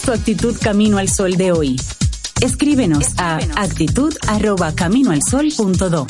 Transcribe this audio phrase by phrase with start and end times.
[0.00, 1.80] tu actitud camino al sol de hoy?
[2.40, 3.56] Escríbenos, Escríbenos.
[3.56, 6.06] a actitud@caminoalsol.do.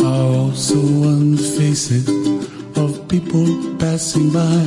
[0.00, 2.08] I also on the faces
[2.76, 3.46] of people
[3.78, 4.62] passing by.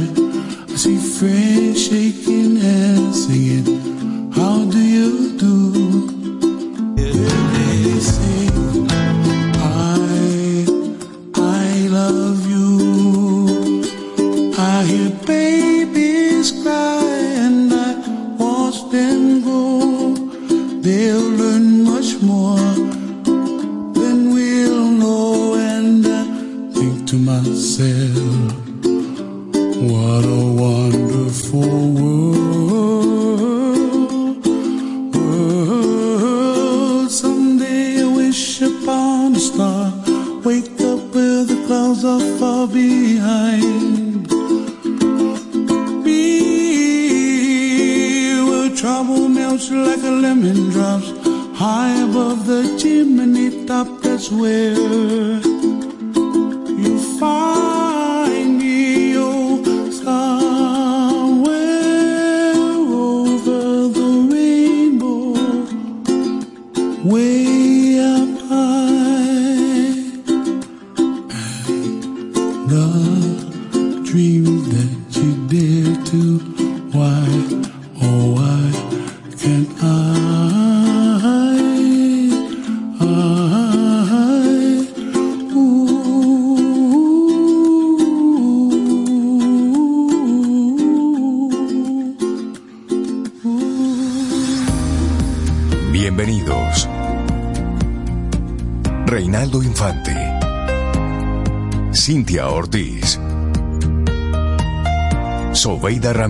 [0.71, 5.60] I see friends shaking hands, singing, How do you do?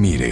[0.01, 0.30] Ramírez.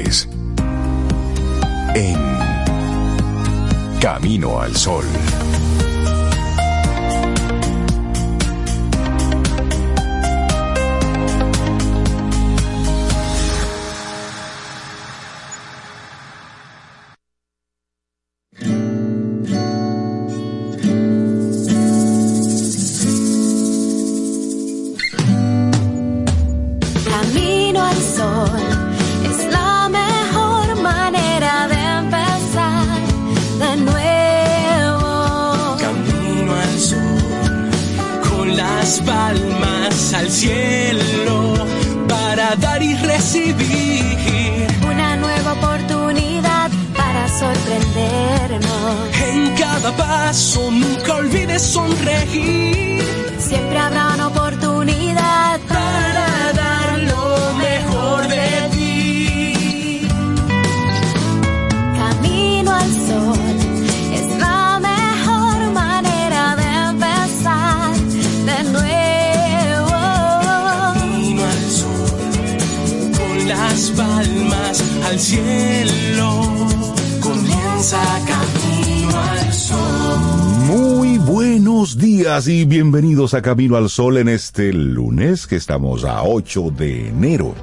[83.34, 87.54] A Camino al Sol en este lunes que estamos a 8 de enero,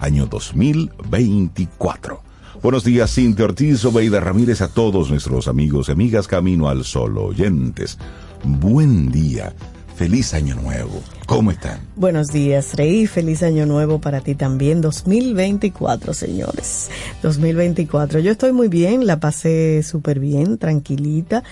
[0.00, 2.20] año 2024.
[2.62, 7.16] Buenos días, Cintia Ortiz, Obeida Ramírez, a todos nuestros amigos y amigas Camino al Sol
[7.18, 7.98] oyentes.
[8.44, 9.54] Buen día,
[9.96, 11.02] feliz año nuevo.
[11.24, 11.80] ¿Cómo están?
[11.96, 13.06] Buenos días, Rey.
[13.06, 14.82] Feliz año nuevo para ti también.
[14.82, 16.90] 2024, señores.
[17.22, 18.20] 2024.
[18.20, 21.42] Yo estoy muy bien, la pasé súper bien, tranquilita.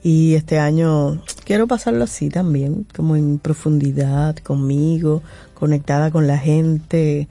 [0.00, 5.22] Y este año quiero pasarlo así también, como en profundidad, conmigo,
[5.54, 7.28] conectada con la gente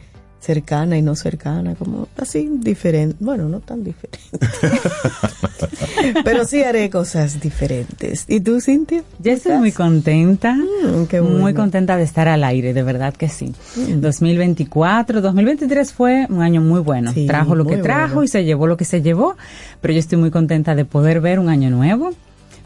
[0.47, 4.17] cercana y no cercana, como así diferente, bueno, no tan diferente,
[6.23, 8.23] pero sí haré cosas diferentes.
[8.29, 9.03] ¿Y tú, Cintia?
[9.19, 13.53] Yo estoy muy contenta, mm, muy contenta de estar al aire, de verdad que sí.
[13.75, 15.21] 2024, mm.
[15.21, 18.85] 2023 fue un año muy bueno, trajo lo que trajo y se llevó lo que
[18.85, 19.35] se llevó,
[19.81, 22.11] pero yo estoy muy contenta de poder ver un año nuevo,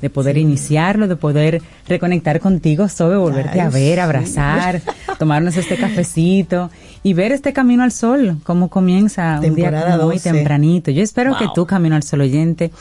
[0.03, 4.81] de poder iniciarlo, de poder reconectar contigo, Sobe, volverte a ver, abrazar,
[5.17, 6.69] tomarnos este cafecito
[7.03, 10.91] y ver este camino al sol, cómo comienza un día muy tempranito.
[10.91, 12.71] Yo espero que tú, Camino al Sol oyente,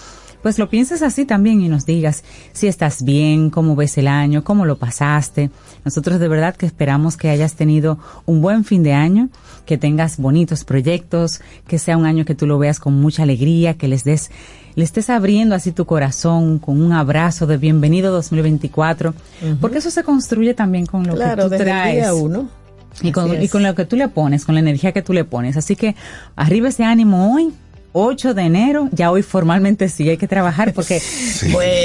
[0.42, 4.42] pues lo pienses así también y nos digas si estás bien, cómo ves el año,
[4.44, 5.50] cómo lo pasaste.
[5.84, 9.28] Nosotros de verdad que esperamos que hayas tenido un buen fin de año,
[9.66, 13.74] que tengas bonitos proyectos, que sea un año que tú lo veas con mucha alegría,
[13.74, 14.30] que les des
[14.76, 19.14] le estés abriendo así tu corazón con un abrazo de bienvenido 2024,
[19.60, 22.08] porque eso se construye también con lo que tú traes.
[22.12, 22.59] uno.
[23.02, 25.24] Y con, y con lo que tú le pones, con la energía que tú le
[25.24, 25.56] pones.
[25.56, 25.94] Así que
[26.36, 27.52] arriba ese ánimo hoy,
[27.92, 30.94] 8 de enero, ya hoy formalmente sí hay que trabajar porque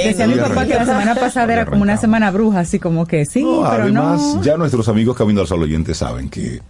[0.06, 3.26] decía mi papá que la semana pasada era como una semana bruja, así como que
[3.26, 6.62] sí, pero además, ya nuestros amigos Camino al Sol oyentes saben que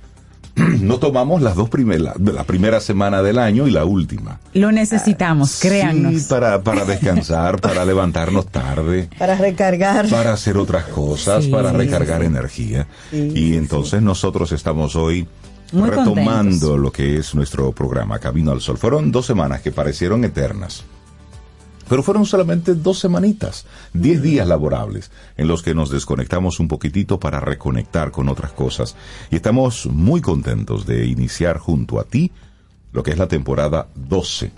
[0.81, 4.39] no tomamos las dos primeras, la primera semana del año y la última.
[4.53, 6.13] Lo necesitamos, ah, créannos.
[6.13, 9.09] Sí, para, para descansar, para levantarnos tarde.
[9.17, 10.09] Para recargar.
[10.09, 12.87] Para hacer otras cosas, para recargar energía.
[13.11, 15.27] y entonces nosotros estamos hoy
[15.73, 18.77] retomando lo que es nuestro programa Camino al Sol.
[18.77, 20.83] Fueron dos semanas que parecieron eternas.
[21.87, 27.19] Pero fueron solamente dos semanitas, diez días laborables, en los que nos desconectamos un poquitito
[27.19, 28.95] para reconectar con otras cosas.
[29.29, 32.31] Y estamos muy contentos de iniciar junto a ti
[32.91, 34.51] lo que es la temporada 12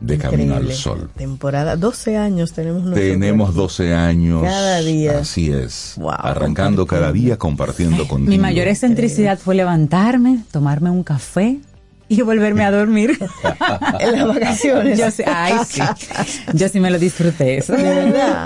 [0.00, 1.10] de Camino al Sol.
[1.16, 3.04] Temporada, 12 años tenemos nosotros.
[3.04, 4.42] Tenemos 12 años.
[4.42, 5.18] Cada día.
[5.18, 5.96] Así es.
[6.18, 8.30] arrancando cada día, compartiendo contigo.
[8.30, 11.60] Mi mayor excentricidad fue levantarme, tomarme un café,
[12.10, 13.18] y volverme a dormir.
[14.00, 14.98] en las vacaciones.
[14.98, 15.80] Yo sí, ay, sí.
[16.52, 17.72] Yo sí me lo disfruté eso.
[17.72, 18.44] De verdad.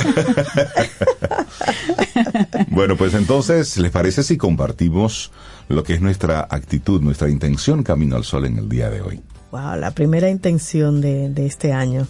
[2.69, 5.33] bueno, pues entonces, ¿les parece si compartimos
[5.69, 9.23] lo que es nuestra actitud, nuestra intención Camino al Sol en el día de hoy?
[9.51, 12.07] Wow, la primera intención de, de este año.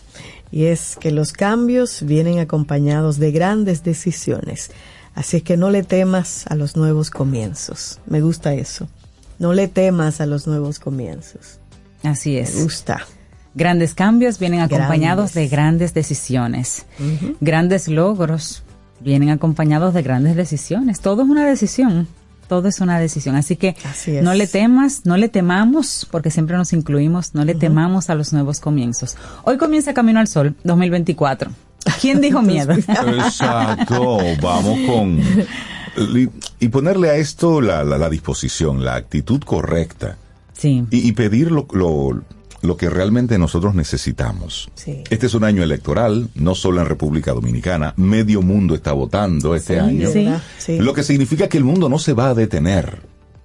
[0.50, 4.72] Y es que los cambios vienen acompañados de grandes decisiones.
[5.14, 8.00] Así es que no le temas a los nuevos comienzos.
[8.06, 8.88] Me gusta eso.
[9.38, 11.58] No le temas a los nuevos comienzos.
[12.02, 12.54] Así es.
[12.54, 13.06] Me gusta.
[13.54, 16.86] Grandes cambios vienen acompañados de grandes decisiones.
[17.40, 18.62] Grandes logros
[19.00, 21.00] vienen acompañados de grandes decisiones.
[21.00, 22.08] Todo es una decisión.
[22.48, 23.36] Todo es una decisión.
[23.36, 23.76] Así que
[24.22, 28.32] no le temas, no le temamos, porque siempre nos incluimos, no le temamos a los
[28.32, 29.16] nuevos comienzos.
[29.44, 31.50] Hoy comienza Camino al Sol 2024.
[32.00, 32.72] ¿Quién dijo miedo?
[32.72, 34.18] Exacto.
[34.42, 35.20] Vamos con
[36.64, 40.16] y ponerle a esto la, la, disposición, la actitud correcta.
[40.54, 40.82] Sí.
[40.90, 41.66] Y, pedir lo,
[42.62, 44.70] lo, que realmente nosotros necesitamos.
[45.10, 49.78] Este es un año electoral, no solo en República Dominicana, medio mundo está votando este
[49.78, 50.08] año.
[50.68, 53.02] Lo que significa que el mundo no se va a detener.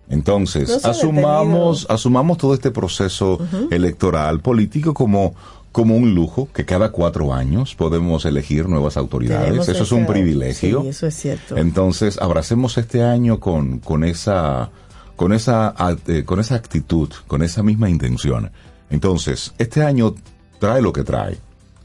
[0.08, 3.38] Entonces, asumamos, asumamos todo este proceso
[3.70, 5.36] electoral político como
[5.72, 9.68] como un lujo que cada cuatro años podemos elegir nuevas autoridades.
[9.68, 10.84] eso es un privilegio.
[10.84, 11.58] eso es cierto.
[11.58, 14.72] Entonces, abracemos este año con, con esa
[15.16, 15.76] con esa
[16.08, 18.52] eh, con esa actitud, con esa misma intención.
[18.90, 20.16] Entonces, este año
[20.60, 21.38] trae lo que trae,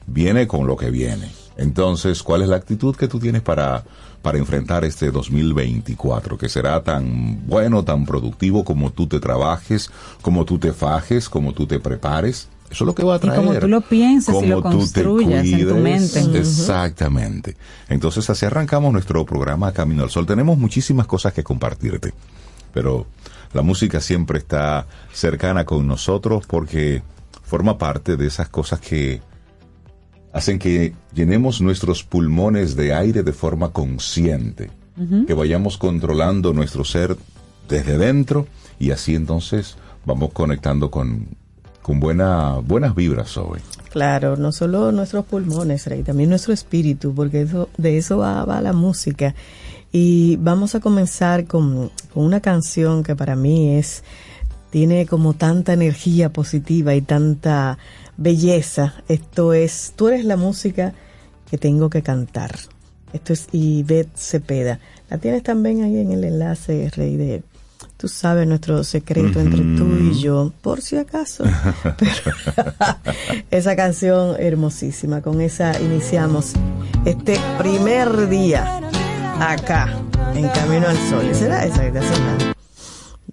[0.06, 1.30] viene con lo que viene.
[1.56, 3.84] Entonces, ¿cuál es la actitud que tú tienes para
[4.22, 9.90] para enfrentar este 2024, que será tan bueno, tan productivo como tú te trabajes,
[10.22, 12.48] como tú te fajes, como tú te prepares?
[12.70, 13.40] Eso es lo que va a traer.
[13.40, 16.38] como tú lo pienses y lo construyas en tu mente.
[16.38, 17.56] Exactamente.
[17.88, 20.26] Entonces así arrancamos nuestro programa Camino al Sol.
[20.26, 22.12] Tenemos muchísimas cosas que compartirte,
[22.72, 23.06] pero
[23.52, 27.02] la música siempre está cercana con nosotros porque
[27.42, 29.22] forma parte de esas cosas que
[30.32, 34.70] hacen que llenemos nuestros pulmones de aire de forma consciente,
[35.26, 37.16] que vayamos controlando nuestro ser
[37.68, 38.46] desde dentro
[38.80, 41.28] y así entonces vamos conectando con
[41.84, 43.60] con buena, buenas vibras hoy.
[43.90, 48.72] Claro, no solo nuestros pulmones, Rey, también nuestro espíritu, porque eso, de eso va, la
[48.72, 49.34] música.
[49.92, 54.02] Y vamos a comenzar con, con, una canción que para mí es,
[54.70, 57.76] tiene como tanta energía positiva y tanta
[58.16, 58.94] belleza.
[59.06, 60.94] Esto es, tú eres la música
[61.50, 62.56] que tengo que cantar.
[63.12, 64.80] Esto es Ivette Cepeda.
[65.10, 67.42] La tienes también ahí en el enlace, Rey, de
[67.96, 71.44] Tú sabes nuestro secreto entre tú y yo, por si acaso.
[73.50, 76.54] esa canción hermosísima, con esa iniciamos
[77.04, 78.80] este primer día
[79.40, 80.00] acá,
[80.34, 81.28] en Camino al Sol.
[81.30, 82.06] ¿Y será esa que te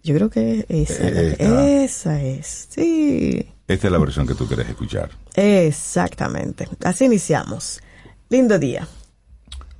[0.03, 3.47] Yo creo que esa, esa es, sí.
[3.67, 5.09] Esta es la versión que tú quieres escuchar.
[5.33, 6.67] Exactamente.
[6.83, 7.81] Así iniciamos.
[8.29, 8.87] Lindo día.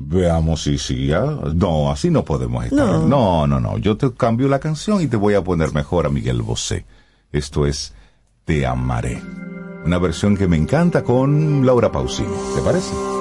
[0.08, 1.12] Veamos si sí.
[1.55, 2.86] No, así no podemos estar.
[2.86, 3.48] No.
[3.48, 6.41] no, no, Yo te cambio la canción y te voy a poner mejor a Miguel
[6.41, 6.86] Bosé.
[7.31, 7.93] Esto es
[8.46, 9.22] Te amaré.
[9.86, 12.29] Una versión que me encanta con Laura Pausini.
[12.55, 13.21] ¿Te parece?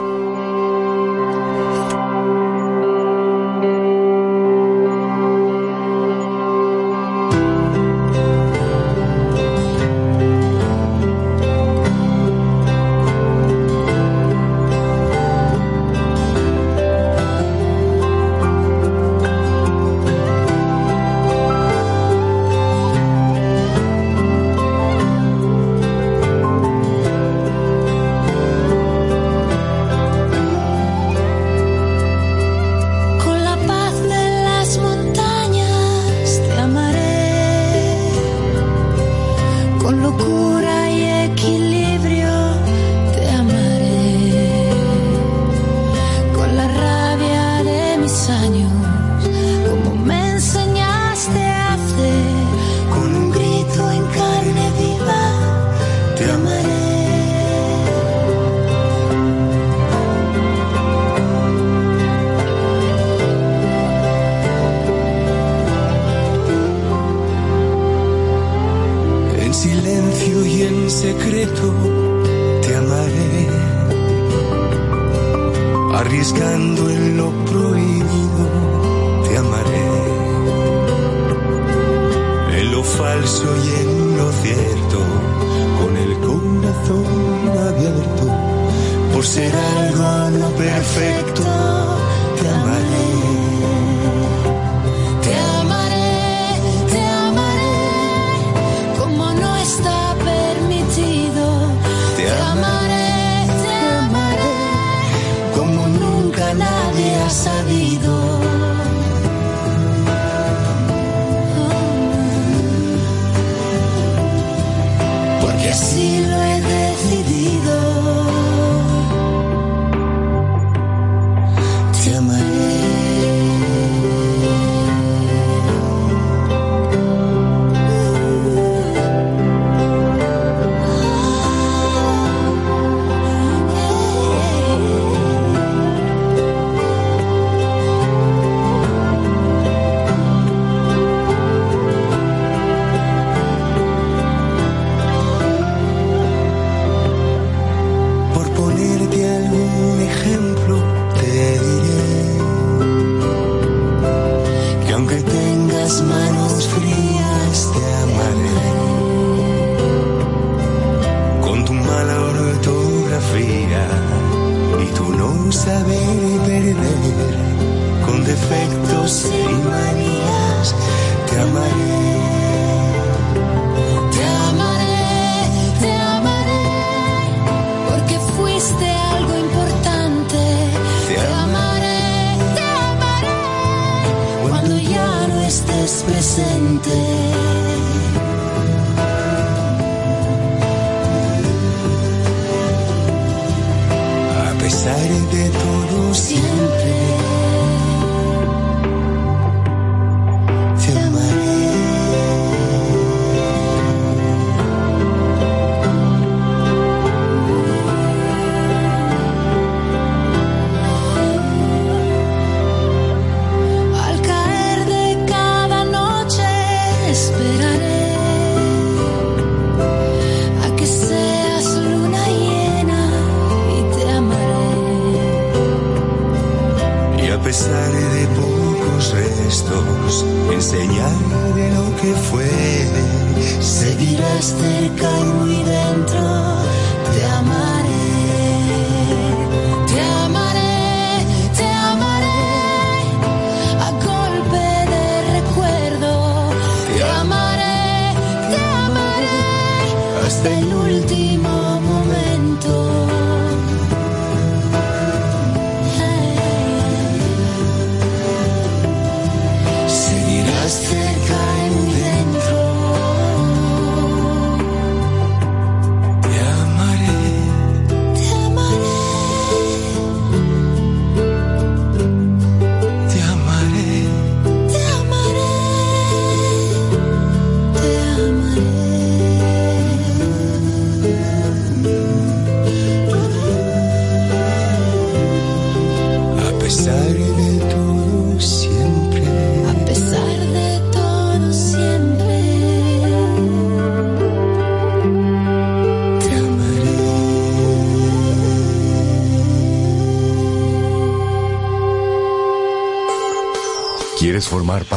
[250.63, 251.70] Formar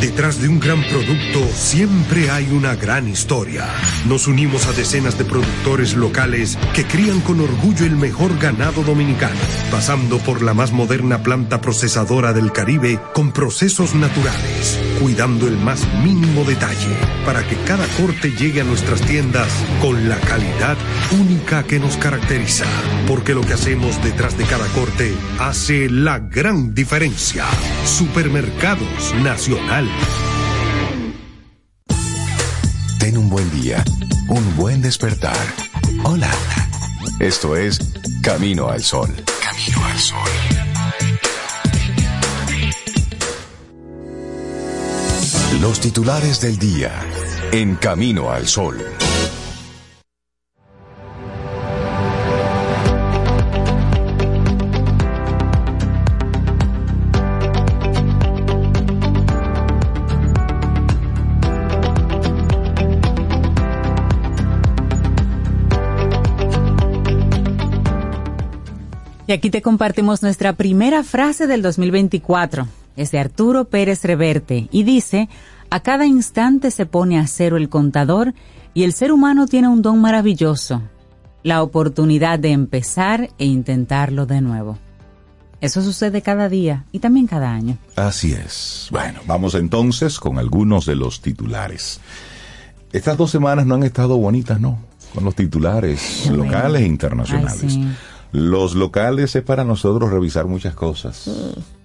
[0.00, 3.66] Detrás de un gran producto siempre hay una gran historia.
[4.06, 9.40] Nos unimos a decenas de productores locales que crían con orgullo el mejor ganado dominicano,
[9.70, 15.80] pasando por la más moderna planta procesadora del Caribe con procesos naturales, cuidando el más
[16.02, 19.48] mínimo detalle para que cada corte llegue a nuestras tiendas
[19.80, 20.76] con la calidad
[21.12, 22.66] única que nos caracteriza.
[23.06, 27.44] Porque lo que hacemos detrás de cada corte hace la gran diferencia.
[27.84, 29.88] Supermercados Nacional.
[32.98, 33.84] Ten un buen día,
[34.28, 35.36] un buen despertar.
[36.04, 36.30] Hola.
[37.20, 37.78] Esto es
[38.22, 39.08] Camino al Sol.
[39.42, 40.30] Camino al Sol.
[45.60, 46.92] Los titulares del día
[47.52, 48.84] en Camino al Sol.
[69.44, 72.66] Aquí te compartimos nuestra primera frase del 2024.
[72.96, 75.28] Es de Arturo Pérez Reverte y dice,
[75.68, 78.32] a cada instante se pone a cero el contador
[78.72, 80.80] y el ser humano tiene un don maravilloso,
[81.42, 84.78] la oportunidad de empezar e intentarlo de nuevo.
[85.60, 87.76] Eso sucede cada día y también cada año.
[87.96, 88.88] Así es.
[88.90, 92.00] Bueno, vamos entonces con algunos de los titulares.
[92.94, 94.78] Estas dos semanas no han estado bonitas, ¿no?
[95.12, 97.78] Con los titulares locales e internacionales.
[98.34, 101.30] Los locales es para nosotros revisar muchas cosas.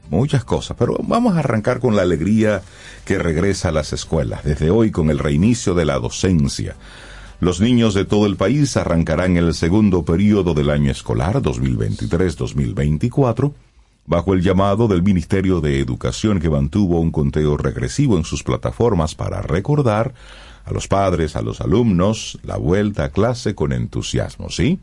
[0.10, 2.64] Muchas cosas, pero vamos a arrancar con la alegría
[3.06, 6.76] que regresa a las escuelas, desde hoy con el reinicio de la docencia.
[7.40, 13.54] Los niños de todo el país arrancarán el segundo periodo del año escolar 2023-2024
[14.08, 19.14] bajo el llamado del Ministerio de Educación que mantuvo un conteo regresivo en sus plataformas
[19.14, 20.16] para recordar
[20.66, 24.80] a los padres, a los alumnos, la vuelta a clase con entusiasmo, ¿sí?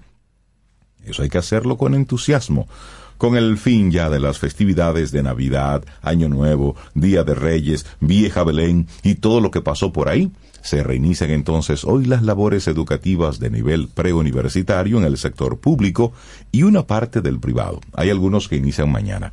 [1.07, 2.69] Eso hay que hacerlo con entusiasmo.
[3.17, 8.45] con el fin ya de las festividades de Navidad, Año Nuevo, Día de Reyes, Vieja
[8.45, 10.31] Belén y todo lo que pasó por ahí,
[10.67, 16.13] se reinician entonces hoy las labores educativas de nivel preuniversitario en el sector público
[16.51, 17.81] y una parte del privado.
[17.95, 19.33] Hay algunos que inician mañana.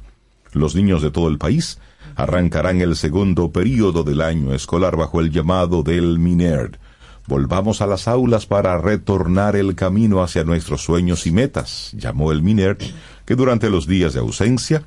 [0.51, 1.79] Los niños de todo el país
[2.15, 6.77] arrancarán el segundo período del año escolar bajo el llamado del MINERD.
[7.25, 12.43] Volvamos a las aulas para retornar el camino hacia nuestros sueños y metas, llamó el
[12.43, 12.83] MINERD,
[13.25, 14.83] que durante los días de ausencia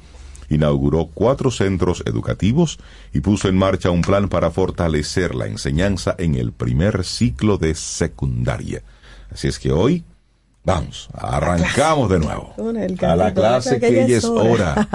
[0.50, 2.78] inauguró cuatro centros educativos
[3.14, 7.74] y puso en marcha un plan para fortalecer la enseñanza en el primer ciclo de
[7.74, 8.82] secundaria.
[9.30, 10.04] Así es que hoy
[10.66, 12.52] Vamos, arrancamos de nuevo
[13.02, 14.88] a la clase que ya es hora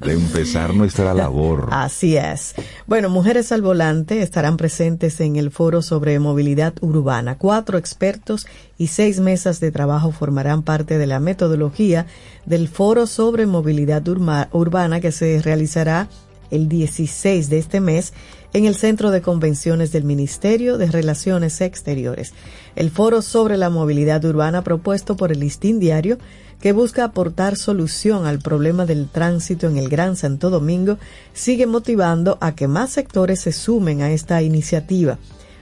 [0.00, 1.68] de empezar nuestra labor.
[1.72, 2.54] Así es.
[2.86, 7.36] Bueno, Mujeres al Volante estarán presentes en el foro sobre movilidad urbana.
[7.36, 8.46] Cuatro expertos
[8.78, 12.06] y seis mesas de trabajo formarán parte de la metodología
[12.46, 16.08] del foro sobre movilidad urbana que se realizará
[16.50, 18.14] el 16 de este mes
[18.52, 22.32] en el Centro de Convenciones del Ministerio de Relaciones Exteriores.
[22.76, 26.18] El foro sobre la movilidad urbana propuesto por el Listín Diario,
[26.60, 30.98] que busca aportar solución al problema del tránsito en el Gran Santo Domingo,
[31.32, 35.18] sigue motivando a que más sectores se sumen a esta iniciativa.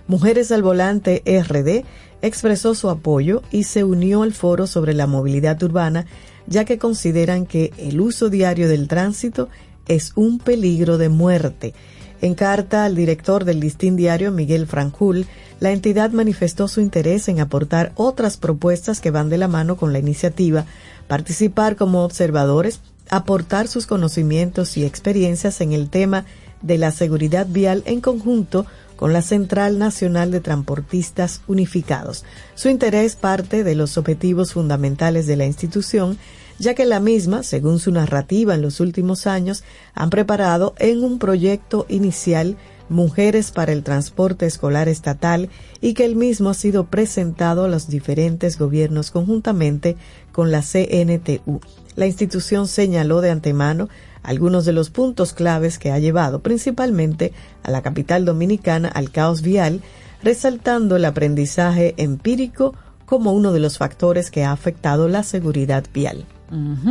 [0.06, 1.84] Mujeres al Volante RD
[2.22, 6.06] expresó su apoyo y se unió al foro sobre la movilidad urbana,
[6.46, 9.48] ya que consideran que el uso diario del tránsito
[9.88, 11.74] es un peligro de muerte
[12.20, 15.26] en carta al director del Listín Diario, Miguel Francul,
[15.60, 19.92] la entidad manifestó su interés en aportar otras propuestas que van de la mano con
[19.92, 20.66] la iniciativa,
[21.08, 26.24] participar como observadores, aportar sus conocimientos y experiencias en el tema
[26.62, 32.24] de la seguridad vial en conjunto con la Central Nacional de Transportistas Unificados.
[32.54, 36.18] Su interés parte de los objetivos fundamentales de la institución
[36.58, 39.64] ya que la misma, según su narrativa en los últimos años,
[39.94, 42.56] han preparado en un proyecto inicial
[42.88, 47.88] Mujeres para el Transporte Escolar Estatal y que el mismo ha sido presentado a los
[47.88, 49.96] diferentes gobiernos conjuntamente
[50.30, 51.60] con la CNTU.
[51.96, 53.88] La institución señaló de antemano
[54.22, 57.32] algunos de los puntos claves que ha llevado principalmente
[57.64, 59.80] a la capital dominicana al caos vial,
[60.22, 66.24] resaltando el aprendizaje empírico como uno de los factores que ha afectado la seguridad vial.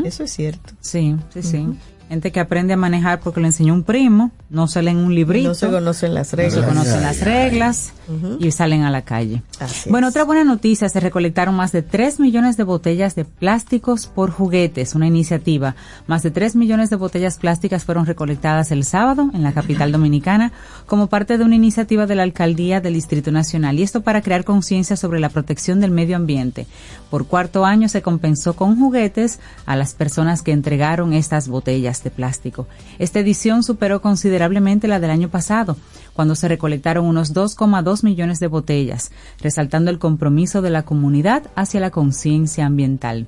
[0.03, 0.73] Eso es cierto.
[0.81, 1.67] Sí, sí, sí.
[2.09, 5.49] Gente que aprende a manejar porque lo enseñó un primo, no salen un librito.
[5.49, 6.55] No se conocen las reglas.
[6.55, 7.93] No se conocen las reglas
[8.39, 9.41] y salen a la calle.
[9.89, 14.29] bueno, otra buena noticia, se recolectaron más de 3 millones de botellas de plásticos por
[14.29, 15.75] juguetes, una iniciativa.
[16.05, 20.51] Más de 3 millones de botellas plásticas fueron recolectadas el sábado en la capital dominicana
[20.85, 24.43] como parte de una iniciativa de la Alcaldía del Distrito Nacional y esto para crear
[24.43, 26.67] conciencia sobre la protección del medio ambiente.
[27.09, 32.11] Por cuarto año se compensó con juguetes a las personas que entregaron estas botellas de
[32.11, 32.67] plástico.
[32.99, 35.77] Esta edición superó considerablemente la del año pasado,
[36.13, 41.79] cuando se recolectaron unos 2,2 millones de botellas, resaltando el compromiso de la comunidad hacia
[41.79, 43.27] la conciencia ambiental.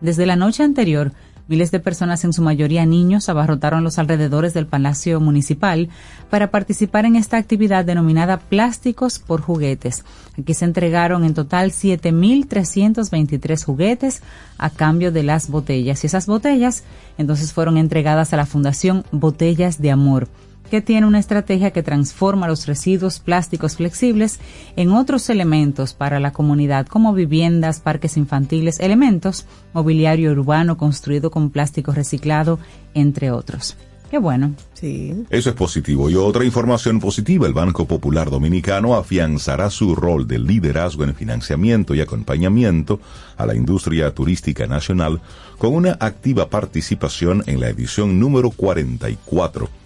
[0.00, 1.12] Desde la noche anterior,
[1.52, 5.90] Miles de personas, en su mayoría niños, abarrotaron los alrededores del Palacio Municipal
[6.30, 10.02] para participar en esta actividad denominada Plásticos por Juguetes.
[10.38, 14.22] Aquí se entregaron en total 7.323 juguetes
[14.56, 16.02] a cambio de las botellas.
[16.02, 16.84] Y esas botellas
[17.18, 20.28] entonces fueron entregadas a la Fundación Botellas de Amor
[20.72, 24.40] que tiene una estrategia que transforma los residuos plásticos flexibles
[24.74, 31.50] en otros elementos para la comunidad, como viviendas, parques infantiles, elementos, mobiliario urbano construido con
[31.50, 32.58] plástico reciclado,
[32.94, 33.76] entre otros.
[34.10, 34.54] Qué bueno.
[34.72, 35.26] Sí.
[35.28, 36.08] Eso es positivo.
[36.08, 41.94] Y otra información positiva, el Banco Popular Dominicano afianzará su rol de liderazgo en financiamiento
[41.94, 42.98] y acompañamiento
[43.36, 45.20] a la industria turística nacional
[45.58, 49.81] con una activa participación en la edición número 44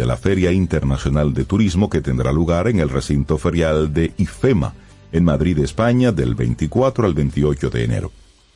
[0.00, 4.72] de la Feria Internacional de Turismo que tendrá lugar en el recinto ferial de IFEMA,
[5.12, 8.12] en Madrid, España, del 24 al 28 de enero.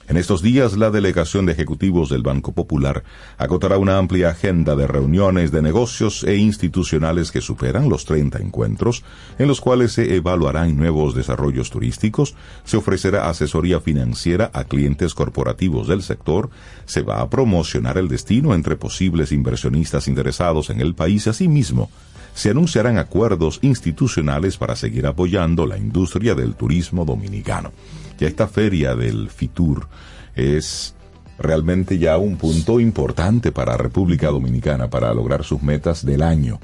[0.07, 3.05] En estos días, la delegación de ejecutivos del Banco Popular
[3.39, 9.03] agotará una amplia agenda de reuniones de negocios e institucionales que superan los 30 encuentros,
[9.39, 15.89] en los cuales se evaluarán nuevos desarrollos turísticos, se ofrecerá asesoría financiera a clientes corporativos
[15.89, 16.51] del sector,
[16.85, 21.91] se va a promocionar el destino entre posibles inversionistas interesados en el país, asimismo,
[22.35, 27.73] se anunciarán acuerdos institucionales para seguir apoyando la industria del turismo dominicano.
[28.19, 29.89] Ya esta feria del FITUR
[30.35, 30.95] es
[31.39, 36.61] realmente ya un punto importante para República Dominicana para lograr sus metas del año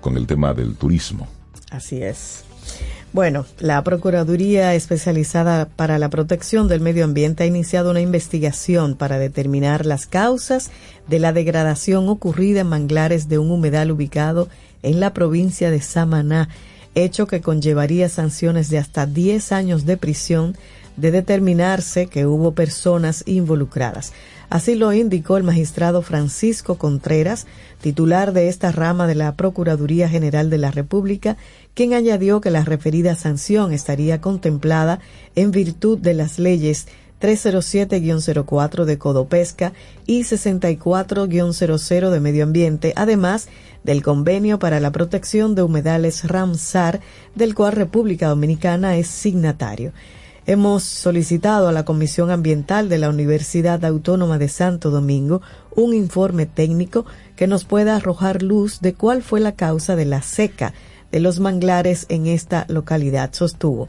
[0.00, 1.28] con el tema del turismo.
[1.70, 2.44] Así es.
[3.12, 9.18] Bueno, la Procuraduría Especializada para la Protección del Medio Ambiente ha iniciado una investigación para
[9.18, 10.70] determinar las causas
[11.08, 14.48] de la degradación ocurrida en manglares de un humedal ubicado
[14.82, 16.48] en la provincia de Samaná,
[16.94, 20.56] hecho que conllevaría sanciones de hasta 10 años de prisión
[20.96, 24.12] de determinarse que hubo personas involucradas.
[24.50, 27.46] Así lo indicó el magistrado Francisco Contreras,
[27.80, 31.38] titular de esta rama de la Procuraduría General de la República,
[31.72, 35.00] quien añadió que la referida sanción estaría contemplada
[35.36, 36.86] en virtud de las leyes
[37.22, 39.72] 307-04 de Codopesca
[40.06, 43.48] y 64-00 de Medio Ambiente, además
[43.84, 47.00] del Convenio para la Protección de Humedales Ramsar,
[47.36, 49.92] del cual República Dominicana es signatario.
[50.44, 55.40] Hemos solicitado a la Comisión Ambiental de la Universidad Autónoma de Santo Domingo
[55.76, 57.06] un informe técnico
[57.36, 60.74] que nos pueda arrojar luz de cuál fue la causa de la seca
[61.12, 63.88] de los manglares en esta localidad, sostuvo.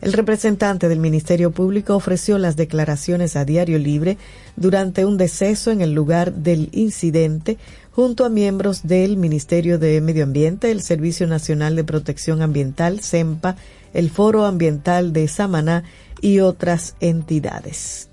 [0.00, 4.16] El representante del Ministerio Público ofreció las declaraciones a Diario Libre
[4.56, 7.58] durante un deceso en el lugar del incidente
[7.92, 13.56] junto a miembros del Ministerio de Medio Ambiente, el Servicio Nacional de Protección Ambiental, SEMPA,
[13.92, 15.82] el Foro Ambiental de Samaná
[16.20, 18.08] y otras entidades.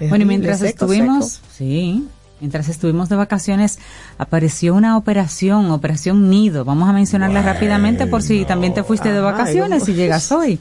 [0.00, 2.06] bueno, mientras estuvimos, sí,
[2.40, 3.78] mientras estuvimos de vacaciones,
[4.18, 6.64] apareció una operación, Operación Nido.
[6.64, 10.58] Vamos a mencionarla rápidamente por si también te fuiste de vacaciones y llegas hoy.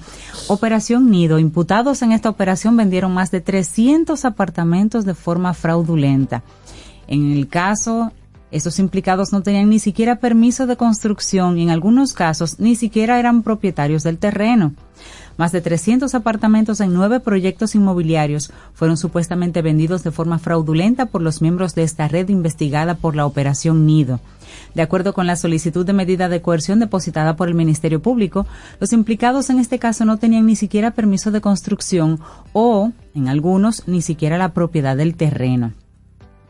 [0.47, 1.39] Operación Nido.
[1.39, 6.43] Imputados en esta operación vendieron más de 300 apartamentos de forma fraudulenta.
[7.07, 8.11] En el caso
[8.51, 13.19] esos implicados no tenían ni siquiera permiso de construcción y en algunos casos ni siquiera
[13.19, 14.73] eran propietarios del terreno.
[15.37, 21.21] Más de 300 apartamentos en nueve proyectos inmobiliarios fueron supuestamente vendidos de forma fraudulenta por
[21.21, 24.19] los miembros de esta red investigada por la Operación Nido.
[24.73, 28.47] De acuerdo con la solicitud de medida de coerción depositada por el Ministerio Público,
[28.79, 32.19] los implicados en este caso no tenían ni siquiera permiso de construcción
[32.53, 35.73] o, en algunos, ni siquiera la propiedad del terreno.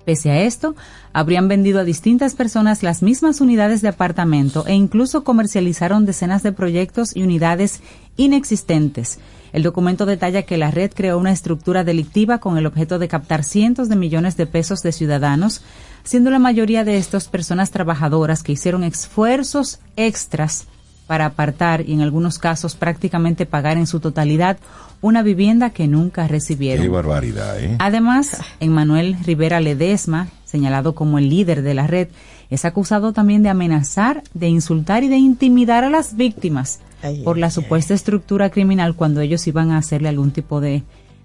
[0.08, 0.74] Pese a esto,
[1.12, 6.54] habrían vendido a distintas personas las mismas unidades de apartamento e incluso comercializaron decenas de
[6.54, 7.82] proyectos y unidades
[8.16, 9.20] inexistentes.
[9.52, 13.44] El documento detalla que la red creó una estructura delictiva con el objeto de captar
[13.44, 15.62] cientos de millones de pesos de ciudadanos,
[16.06, 20.68] siendo la mayoría de estos personas trabajadoras que hicieron esfuerzos extras
[21.08, 24.58] para apartar y en algunos casos prácticamente pagar en su totalidad
[25.02, 26.84] una vivienda que nunca recibieron.
[26.84, 27.76] Qué barbaridad, ¿eh?
[27.80, 32.10] Además, Emmanuel Rivera Ledesma, señalado como el líder de la red,
[32.50, 36.80] es acusado también de amenazar, de insultar y de intimidar a las víctimas
[37.24, 40.84] por la supuesta estructura criminal cuando ellos iban a hacerle algún tipo de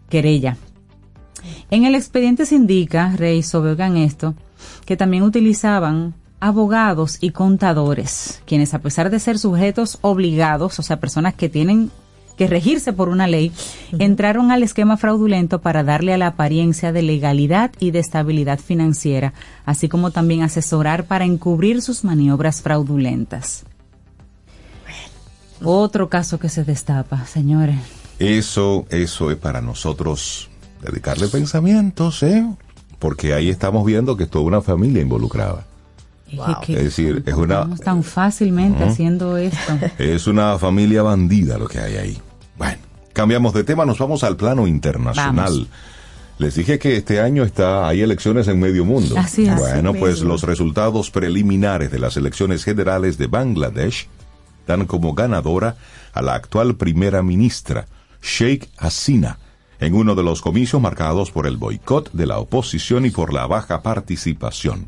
[0.08, 0.56] querella.
[1.70, 4.34] En el expediente se indica, Rey, sobre esto,
[4.84, 10.98] que también utilizaban abogados y contadores, quienes a pesar de ser sujetos obligados, o sea,
[10.98, 11.92] personas que tienen
[12.36, 13.52] que regirse por una ley,
[14.00, 19.34] entraron al esquema fraudulento para darle a la apariencia de legalidad y de estabilidad financiera,
[19.66, 23.64] así como también asesorar para encubrir sus maniobras fraudulentas.
[25.62, 27.76] Otro caso que se destapa, señores.
[28.18, 30.50] Eso, eso es para nosotros
[30.80, 32.44] dedicarle pensamientos, ¿eh?
[32.98, 35.66] Porque ahí estamos viendo que es toda una familia involucrada.
[36.68, 37.68] Es decir, es una...
[37.76, 39.78] tan fácilmente haciendo esto.
[39.98, 42.18] Es una familia bandida lo que hay ahí.
[42.56, 42.78] Bueno,
[43.12, 45.66] cambiamos de tema, nos vamos al plano internacional.
[46.38, 49.16] Les dije que este año está hay elecciones en medio mundo.
[49.18, 49.56] Así es.
[49.56, 54.08] Bueno, pues los resultados preliminares de las elecciones generales de Bangladesh
[54.66, 55.76] dan como ganadora
[56.12, 57.86] a la actual primera ministra,
[58.22, 59.38] Sheikh Hasina,
[59.78, 63.46] en uno de los comicios marcados por el boicot de la oposición y por la
[63.46, 64.86] baja participación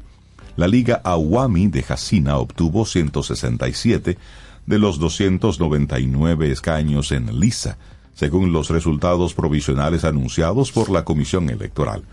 [0.57, 4.19] la Liga Awami de Hasina obtuvo 167
[4.67, 7.77] de los 299 escaños en Lisa,
[8.15, 12.05] según los resultados provisionales anunciados por la Comisión Electoral.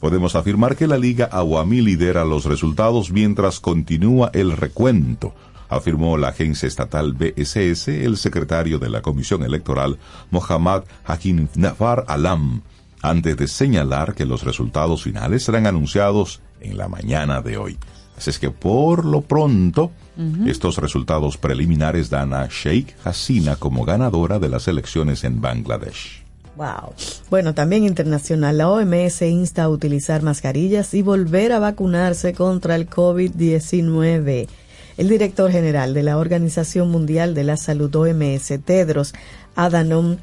[0.00, 5.34] Podemos afirmar que la Liga Awami lidera los resultados mientras continúa el recuento,
[5.68, 9.98] afirmó la agencia estatal BSS el secretario de la Comisión Electoral,
[10.30, 12.62] Mohammad Hakim Nafar Alam,
[13.02, 17.78] antes de señalar que los resultados finales serán anunciados en la mañana de hoy.
[18.20, 19.92] Así es que por lo pronto,
[20.46, 26.22] estos resultados preliminares dan a Sheikh Hasina como ganadora de las elecciones en Bangladesh.
[26.54, 26.92] Wow.
[27.30, 32.90] Bueno, también internacional, la OMS insta a utilizar mascarillas y volver a vacunarse contra el
[32.90, 34.48] COVID-19.
[34.98, 39.14] El director general de la Organización Mundial de la Salud OMS, Tedros
[39.56, 40.18] Adhanom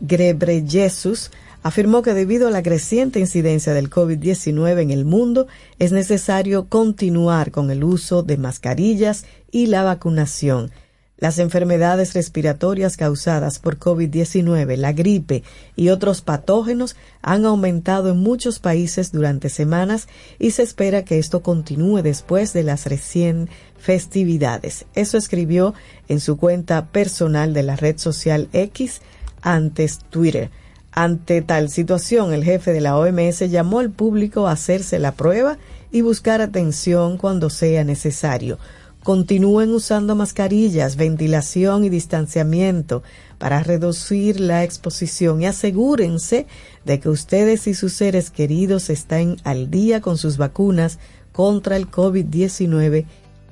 [0.00, 1.30] Ghebreyesus,
[1.64, 5.46] afirmó que debido a la creciente incidencia del COVID-19 en el mundo,
[5.78, 10.70] es necesario continuar con el uso de mascarillas y la vacunación.
[11.16, 15.42] Las enfermedades respiratorias causadas por COVID-19, la gripe
[15.74, 20.06] y otros patógenos han aumentado en muchos países durante semanas
[20.38, 23.48] y se espera que esto continúe después de las recién
[23.78, 24.84] festividades.
[24.94, 25.72] Eso escribió
[26.08, 29.00] en su cuenta personal de la red social X
[29.40, 30.50] antes Twitter.
[30.96, 35.58] Ante tal situación, el jefe de la OMS llamó al público a hacerse la prueba
[35.90, 38.60] y buscar atención cuando sea necesario.
[39.02, 43.02] Continúen usando mascarillas, ventilación y distanciamiento
[43.38, 46.46] para reducir la exposición y asegúrense
[46.84, 51.00] de que ustedes y sus seres queridos estén al día con sus vacunas
[51.32, 53.04] contra el COVID-19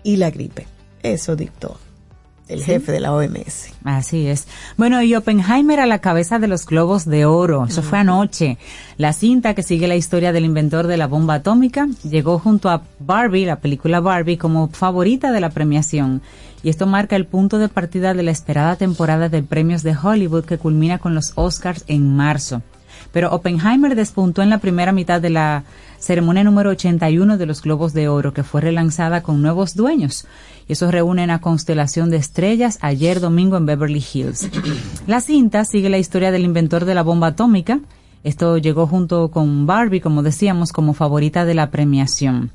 [0.04, 0.68] y la gripe.
[1.02, 1.76] Eso dictó
[2.52, 3.72] el jefe de la OMS.
[3.84, 4.46] Así es.
[4.76, 7.66] Bueno, y Oppenheimer a la cabeza de los globos de oro.
[7.66, 8.58] Eso fue anoche.
[8.96, 12.82] La cinta que sigue la historia del inventor de la bomba atómica llegó junto a
[12.98, 16.22] Barbie, la película Barbie, como favorita de la premiación.
[16.62, 20.44] Y esto marca el punto de partida de la esperada temporada de premios de Hollywood
[20.44, 22.62] que culmina con los Oscars en marzo.
[23.12, 25.64] Pero Oppenheimer despuntó en la primera mitad de la
[25.98, 30.26] ceremonia número 81 de los Globos de Oro, que fue relanzada con nuevos dueños.
[30.72, 34.48] Eso reúne una constelación de estrellas ayer domingo en Beverly Hills.
[35.06, 37.80] La cinta sigue la historia del inventor de la bomba atómica.
[38.24, 42.50] Esto llegó junto con Barbie, como decíamos, como favorita de la premiación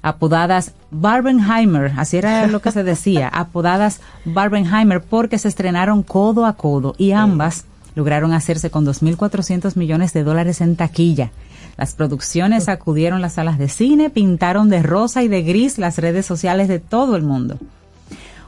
[0.00, 6.54] apodadas Barbenheimer, así era lo que se decía, apodadas Barbenheimer porque se estrenaron codo a
[6.54, 11.30] codo y ambas lograron hacerse con 2.400 millones de dólares en taquilla.
[11.78, 16.26] Las producciones acudieron las salas de cine, pintaron de rosa y de gris las redes
[16.26, 17.56] sociales de todo el mundo.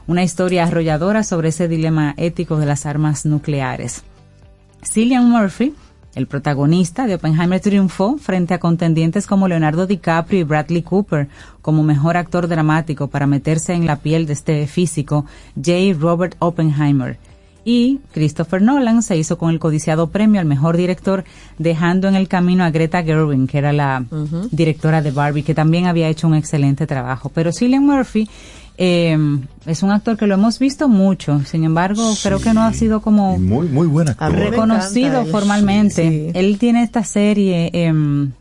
[0.05, 4.03] Una historia arrolladora sobre ese dilema ético de las armas nucleares.
[4.83, 5.73] Cillian Murphy,
[6.13, 11.29] el protagonista de Oppenheimer, triunfó frente a contendientes como Leonardo DiCaprio y Bradley Cooper
[11.61, 15.97] como mejor actor dramático para meterse en la piel de este físico, J.
[15.97, 17.17] Robert Oppenheimer
[17.63, 21.23] y Christopher Nolan se hizo con el codiciado premio al mejor director,
[21.57, 24.03] dejando en el camino a Greta Gerwig, que era la
[24.51, 27.29] directora de Barbie, que también había hecho un excelente trabajo.
[27.29, 28.27] Pero Cillian Murphy
[28.77, 29.17] eh,
[29.65, 33.01] es un actor que lo hemos visto mucho, sin embargo, creo que no ha sido
[33.01, 34.31] como muy muy buen actor.
[34.33, 36.31] reconocido formalmente.
[36.33, 38.31] Él tiene esta serie em,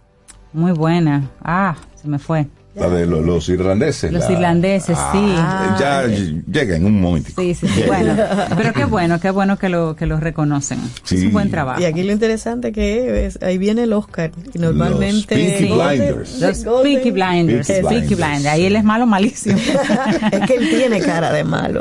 [0.53, 1.31] muy buena.
[1.43, 2.47] Ah, se me fue.
[2.75, 4.13] La de los, irlandeses.
[4.13, 5.35] Los irlandeses, sí.
[5.37, 7.31] Ah, ya llega en un momento.
[7.37, 7.83] Sí, sí, sí.
[7.87, 8.15] Bueno,
[8.57, 10.79] pero qué bueno, qué bueno que lo, que lo reconocen.
[11.03, 11.17] Sí.
[11.17, 11.81] Es un buen trabajo.
[11.81, 14.31] Y aquí lo interesante que es, ahí viene el Oscar.
[14.55, 15.37] Y normalmente.
[15.37, 16.41] Los Peaky Blinders.
[16.41, 17.67] Los Peaky Blinders.
[17.67, 18.47] Peaky Blinders.
[18.47, 19.59] Ahí él es malo, malísimo.
[20.33, 21.81] es que él tiene cara de malo.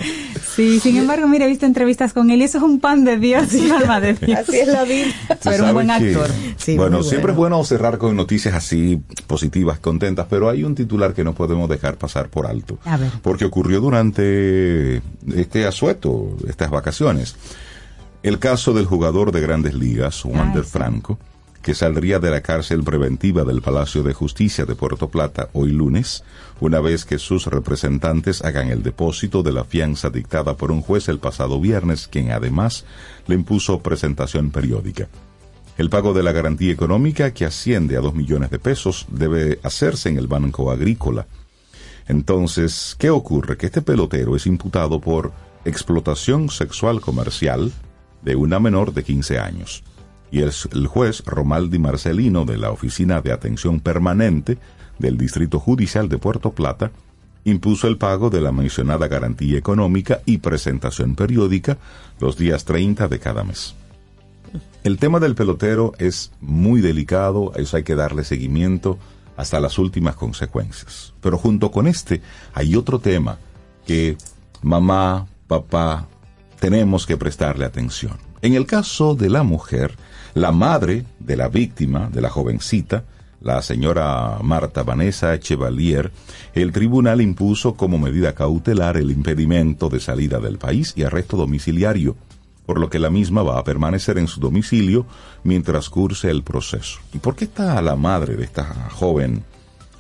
[0.56, 3.18] Sí, sin embargo, mira, he visto entrevistas con él y eso es un pan de
[3.18, 4.40] Dios y alma de Dios.
[4.40, 5.08] Así es la vida.
[5.44, 6.30] Pero un buen actor.
[6.76, 11.24] bueno, siempre es bueno cerrar con noticias así positivas, contentas, pero hay un titular que
[11.24, 12.80] no podemos dejar pasar por alto.
[12.86, 13.12] A ver.
[13.22, 15.02] Porque ocurrió durante
[15.36, 17.36] este asueto, estas vacaciones.
[18.24, 21.20] El caso del jugador de grandes ligas, Wander Franco,
[21.62, 26.24] que saldría de la cárcel preventiva del Palacio de Justicia de Puerto Plata hoy lunes,
[26.62, 31.10] una vez que sus representantes hagan el depósito de la fianza dictada por un juez
[31.10, 32.86] el pasado viernes, quien además
[33.28, 35.10] le impuso presentación periódica.
[35.80, 40.10] El pago de la garantía económica, que asciende a dos millones de pesos, debe hacerse
[40.10, 41.26] en el Banco Agrícola.
[42.06, 43.56] Entonces, ¿qué ocurre?
[43.56, 45.32] Que este pelotero es imputado por
[45.64, 47.72] explotación sexual comercial
[48.22, 49.86] de una menor de 15 años
[50.30, 54.58] y el, el juez Romaldi Marcelino de la Oficina de Atención Permanente
[54.98, 56.92] del Distrito Judicial de Puerto Plata
[57.46, 61.78] impuso el pago de la mencionada garantía económica y presentación periódica
[62.20, 63.79] los días 30 de cada mes.
[64.84, 68.98] El tema del pelotero es muy delicado, a eso hay que darle seguimiento
[69.36, 71.14] hasta las últimas consecuencias.
[71.22, 72.22] Pero junto con este
[72.54, 73.38] hay otro tema
[73.86, 74.18] que
[74.62, 76.08] mamá, papá,
[76.60, 78.18] tenemos que prestarle atención.
[78.42, 79.96] En el caso de la mujer,
[80.34, 83.04] la madre de la víctima, de la jovencita,
[83.42, 86.12] la señora Marta Vanessa Chevalier,
[86.54, 92.16] el tribunal impuso como medida cautelar el impedimento de salida del país y arresto domiciliario,
[92.70, 95.08] por lo que la misma va a permanecer en su domicilio
[95.44, 97.00] mientras curse el proceso.
[97.12, 99.44] ¿Y por qué está la madre de esta joven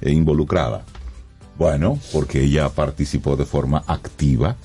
[0.03, 0.85] involucrada?
[1.57, 4.55] Bueno, porque ella participó de forma activa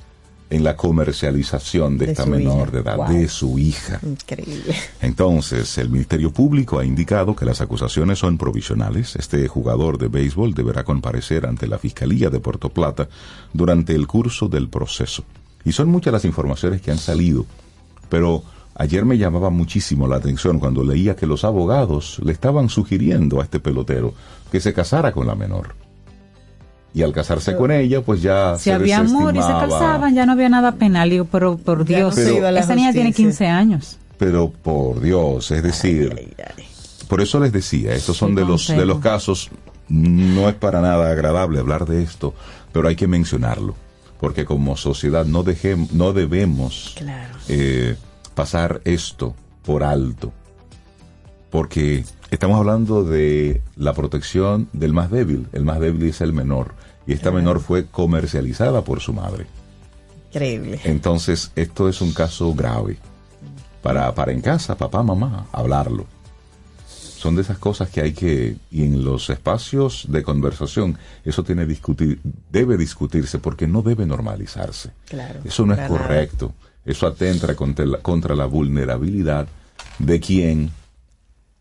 [0.51, 4.01] en la comercialización de, esta menor de edad, de su hija.
[4.03, 4.77] Increíble.
[5.01, 9.17] Entonces, el Ministerio Público ha indicado que las acusaciones son provisionales.
[9.17, 13.09] Este jugador de béisbol deberá comparecer ante la Fiscalía de Puerto Plata
[13.55, 15.25] durante el curso del proceso.
[15.65, 17.47] Y son muchas las informaciones que han salido,
[18.15, 18.45] pero
[18.77, 23.43] ayer me llamaba muchísimo la atención cuando leía que los abogados le estaban sugiriendo a
[23.43, 24.15] este pelotero
[24.53, 25.75] que se casara con la menor
[26.95, 30.31] y al casarse con ella, pues ya si había amor y se casaban, ya no
[30.31, 31.11] había nada penal.
[31.11, 33.99] Digo, pero por Dios, esa niña tiene 15 años.
[34.17, 36.37] Pero por Dios, es decir,
[37.09, 39.51] por eso les decía, estos son de los de los casos.
[39.89, 42.33] No es para nada agradable hablar de esto,
[42.73, 43.75] pero hay que mencionarlo,
[44.21, 46.97] porque como sociedad no dejemos, no debemos
[47.49, 47.97] eh,
[48.35, 49.35] pasar esto
[49.65, 50.33] por alto,
[51.51, 55.47] porque estamos hablando de la protección del más débil.
[55.53, 56.75] El más débil es el menor
[57.07, 59.47] y esta menor fue comercializada por su madre.
[60.31, 60.81] Increíble.
[60.85, 62.99] Entonces, esto es un caso grave.
[63.83, 66.07] Para, para en casa, papá, mamá, hablarlo.
[67.25, 71.64] Son de esas cosas que hay que, y en los espacios de conversación, eso tiene
[71.64, 72.20] discutir,
[72.53, 74.91] debe discutirse porque no debe normalizarse.
[75.09, 76.53] Claro, eso no es correcto.
[76.85, 79.49] Eso atenta contra la, contra la vulnerabilidad
[79.99, 80.70] de quien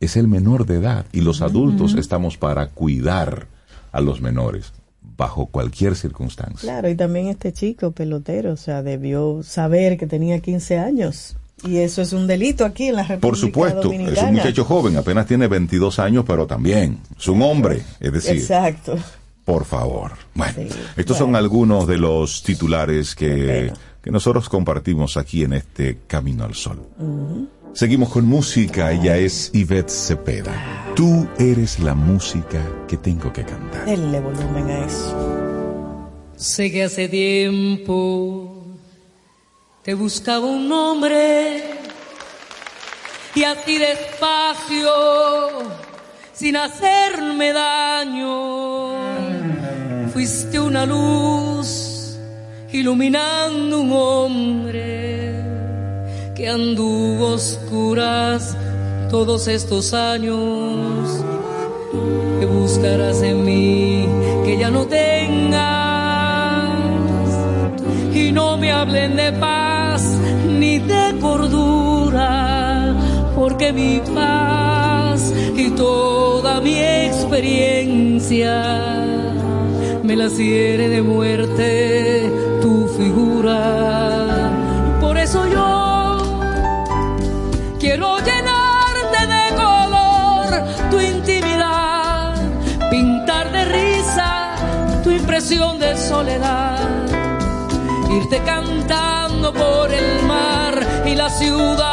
[0.02, 3.48] es el menor de edad y los adultos estamos para cuidar
[3.94, 4.74] a los menores
[5.16, 6.68] bajo cualquier circunstancia.
[6.68, 11.38] Claro, y también este chico pelotero, o sea, debió saber que tenía 15 años.
[11.66, 14.98] Y eso es un delito aquí en la República Por supuesto, es un muchacho joven,
[14.98, 18.36] apenas tiene 22 años, pero también es un hombre, es decir.
[18.36, 18.98] Exacto.
[19.46, 20.14] Por favor.
[20.36, 20.54] Bueno,
[20.96, 26.56] estos son algunos de los titulares que, que, nosotros compartimos aquí en este Camino al
[26.56, 26.82] Sol.
[27.74, 30.54] Seguimos con música, ella es Yvette Cepeda.
[30.96, 33.86] Tú eres la música que tengo que cantar.
[33.86, 35.34] Denle volumen a eso.
[36.36, 38.53] Sé que hace tiempo
[39.84, 41.62] te buscaba un nombre
[43.36, 44.90] y así despacio,
[46.32, 48.94] sin hacerme daño,
[50.14, 52.16] fuiste una luz
[52.72, 55.36] iluminando un hombre
[56.34, 58.56] que anduvo oscuras
[59.10, 61.24] todos estos años.
[62.40, 64.08] Que buscarás en mí
[64.46, 65.64] que ya no tengas
[68.14, 69.63] y no me hablen de paz
[73.44, 78.54] porque mi paz y toda mi experiencia
[80.02, 82.32] me la ciere de muerte
[82.62, 83.60] tu figura.
[85.02, 85.70] Por eso yo
[87.82, 90.48] Quiero llenarte de color
[90.90, 92.36] tu intimidad,
[92.90, 94.56] pintar de risa
[95.04, 96.80] tu impresión de soledad,
[98.10, 100.76] irte cantando por el mar
[101.06, 101.93] y la ciudad.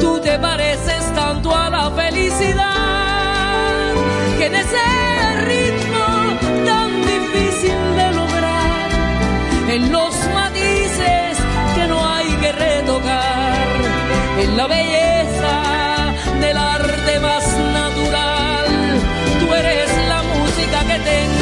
[0.00, 3.94] Tú te pareces tanto a la felicidad
[4.38, 4.86] que en ese
[5.50, 6.06] ritmo
[6.64, 8.88] tan difícil de lograr,
[9.68, 11.36] en los matices
[11.74, 13.66] que no hay que retocar
[14.42, 15.54] en la belleza
[16.40, 17.46] del arte más
[17.80, 18.66] natural.
[19.40, 21.39] Tú eres la música que tengo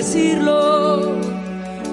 [0.00, 1.20] decirlo.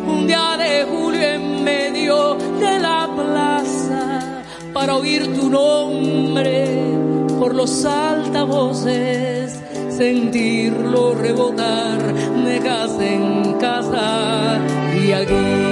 [0.08, 4.43] Un día de julio en medio de la plaza,
[4.74, 6.95] para oír tu nombre
[7.38, 11.99] por los altavoces, sentirlo rebotar
[12.47, 14.58] de casa en casa
[15.03, 15.66] y aquí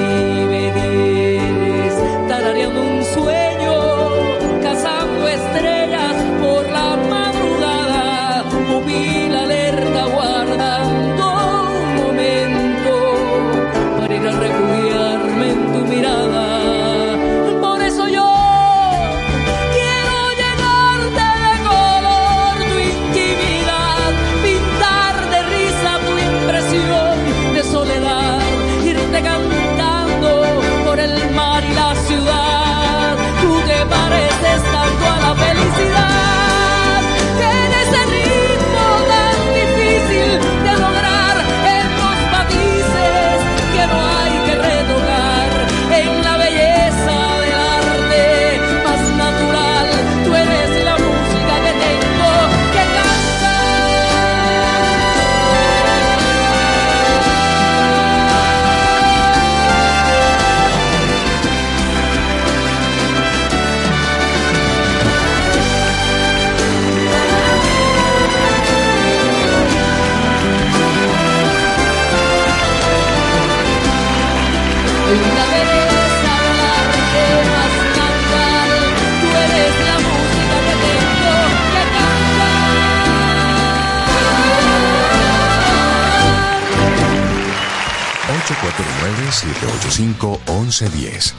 [89.43, 91.33] 809-785-1110.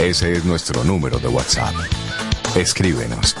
[0.00, 1.74] Ese es nuestro número de WhatsApp.
[2.56, 3.36] Escríbenos.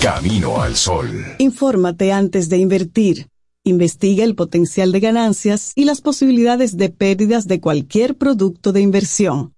[0.00, 1.08] Camino al Sol.
[1.38, 3.28] Infórmate antes de invertir.
[3.62, 9.54] Investiga el potencial de ganancias y las posibilidades de pérdidas de cualquier producto de inversión.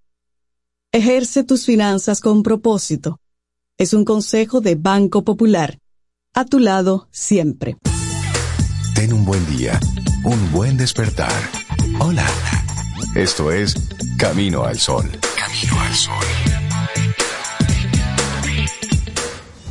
[0.91, 3.21] Ejerce tus finanzas con propósito.
[3.79, 5.79] Es un consejo de Banco Popular.
[6.35, 7.77] A tu lado siempre.
[8.95, 9.81] Ten un buen día,
[10.25, 11.33] un buen despertar.
[12.01, 12.27] Hola.
[13.15, 13.75] Esto es
[14.17, 15.05] Camino al Sol.
[15.37, 16.25] Camino al Sol.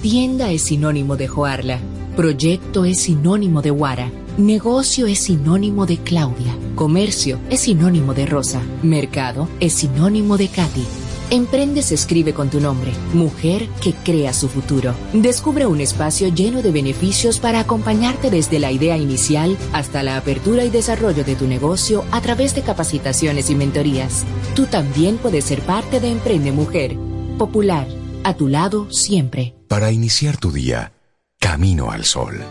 [0.04, 1.80] Tienda es sinónimo de Joarla.
[2.16, 4.12] Proyecto es sinónimo de Guara.
[4.38, 6.56] Negocio es sinónimo de Claudia.
[6.76, 8.62] Comercio es sinónimo de Rosa.
[8.84, 10.86] Mercado es sinónimo de Katy.
[11.34, 14.94] Emprende se escribe con tu nombre, mujer que crea su futuro.
[15.14, 20.66] Descubre un espacio lleno de beneficios para acompañarte desde la idea inicial hasta la apertura
[20.66, 24.26] y desarrollo de tu negocio a través de capacitaciones y mentorías.
[24.58, 26.98] Tú también puedes ser parte de Emprende Mujer.
[27.38, 27.88] Popular,
[28.26, 29.56] a tu lado siempre.
[29.70, 30.92] Para iniciar tu día,
[31.40, 32.42] Camino al Sol.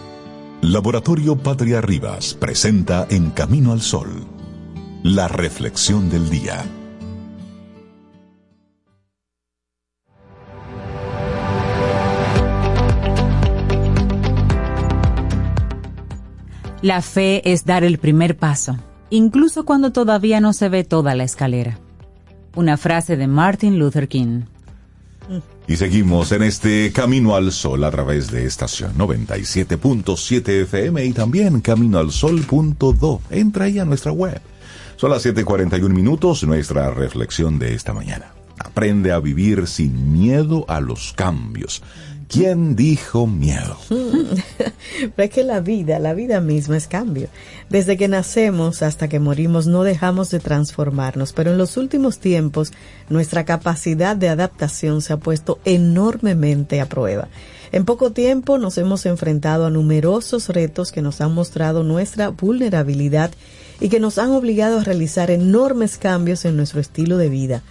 [0.62, 4.24] Laboratorio Patria Rivas presenta En Camino al Sol,
[5.02, 6.64] la reflexión del día.
[16.82, 18.78] La fe es dar el primer paso,
[19.10, 21.78] incluso cuando todavía no se ve toda la escalera.
[22.56, 24.44] Una frase de Martin Luther King.
[25.68, 31.60] Y seguimos en este Camino al Sol a través de estación 97.7 FM y también
[31.60, 33.20] caminoalsol.do.
[33.28, 34.40] Entra ahí a nuestra web.
[34.96, 38.32] Son las 7:41 minutos, nuestra reflexión de esta mañana.
[38.58, 41.82] Aprende a vivir sin miedo a los cambios.
[42.30, 43.76] ¿Quién dijo miedo?
[43.88, 47.28] Pero es que la vida, la vida misma es cambio.
[47.70, 52.72] Desde que nacemos hasta que morimos no dejamos de transformarnos, pero en los últimos tiempos
[53.08, 57.26] nuestra capacidad de adaptación se ha puesto enormemente a prueba.
[57.72, 63.32] En poco tiempo nos hemos enfrentado a numerosos retos que nos han mostrado nuestra vulnerabilidad
[63.80, 67.62] y que nos han obligado a realizar enormes cambios en nuestro estilo de vida.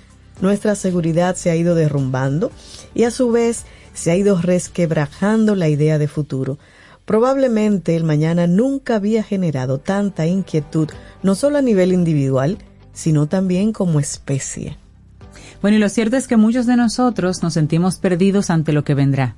[0.41, 2.51] Nuestra seguridad se ha ido derrumbando
[2.93, 3.65] y a su vez
[3.99, 6.57] se ha ido resquebrajando la idea de futuro.
[7.03, 10.87] Probablemente el mañana nunca había generado tanta inquietud,
[11.21, 12.59] no solo a nivel individual,
[12.93, 14.77] sino también como especie.
[15.61, 18.93] Bueno, y lo cierto es que muchos de nosotros nos sentimos perdidos ante lo que
[18.93, 19.35] vendrá.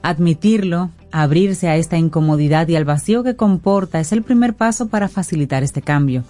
[0.00, 5.08] Admitirlo, abrirse a esta incomodidad y al vacío que comporta es el primer paso para
[5.08, 6.22] facilitar este cambio.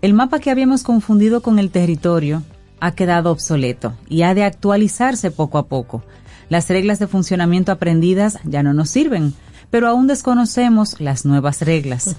[0.00, 2.44] El mapa que habíamos confundido con el territorio
[2.80, 6.02] ha quedado obsoleto y ha de actualizarse poco a poco.
[6.48, 9.34] Las reglas de funcionamiento aprendidas ya no nos sirven,
[9.70, 12.16] pero aún desconocemos las nuevas reglas.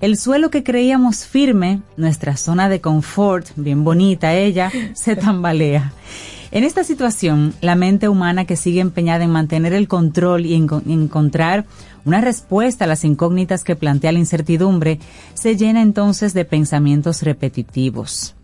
[0.00, 5.92] El suelo que creíamos firme, nuestra zona de confort, bien bonita ella, se tambalea.
[6.50, 10.68] En esta situación, la mente humana que sigue empeñada en mantener el control y en
[10.86, 11.66] encontrar
[12.04, 14.98] una respuesta a las incógnitas que plantea la incertidumbre,
[15.34, 18.34] se llena entonces de pensamientos repetitivos.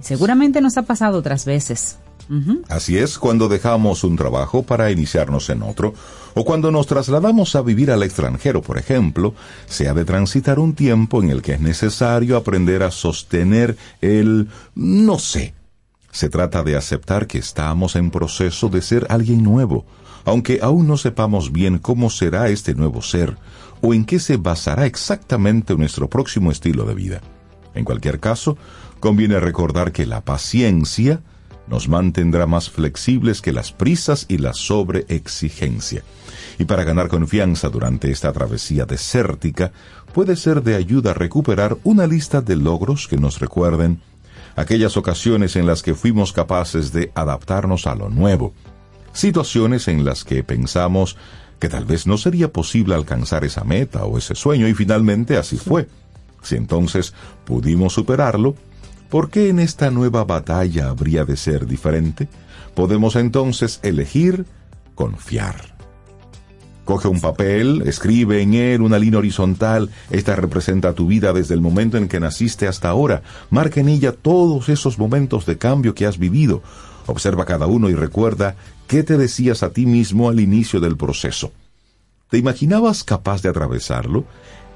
[0.00, 1.98] Seguramente nos ha pasado otras veces.
[2.68, 5.94] Así es cuando dejamos un trabajo para iniciarnos en otro,
[6.34, 9.34] o cuando nos trasladamos a vivir al extranjero, por ejemplo,
[9.66, 14.48] se ha de transitar un tiempo en el que es necesario aprender a sostener el
[14.74, 15.54] no sé.
[16.10, 19.84] Se trata de aceptar que estamos en proceso de ser alguien nuevo,
[20.24, 23.36] aunque aún no sepamos bien cómo será este nuevo ser,
[23.80, 27.20] o en qué se basará exactamente nuestro próximo estilo de vida.
[27.74, 28.56] En cualquier caso,
[29.00, 31.20] conviene recordar que la paciencia,
[31.66, 36.02] nos mantendrá más flexibles que las prisas y la sobreexigencia.
[36.58, 39.72] Y para ganar confianza durante esta travesía desértica,
[40.12, 44.00] puede ser de ayuda recuperar una lista de logros que nos recuerden
[44.56, 48.52] aquellas ocasiones en las que fuimos capaces de adaptarnos a lo nuevo,
[49.12, 51.16] situaciones en las que pensamos
[51.58, 55.56] que tal vez no sería posible alcanzar esa meta o ese sueño y finalmente así
[55.56, 55.88] fue.
[56.42, 58.54] Si entonces pudimos superarlo,
[59.14, 62.26] ¿Por qué en esta nueva batalla habría de ser diferente?
[62.74, 64.44] Podemos entonces elegir
[64.96, 65.76] confiar.
[66.84, 69.88] Coge un papel, escribe en él una línea horizontal.
[70.10, 73.22] Esta representa tu vida desde el momento en que naciste hasta ahora.
[73.50, 76.64] Marca en ella todos esos momentos de cambio que has vivido.
[77.06, 78.56] Observa cada uno y recuerda
[78.88, 81.52] qué te decías a ti mismo al inicio del proceso.
[82.30, 84.24] ¿Te imaginabas capaz de atravesarlo?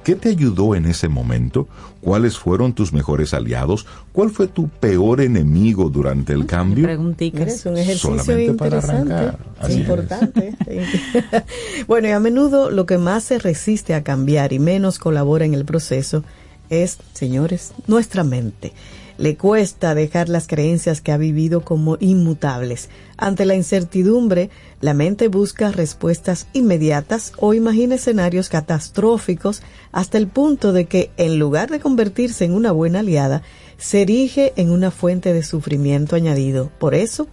[0.05, 1.69] ¿Qué te ayudó en ese momento?
[2.01, 3.87] ¿Cuáles fueron tus mejores aliados?
[4.13, 6.89] ¿Cuál fue tu peor enemigo durante el cambio?
[6.89, 9.33] Es un ejercicio interesante,
[9.63, 10.55] es importante.
[11.87, 15.55] bueno, y a menudo lo que más se resiste a cambiar y menos colabora en
[15.55, 16.25] el proceso
[16.71, 18.73] es, señores, nuestra mente.
[19.19, 22.89] Le cuesta dejar las creencias que ha vivido como inmutables.
[23.17, 24.49] Ante la incertidumbre,
[24.81, 29.61] la mente busca respuestas inmediatas o imagina escenarios catastróficos
[29.91, 33.43] hasta el punto de que, en lugar de convertirse en una buena aliada,
[33.77, 36.71] se erige en una fuente de sufrimiento añadido.
[36.79, 37.27] Por eso,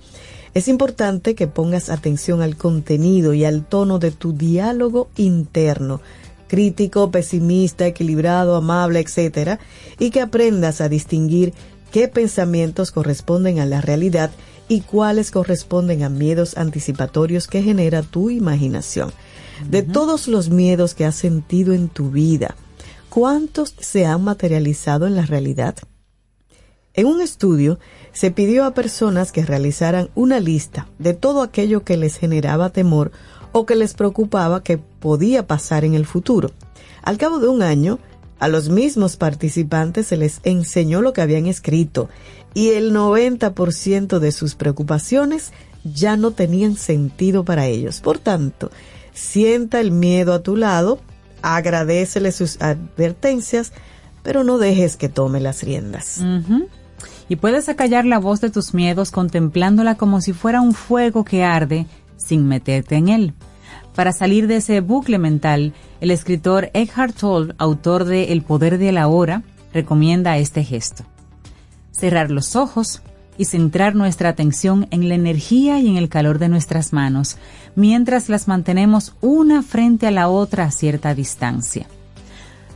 [0.56, 6.02] es importante que pongas atención al contenido y al tono de tu diálogo interno
[6.48, 9.60] crítico, pesimista, equilibrado, amable, etc.,
[10.00, 11.54] y que aprendas a distinguir
[11.96, 14.30] qué pensamientos corresponden a la realidad
[14.68, 19.14] y cuáles corresponden a miedos anticipatorios que genera tu imaginación.
[19.70, 22.58] De todos los miedos que has sentido en tu vida,
[23.08, 25.78] ¿cuántos se han materializado en la realidad?
[26.96, 27.80] En un estudio
[28.12, 33.14] se pidió a personas que realizaran una lista de todo aquello que les generaba temor
[33.54, 36.52] o que les preocupaba que podía pasar en el futuro.
[37.04, 38.00] Al cabo de un año,
[38.40, 42.10] a los mismos participantes se les enseñó lo que habían escrito
[42.54, 45.52] y el 90% de sus preocupaciones
[45.84, 48.02] ya no tenían sentido para ellos.
[48.02, 48.72] Por tanto,
[49.14, 51.00] sienta el miedo a tu lado,
[51.42, 53.72] agradecele sus advertencias,
[54.24, 56.22] pero no dejes que tome las riendas.
[57.30, 61.44] Y puedes acallar la voz de tus miedos contemplándola como si fuera un fuego que
[61.44, 61.86] arde
[62.18, 63.34] sin meterte en él.
[63.96, 68.92] Para salir de ese bucle mental, el escritor Eckhart Tolle, autor de El poder de
[68.92, 69.44] la hora,
[69.74, 71.04] recomienda este gesto.
[71.92, 73.02] Cerrar los ojos
[73.38, 77.38] y centrar nuestra atención en la energía y en el calor de nuestras manos,
[77.76, 81.88] mientras las mantenemos una frente a la otra a cierta distancia.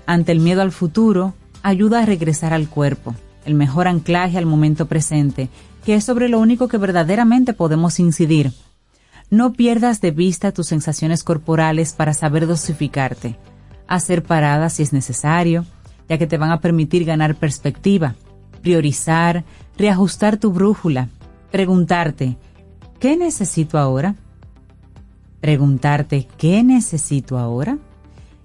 [0.05, 3.13] Ante el miedo al futuro, ayuda a regresar al cuerpo,
[3.45, 5.49] el mejor anclaje al momento presente,
[5.85, 8.51] que es sobre lo único que verdaderamente podemos incidir,
[9.29, 13.37] no pierdas de vista tus sensaciones corporales para saber dosificarte.
[13.87, 15.65] Hacer paradas si es necesario,
[16.07, 18.15] ya que te van a permitir ganar perspectiva,
[18.61, 19.45] priorizar,
[19.77, 21.09] reajustar tu brújula,
[21.51, 22.37] preguntarte,
[22.99, 24.15] ¿qué necesito ahora?
[25.41, 27.77] Preguntarte, ¿qué necesito ahora?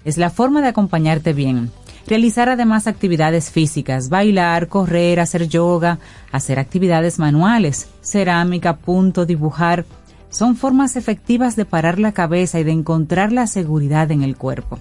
[0.04, 1.70] Es la forma de acompañarte bien.
[2.06, 5.98] Realizar además actividades físicas, bailar, correr, hacer yoga,
[6.30, 9.86] hacer actividades manuales, cerámica, punto, dibujar,
[10.34, 14.80] son formas efectivas de parar la cabeza y de encontrar la seguridad en el cuerpo.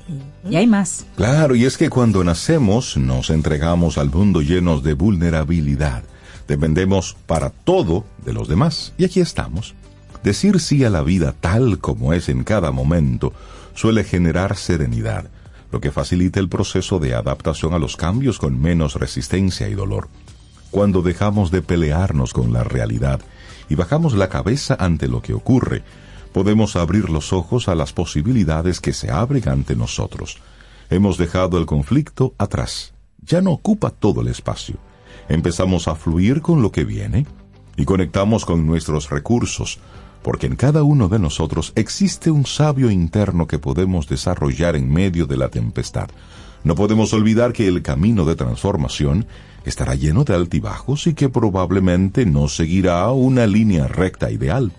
[0.49, 1.05] Y hay más.
[1.15, 6.03] Claro, y es que cuando nacemos nos entregamos al mundo llenos de vulnerabilidad.
[6.47, 8.93] Dependemos para todo de los demás.
[8.97, 9.75] Y aquí estamos.
[10.23, 13.31] Decir sí a la vida tal como es en cada momento
[13.75, 15.29] suele generar serenidad,
[15.71, 20.07] lo que facilita el proceso de adaptación a los cambios con menos resistencia y dolor.
[20.71, 23.21] Cuando dejamos de pelearnos con la realidad
[23.73, 25.81] y bajamos la cabeza ante lo que ocurre,
[26.31, 30.37] podemos abrir los ojos a las posibilidades que se abren ante nosotros.
[30.91, 32.93] Hemos dejado el conflicto atrás.
[33.25, 34.75] Ya no ocupa todo el espacio.
[35.27, 37.25] Empezamos a fluir con lo que viene
[37.75, 39.79] y conectamos con nuestros recursos,
[40.21, 45.25] porque en cada uno de nosotros existe un sabio interno que podemos desarrollar en medio
[45.25, 46.09] de la tempestad.
[46.63, 49.25] No podemos olvidar que el camino de transformación
[49.65, 54.71] estará lleno de altibajos y que probablemente no seguirá una línea recta ideal.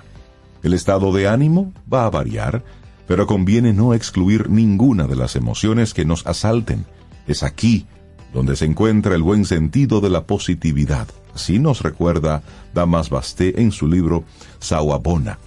[0.62, 2.64] El estado de ánimo va a variar,
[3.06, 6.86] pero conviene no excluir ninguna de las emociones que nos asalten.
[7.26, 7.86] Es aquí
[8.32, 11.06] donde se encuentra el buen sentido de la positividad.
[11.34, 12.42] Así nos recuerda
[12.74, 14.24] Damas Basté en su libro
[14.58, 15.38] Sawabona.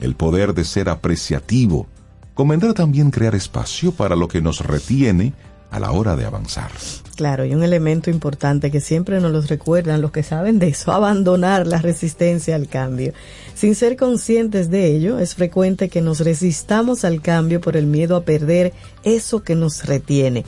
[0.00, 1.86] El poder de ser apreciativo.
[2.34, 5.32] Convendrá también crear espacio para lo que nos retiene
[5.70, 6.70] a la hora de avanzar.
[7.16, 10.92] Claro, y un elemento importante que siempre nos los recuerdan los que saben de eso,
[10.92, 13.12] abandonar la resistencia al cambio.
[13.54, 18.16] Sin ser conscientes de ello, es frecuente que nos resistamos al cambio por el miedo
[18.16, 18.72] a perder
[19.04, 20.44] eso que nos retiene.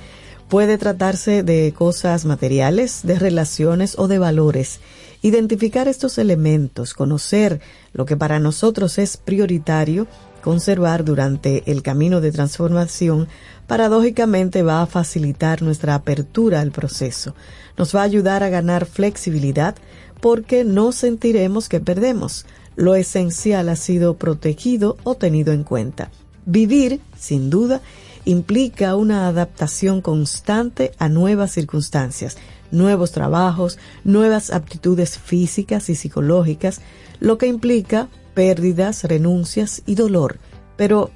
[0.48, 4.80] Puede tratarse de cosas materiales, de relaciones o de valores.
[5.22, 7.60] Identificar estos elementos, conocer
[7.92, 10.06] lo que para nosotros es prioritario,
[10.42, 13.28] conservar durante el camino de transformación,
[13.66, 17.34] paradójicamente va a facilitar nuestra apertura al proceso.
[17.78, 19.76] Nos va a ayudar a ganar flexibilidad
[20.20, 22.44] porque no sentiremos que perdemos.
[22.76, 26.10] Lo esencial ha sido protegido o tenido en cuenta.
[26.44, 27.80] Vivir, sin duda,
[28.24, 32.36] implica una adaptación constante a nuevas circunstancias,
[32.70, 36.80] nuevos trabajos, nuevas aptitudes físicas y psicológicas,
[37.20, 40.38] lo que implica pérdidas, renuncias y dolor.
[40.76, 41.10] Pero,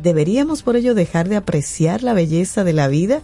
[0.00, 3.22] ¿deberíamos por ello dejar de apreciar la belleza de la vida?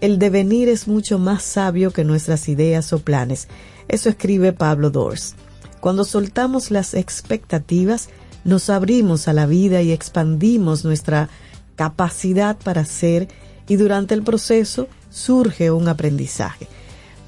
[0.00, 3.48] El devenir es mucho más sabio que nuestras ideas o planes.
[3.88, 5.34] Eso escribe Pablo Dors.
[5.80, 8.08] Cuando soltamos las expectativas,
[8.44, 11.28] nos abrimos a la vida y expandimos nuestra
[11.76, 13.28] capacidad para ser
[13.68, 16.66] y durante el proceso surge un aprendizaje.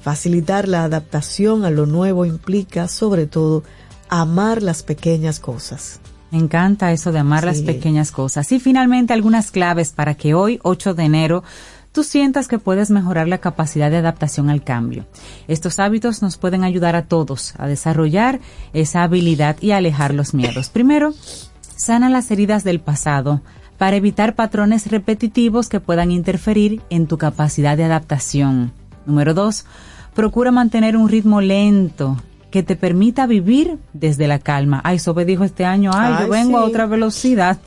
[0.01, 3.63] Facilitar la adaptación a lo nuevo implica, sobre todo,
[4.09, 5.99] amar las pequeñas cosas.
[6.31, 8.51] Me encanta eso de amar las pequeñas cosas.
[8.51, 11.43] Y finalmente algunas claves para que hoy, 8 de enero,
[11.91, 15.05] tú sientas que puedes mejorar la capacidad de adaptación al cambio.
[15.47, 18.41] Estos hábitos nos pueden ayudar a todos a desarrollar
[18.73, 20.69] esa habilidad y alejar los miedos.
[20.69, 21.13] Primero,
[21.61, 23.41] sana las heridas del pasado
[23.77, 28.73] para evitar patrones repetitivos que puedan interferir en tu capacidad de adaptación.
[29.05, 29.65] Número dos,
[30.15, 32.15] Procura mantener un ritmo lento
[32.55, 34.79] que te permita vivir desde la calma.
[34.85, 37.57] Ay, Sobe dijo este año, ay, yo vengo a otra velocidad.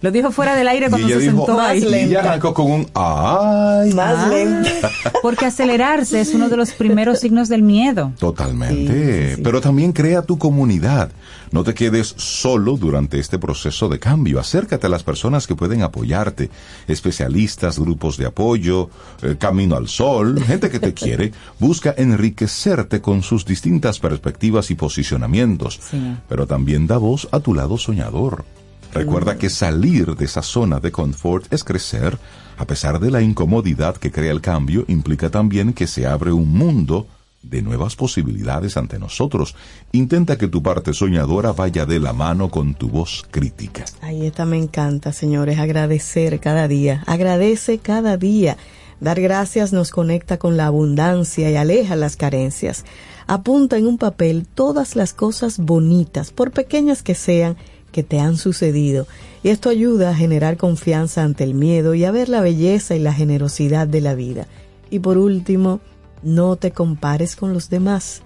[0.00, 2.08] Lo dijo fuera del aire cuando se sentó ahí.
[2.10, 3.94] Y arrancó con un ay.
[3.94, 4.68] Más ah, lento.
[5.22, 8.14] Porque acelerarse es uno de los primeros signos del miedo.
[8.18, 9.38] Totalmente.
[9.44, 11.12] Pero también crea tu comunidad.
[11.52, 14.40] No te quedes solo durante este proceso de cambio.
[14.40, 16.48] Acércate a las personas que pueden apoyarte.
[16.88, 18.88] Especialistas, grupos de apoyo,
[19.20, 21.32] eh, Camino al Sol, gente que te quiere.
[21.58, 25.78] Busca enriquecerte con sus distintas perspectivas y posicionamientos.
[26.26, 28.46] Pero también da voz a tu lado soñador.
[28.94, 32.18] Recuerda que salir de esa zona de confort es crecer.
[32.56, 36.48] A pesar de la incomodidad que crea el cambio, implica también que se abre un
[36.48, 37.06] mundo
[37.42, 39.54] de nuevas posibilidades ante nosotros.
[39.92, 43.84] Intenta que tu parte soñadora vaya de la mano con tu voz crítica.
[44.00, 47.02] Ahí esta me encanta, señores, agradecer cada día.
[47.06, 48.56] Agradece cada día.
[49.00, 52.84] Dar gracias nos conecta con la abundancia y aleja las carencias.
[53.26, 57.56] Apunta en un papel todas las cosas bonitas, por pequeñas que sean,
[57.90, 59.08] que te han sucedido.
[59.42, 63.00] Y esto ayuda a generar confianza ante el miedo y a ver la belleza y
[63.00, 64.46] la generosidad de la vida.
[64.88, 65.80] Y por último,
[66.22, 68.22] no te compares con los demás.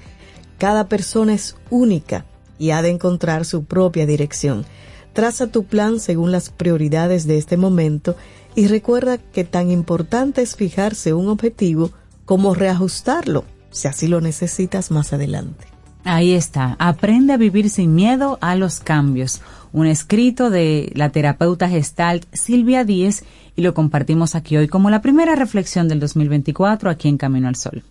[0.58, 2.24] Cada persona es única
[2.58, 4.64] y ha de encontrar su propia dirección.
[5.12, 8.16] Traza tu plan según las prioridades de este momento
[8.54, 11.90] y recuerda que tan importante es fijarse un objetivo
[12.24, 15.66] como reajustarlo, si así lo necesitas más adelante.
[16.04, 19.42] Ahí está, aprende a vivir sin miedo a los cambios.
[19.72, 23.24] Un escrito de la terapeuta gestalt Silvia Díez
[23.56, 27.56] y lo compartimos aquí hoy como la primera reflexión del 2024 aquí en Camino al
[27.56, 27.82] Sol.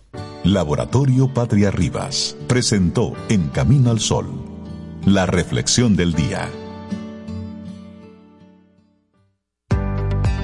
[0.44, 4.46] Laboratorio Patria Rivas presentó En Camino al Sol
[5.06, 6.48] la reflexión del día.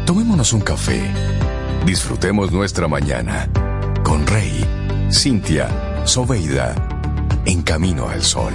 [0.06, 1.02] Tomémonos un café.
[1.84, 3.50] Disfrutemos nuestra mañana
[4.04, 4.64] con Rey,
[5.10, 5.68] Cintia,
[6.04, 6.74] Soveida,
[7.44, 8.52] en Camino al Sol.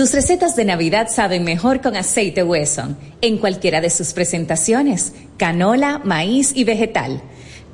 [0.00, 6.00] Tus recetas de Navidad saben mejor con aceite Wesson, en cualquiera de sus presentaciones, canola,
[6.02, 7.20] maíz y vegetal.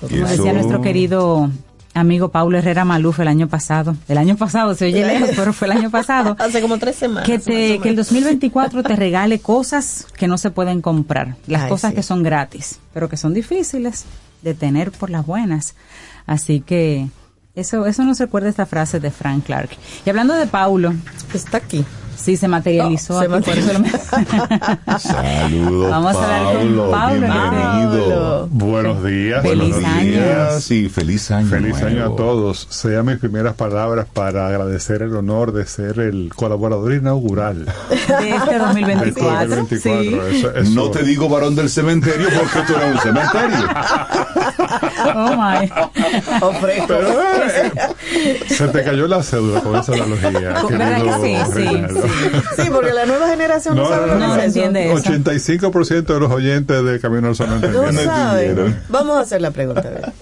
[0.01, 1.51] Como decía nuestro querido
[1.95, 3.97] amigo Paulo Herrera Maluf el año pasado.
[4.09, 6.37] El año pasado, se oye lejos, pero fue el año pasado.
[6.39, 7.27] Hace como tres semanas.
[7.27, 11.37] Que, te, que el 2024 te regale cosas que no se pueden comprar.
[11.47, 14.05] Las cosas que son gratis, pero que son difíciles
[14.43, 15.75] de tener por las buenas.
[16.27, 17.09] Así que
[17.55, 19.71] eso, eso nos recuerda esta frase de Frank Clark.
[20.05, 20.95] Y hablando de Paulo.
[21.35, 21.85] Está aquí.
[22.17, 23.21] Sí, se materializó.
[24.99, 27.27] Saludos, Vamos a hablar con Pablo.
[27.27, 28.49] Bienvenido.
[28.51, 29.43] Buenos días.
[29.43, 30.11] Feliz buenos año.
[30.11, 30.65] Días.
[30.65, 31.49] Sí, feliz año.
[31.49, 32.67] Feliz año a todos.
[32.71, 37.65] Sean mis primeras palabras para agradecer el honor de ser el colaborador inaugural.
[37.65, 39.49] De este 2024.
[39.49, 40.65] De este 2024.
[40.71, 43.69] No te digo varón del cementerio porque tú eres un cementerio.
[45.15, 45.71] Oh my.
[46.87, 47.73] Pero, eh,
[48.49, 50.63] se te cayó la cédula con esa analogía.
[50.69, 51.53] ¿Verdad que sí?
[51.53, 52.02] Sí,
[52.57, 55.03] Sí, porque la nueva generación no, sabe no, entiende eso.
[55.11, 57.95] 85% de los oyentes de Camino al Sol no entendieron.
[57.95, 58.81] No saben.
[58.89, 59.83] Vamos a hacer la pregunta.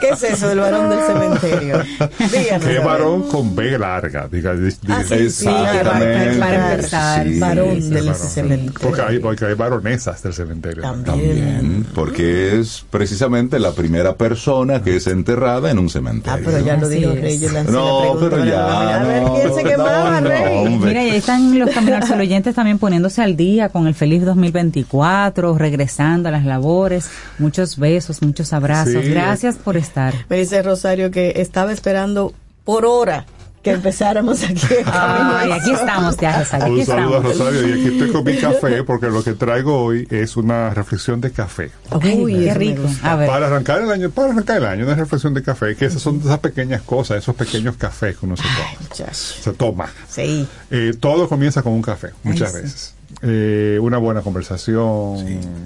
[0.00, 1.82] ¿Qué es eso del varón del cementerio?
[2.18, 2.66] Díganos.
[2.66, 4.28] ¿Qué varón con B larga?
[4.30, 4.54] Diga,
[4.88, 5.92] ah, sí, sí, para,
[6.38, 8.80] para empezar, varón del cementerio.
[8.80, 10.82] Porque hay, porque hay varonesas del cementerio.
[10.82, 11.86] También.
[11.94, 16.38] Porque es precisamente la primera persona que es enterrada en un cementerio.
[16.38, 17.38] Ah, pero ya lo dijo Rey.
[17.38, 19.00] Yo lancé no, la pero ya.
[19.00, 20.78] A ver quién se quemaba, Rey.
[20.78, 25.56] Mira, y ahí están los caminos oyentes también poniéndose al día con el feliz 2024,
[25.58, 27.10] regresando a las labores.
[27.38, 29.04] Muchos besos, muchos abrazos.
[29.04, 30.14] Gracias por estar.
[30.28, 32.32] Me dice Rosario que estaba esperando
[32.64, 33.26] por hora
[33.66, 34.60] que empezáramos aquí.
[34.86, 36.72] Ay, aquí estamos ya, Rosario.
[36.72, 40.06] Un saludo a Rosario y aquí estoy con mi café porque lo que traigo hoy
[40.08, 41.72] es una reflexión de café.
[41.90, 42.82] Uy, qué rico.
[43.02, 46.20] Para arrancar el año, para arrancar el año, una reflexión de café, que esas son
[46.20, 49.12] esas pequeñas cosas, esos pequeños cafés que uno se toma.
[49.12, 49.90] se toma.
[50.08, 50.46] Sí.
[50.70, 52.95] Eh, todo comienza con un café, muchas veces.
[53.22, 55.16] Eh, una buena conversación,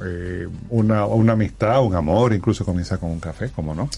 [0.04, 3.88] eh, una, una, amistad, un amor, incluso comienza con un café, ¿cómo no?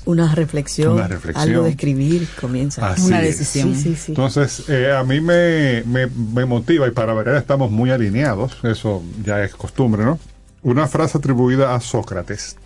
[0.95, 2.95] Una reflexión, algo de escribir comienza.
[3.05, 3.75] una decisión.
[4.09, 9.45] Entonces, eh, a mí me, me, motiva y para ver estamos muy alineados, eso ya
[9.45, 10.19] es costumbre, ¿no?
[10.63, 12.57] Una frase atribuida a Sócrates.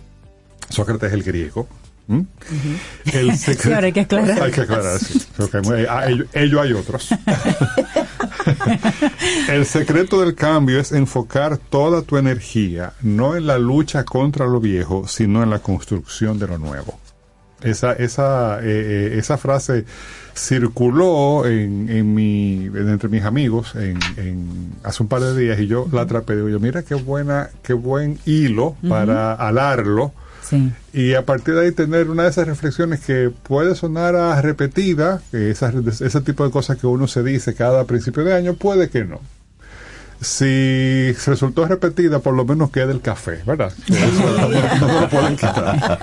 [0.69, 1.67] Sócrates es el griego.
[2.07, 4.41] El secreto, hay que aclarar.
[4.41, 5.27] Hay que aclarar, sí.
[6.33, 7.09] ello hay otros.
[9.49, 14.59] El secreto del cambio es enfocar toda tu energía no en la lucha contra lo
[14.59, 16.97] viejo, sino en la construcción de lo nuevo.
[17.61, 19.85] Esa, esa, eh, eh, esa frase
[20.35, 25.65] circuló en, en mi, entre mis amigos en, en, hace un par de días y
[25.67, 26.35] yo la atrapé.
[26.35, 30.13] Digo yo, mira qué buena, qué buen hilo para alarlo
[30.93, 35.21] y a partir de ahí tener una de esas reflexiones que puede sonar a repetida,
[35.31, 39.19] ese tipo de cosas que uno se dice cada principio de año, puede que no
[40.19, 43.71] si resultó repetida, por lo menos queda el café, ¿verdad?
[44.79, 45.99] no, lo pueden quitar.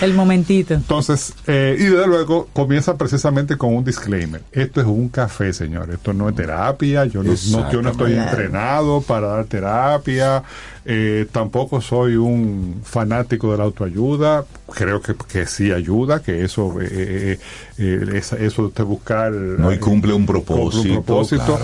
[0.00, 0.74] El momentito.
[0.74, 4.42] Entonces, eh, y de luego comienza precisamente con un disclaimer.
[4.52, 5.90] Esto es un café, señor.
[5.90, 7.04] Esto no es terapia.
[7.04, 7.34] Yo no,
[7.70, 10.42] yo no estoy entrenado para dar terapia.
[10.84, 14.44] Eh, tampoco soy un fanático de la autoayuda.
[14.74, 17.38] Creo que, que sí ayuda, que eso, eh,
[17.78, 19.32] eh eso de buscar.
[19.32, 21.02] No, y cumple un propósito.
[21.02, 21.58] propósito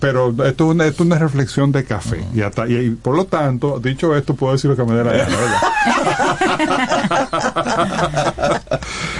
[0.00, 2.24] pero esto es, una, esto es una reflexión de café.
[2.34, 5.12] y, hasta, y, por lo tanto, dicho esto, puedo decir lo que me dé la
[5.12, 5.36] gana,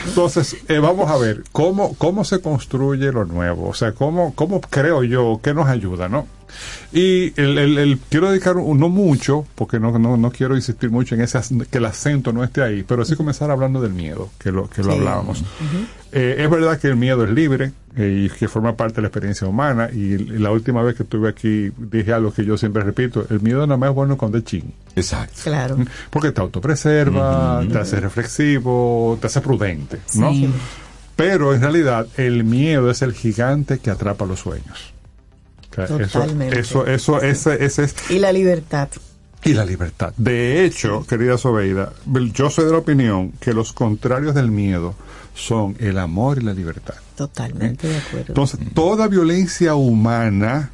[0.07, 3.68] Entonces, vamos a ver cómo, cómo se construye lo nuevo.
[3.68, 6.26] O sea, cómo, cómo creo yo que nos ayuda, ¿no?
[6.92, 11.22] Y el, el, quiero dedicar no mucho, porque no, no, no, quiero insistir mucho en
[11.22, 11.40] ese
[11.70, 14.82] que el acento no esté ahí, pero sí comenzar hablando del miedo, que lo, que
[14.82, 15.42] lo hablábamos.
[16.12, 19.09] Eh, es verdad que el miedo es libre eh, y que forma parte de la
[19.09, 19.88] experiencia humana.
[19.90, 23.66] Y, la última vez que estuve aquí dije algo que yo siempre repito: el miedo
[23.66, 24.72] nada más es bueno cuando es ching.
[24.94, 25.40] Exacto.
[25.44, 25.78] Claro.
[26.11, 30.32] Porque te autopreserva, te hace reflexivo, te hace prudente, ¿no?
[31.16, 34.92] Pero en realidad el miedo es el gigante que atrapa los sueños.
[35.75, 36.59] Totalmente.
[36.59, 37.95] Eso, eso, ese, ese es.
[38.11, 38.89] Y la libertad.
[39.45, 40.12] Y la libertad.
[40.16, 41.93] De hecho, querida Sobeida,
[42.33, 44.95] yo soy de la opinión que los contrarios del miedo
[45.35, 46.95] son el amor y la libertad.
[47.16, 48.27] Totalmente de acuerdo.
[48.29, 50.70] Entonces, toda violencia humana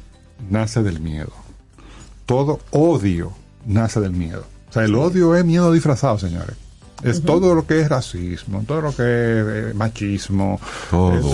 [0.49, 1.33] nace del miedo.
[2.25, 3.31] Todo odio
[3.65, 4.45] nace del miedo.
[4.69, 6.55] O sea, el odio es miedo disfrazado, señores.
[7.03, 10.59] Es todo lo que es racismo, todo lo que es eh, machismo,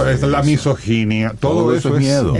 [0.07, 2.33] es, la misoginia, todo, eso, es miedo.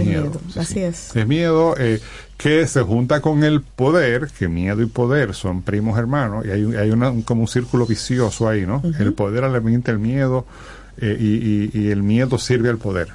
[0.57, 1.15] Así es.
[1.15, 1.99] Es miedo eh,
[2.38, 6.76] que se junta con el poder, que miedo y poder son primos hermanos, y hay,
[6.76, 8.82] hay una, como un círculo vicioso ahí, ¿no?
[8.99, 10.45] El poder alimenta el miedo
[10.97, 13.09] eh, y, y, el miedo sirve al poder.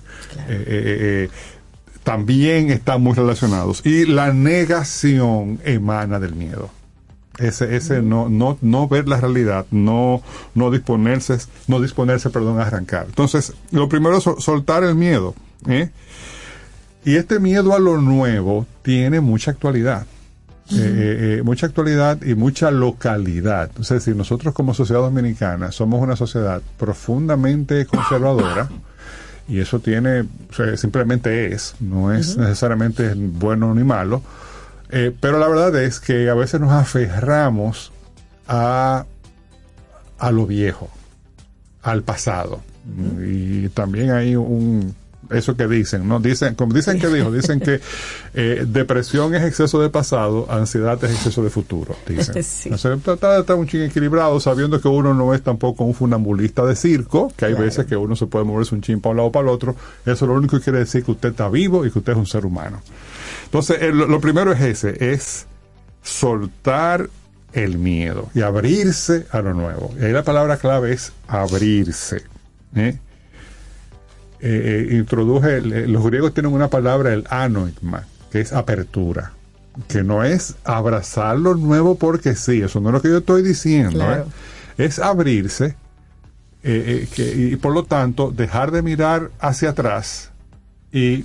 [2.03, 3.85] también están muy relacionados.
[3.87, 6.71] Y la negación emana del miedo
[7.41, 10.22] ese ese no no no ver la realidad no
[10.55, 11.38] no disponerse
[11.68, 15.34] no disponerse perdón a arrancar entonces lo primero es soltar el miedo
[15.68, 15.91] ¿eh?
[17.05, 20.07] y este miedo a lo nuevo tiene mucha actualidad
[20.72, 23.70] eh, eh, mucha actualidad y mucha localidad.
[23.80, 28.68] Es decir, nosotros como sociedad dominicana somos una sociedad profundamente conservadora
[29.49, 30.26] y eso tiene,
[30.76, 34.22] simplemente es, no es necesariamente bueno ni malo,
[34.91, 37.93] eh, pero la verdad es que a veces nos aferramos
[38.49, 39.07] a,
[40.18, 40.91] a lo viejo,
[41.82, 42.61] al pasado.
[43.24, 44.95] Y también hay un,
[45.30, 46.18] eso que dicen, ¿no?
[46.18, 47.80] Dicen, como dicen que dijo, dicen que
[48.34, 52.43] eh, depresión es exceso de pasado, ansiedad es exceso de futuro, dicen.
[52.51, 52.70] Sí.
[53.03, 56.74] tratar de estar un ching equilibrado, sabiendo que uno no es tampoco un funambulista de
[56.74, 59.32] circo, que hay veces que uno se puede moverse un chin para un lado o
[59.32, 59.76] para el otro.
[60.05, 62.26] Eso lo único que quiere decir que usted está vivo y que usted es un
[62.26, 62.80] ser humano.
[63.51, 65.47] Entonces, lo primero es ese, es
[66.03, 67.11] soltar
[67.53, 69.93] el miedo y abrirse a lo nuevo.
[70.01, 72.23] Y ahí la palabra clave es abrirse.
[72.77, 72.97] ¿eh?
[74.39, 79.33] Eh, eh, introduje, los griegos tienen una palabra, el anoigma, que es apertura,
[79.89, 83.43] que no es abrazar lo nuevo porque sí, eso no es lo que yo estoy
[83.43, 84.05] diciendo,
[84.79, 85.75] es abrirse
[86.63, 90.31] y por lo tanto dejar de mirar hacia atrás
[90.93, 91.25] y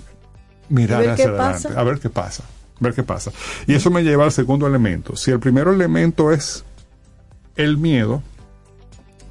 [0.70, 2.44] mirar hacia adelante, a ver qué pasa
[2.80, 3.32] ver qué pasa.
[3.68, 5.16] Y eso me lleva al segundo elemento.
[5.16, 6.66] Si el primer elemento es
[7.56, 8.22] el miedo,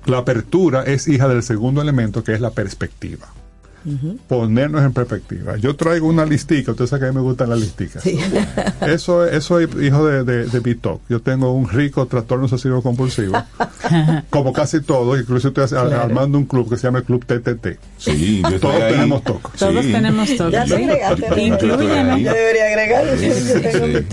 [0.07, 3.29] la apertura es hija del segundo elemento que es la perspectiva
[4.29, 5.57] ponernos en perspectiva.
[5.57, 8.05] Yo traigo una listica, usted sabe que a mí me gustan las listicas.
[8.81, 10.79] Eso, eso es hijo de, de, de
[11.09, 13.43] Yo tengo un rico trastorno obsesivo compulsivo,
[14.31, 17.79] como casi todos, incluso estoy armando un club que se llama el Club TTT.
[17.99, 19.57] Sí, todos tenemos TOC.
[19.57, 20.51] Todos tenemos TOC.
[20.51, 20.65] Ya
[21.37, 22.23] Incluyeme.
[22.23, 23.05] Yo debería agregar.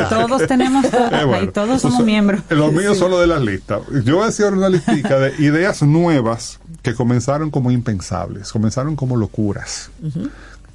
[0.09, 1.11] Todos tenemos TOC.
[1.13, 2.41] Eh, todos somos miembros.
[2.49, 3.81] Los míos son los de las listas.
[4.05, 9.15] Yo voy a decir una listica de ideas nuevas que comenzaron como impensables, comenzaron como
[9.15, 9.91] locuras,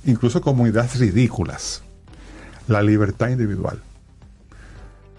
[0.04, 1.82] incluso como ideas ridículas.
[2.68, 3.80] La libertad individual.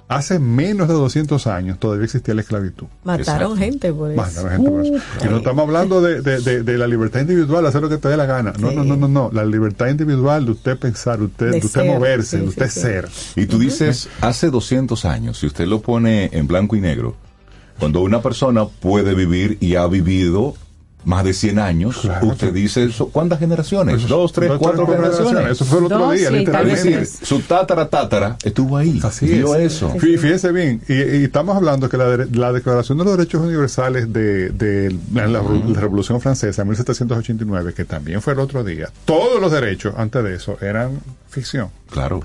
[0.09, 2.87] Hace menos de 200 años todavía existía la esclavitud.
[3.03, 4.21] Mataron gente por eso.
[4.21, 5.03] Mataron gente por eso.
[5.21, 8.25] y no estamos hablando de, de, la libertad individual, hacer lo que te dé la
[8.25, 8.53] gana.
[8.57, 9.29] No, no, no, no, no.
[9.33, 13.09] La libertad individual de usted pensar, usted, de, usted moverse, de usted ser.
[13.35, 17.17] Y tú dices, hace 200 años, si usted lo pone en blanco y negro,
[17.77, 20.55] cuando una persona puede vivir y ha vivido
[21.05, 24.07] más de 100 años, usted dice, eso, ¿cuántas generaciones?
[24.07, 25.51] Dos, tres, cuatro generaciones.
[25.51, 27.05] Eso fue el otro día, literalmente.
[27.05, 29.89] su tatara tatara estuvo ahí, Así vio eso.
[29.99, 34.95] Fíjese bien, y, estamos hablando que la, la, Declaración de los Derechos Universales de, de
[35.13, 35.41] la,
[35.79, 40.35] Revolución Francesa, en 1789, que también fue el otro día, todos los derechos antes de
[40.35, 41.69] eso eran ficción.
[41.89, 42.21] Claro.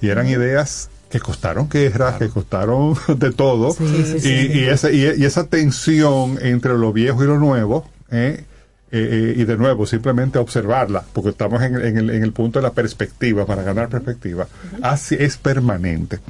[0.00, 5.46] Y eran ideas que costaron guerras, que costaron de todo, y, y, esa, y, esa
[5.46, 8.44] tensión entre lo viejo y lo nuevo, ¿eh?
[8.96, 12.62] Eh, eh, y de nuevo, simplemente observarla, porque estamos en, el, en, el, punto de
[12.62, 14.46] la perspectiva, para ganar perspectiva,
[14.82, 16.20] así es permanente.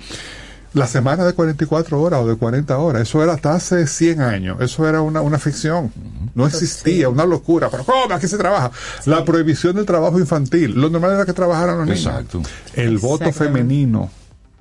[0.72, 4.57] La semana de 44 horas o de 40 horas, eso era hasta hace 100 años,
[4.61, 5.93] eso era una, una ficción,
[6.35, 8.14] no existía, una locura, pero ¿cómo?
[8.14, 8.70] Aquí se trabaja.
[9.05, 12.07] La prohibición del trabajo infantil, lo normal era que trabajaran los niños.
[12.07, 12.43] Exacto.
[12.72, 14.11] El voto femenino.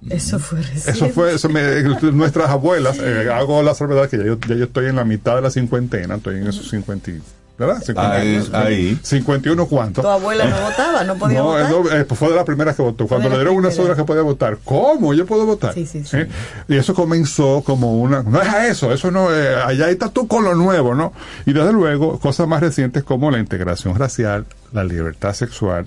[0.10, 1.36] Eso fue Eso fue,
[2.14, 5.42] nuestras abuelas, hago la salvedad que ya yo, ya yo estoy en la mitad de
[5.42, 7.12] la cincuentena, estoy en esos 50
[7.58, 7.82] ¿verdad?
[7.84, 10.02] 51, ahí, 51 cuánto.
[10.02, 11.70] Tu abuela no votaba, no podía votar.
[11.70, 13.08] No, eh, pues fue de las primeras que votó.
[13.08, 15.14] Cuando le dieron una sola que podía votar, ¿cómo?
[15.14, 15.74] Yo puedo votar.
[15.74, 16.18] Sí, sí, sí.
[16.18, 16.28] ¿Eh?
[16.68, 20.28] Y eso comenzó como una, no es a eso, eso no, eh, allá está tú
[20.28, 21.14] con lo nuevo, ¿no?
[21.46, 25.86] Y desde luego, cosas más recientes como la integración racial, la libertad sexual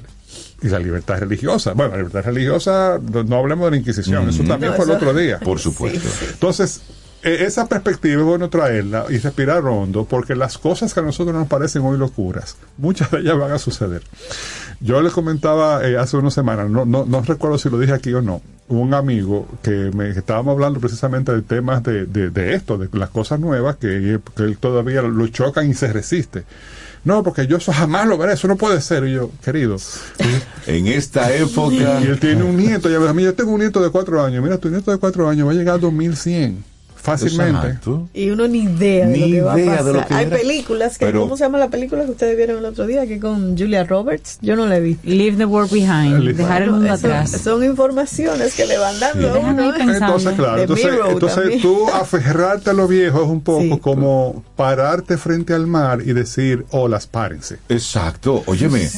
[0.62, 1.72] y la libertad religiosa.
[1.72, 5.38] Bueno, la libertad religiosa, no, hablemos de la Inquisición, eso también fue el otro día.
[5.38, 6.08] Por supuesto.
[6.30, 6.80] Entonces,
[7.22, 11.34] e, esa perspectiva es bueno traerla y respirar hondo, porque las cosas que a nosotros
[11.34, 14.02] nos parecen hoy locuras, muchas de ellas van a suceder.
[14.80, 18.12] Yo le comentaba eh, hace unas semanas, no, no, no recuerdo si lo dije aquí
[18.12, 22.88] o no, un amigo que me estábamos hablando precisamente de temas de, de, esto, de
[22.98, 26.44] las cosas nuevas que, que, él todavía lo chocan y se resiste.
[27.06, 29.04] No, porque yo eso jamás lo veré, eso no puede ser.
[29.04, 29.76] Y yo, querido.
[30.66, 32.00] en esta época.
[32.02, 34.42] Y él tiene un nieto, ya ves, yo tengo un nieto de cuatro años.
[34.42, 36.75] Mira, tu nieto de cuatro años va a llegar a 2100
[37.06, 37.78] fácilmente.
[38.12, 40.12] Y uno ni idea de lo que va a pasar.
[40.12, 43.06] Hay películas que, ¿cómo se llama la película que ustedes vieron el otro día?
[43.06, 44.98] Que con Julia Roberts, yo no la vi.
[45.04, 47.30] Leave the world behind, dejar el mundo atrás.
[47.30, 49.74] Son informaciones que le van dando a uno.
[49.76, 55.54] Entonces, claro, entonces, entonces tú aferrarte a lo viejo es un poco como pararte frente
[55.54, 57.58] al mar y decir, olas, párense.
[57.68, 58.88] Exacto, óyeme,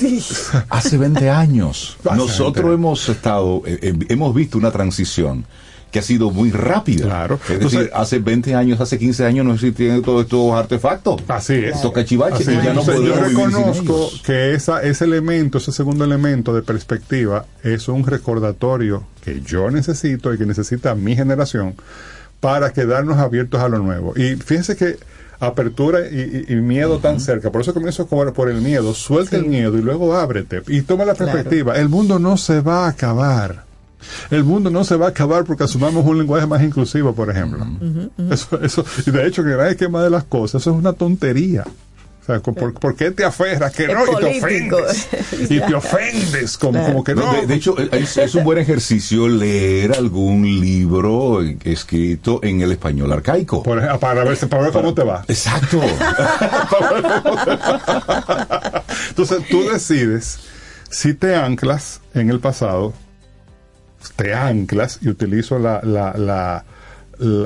[0.71, 5.45] hace 20 años nosotros hemos estado, eh, eh, hemos visto una transición
[5.91, 7.07] que ha sido muy rápida.
[7.07, 7.41] Claro.
[7.49, 11.23] Es decir, hace 20 años, hace 15 años no existían todos estos artefactos.
[11.29, 11.77] Así es.
[11.77, 12.47] Estos cachivaches.
[12.47, 18.07] Ya no yo reconozco que esa, ese elemento, ese segundo elemento de perspectiva, es un
[18.07, 21.75] recordatorio que yo necesito y que necesita mi generación
[22.41, 24.15] para quedarnos abiertos a lo nuevo.
[24.17, 24.97] Y fíjense que
[25.41, 27.51] apertura y, miedo tan cerca.
[27.51, 28.95] Por eso comienzo por, por el miedo.
[28.95, 31.77] Suelta el miedo y luego ábrete y toma la perspectiva.
[31.77, 33.68] El mundo no se va a acabar.
[34.31, 37.67] El mundo no se va a acabar porque asumamos un lenguaje más inclusivo, por ejemplo.
[38.31, 41.65] Eso, eso, y de hecho, que el esquema de las cosas, eso es una tontería.
[42.81, 43.73] ¿por, qué te aferras?
[43.73, 45.09] Que no, y te ofendes.
[45.51, 47.33] y te ofendes, como, como que no.
[47.47, 53.63] De, hecho, es, un buen ejercicio leer algún libro escrito en el español arcaico.
[53.63, 55.25] para, ver, para ver cómo te va.
[55.29, 55.81] Exacto.
[59.09, 60.39] Entonces, tú decides
[60.91, 62.93] si te anclas en el pasado,
[64.17, 66.65] te anclas y utilizo la, la, la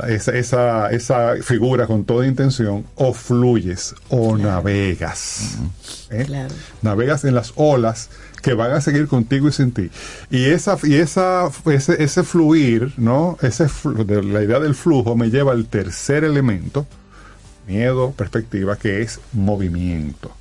[0.09, 5.57] esa, esa, figura con toda intención, o fluyes o navegas.
[6.11, 6.27] ¿eh?
[6.83, 8.11] Navegas en las olas
[8.43, 9.91] que van a seguir contigo y sin ti.
[10.31, 13.39] Y esa, y esa, ese, ese fluir, ¿no?
[13.41, 13.67] Ese
[14.23, 16.87] la idea del flujo me lleva al tercer elemento,
[17.67, 20.33] miedo, perspectiva, que es movimiento.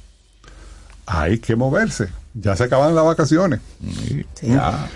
[1.05, 2.09] Hay que moverse.
[2.33, 3.59] Ya se acaban las vacaciones.
[4.41, 4.89] Ya.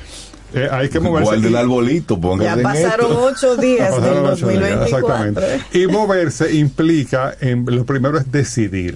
[0.55, 1.35] Eh, hay que moverse.
[1.35, 4.83] Igual del arbolito, Ya pasaron ocho días del 2024.
[4.85, 5.61] exactamente.
[5.73, 8.95] Y moverse implica, en, lo primero es decidir.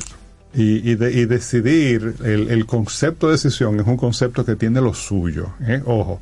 [0.51, 5.51] Y, y, decidir, el, concepto de decisión es un concepto que tiene lo suyo.
[5.61, 5.79] ¿eh?
[5.85, 6.19] Ojo.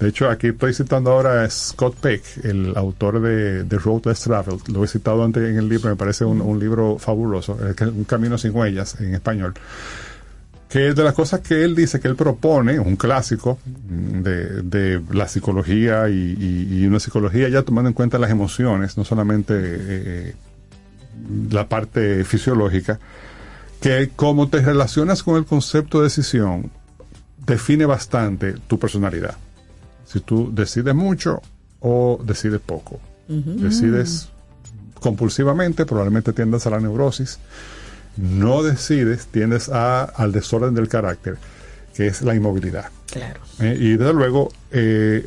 [0.00, 4.22] De hecho, aquí estoy citando ahora a Scott Peck, el autor de, The Road Less
[4.22, 4.58] Travel.
[4.72, 8.36] Lo he citado antes en el libro, me parece un, un libro fabuloso, Un camino
[8.36, 9.54] sin huellas en español
[10.68, 15.26] que es de las cosas que él dice que él propone, un clásico de, la
[15.26, 20.34] psicología y, una psicología ya tomando en cuenta las emociones, no solamente eh,
[21.50, 22.98] la parte fisiológica,
[23.80, 26.70] que como te relacionas con el concepto de decisión,
[27.46, 29.36] define bastante tu personalidad.
[30.04, 31.40] Si tú decides mucho
[31.80, 33.00] o decides poco.
[33.28, 34.30] Decides
[35.00, 37.38] compulsivamente, probablemente tiendas a la neurosis
[38.18, 41.36] no decides, tiendes a, al desorden del carácter,
[41.94, 42.90] que es la inmovilidad.
[43.10, 43.40] Claro.
[43.60, 45.26] Eh, y desde luego, eh,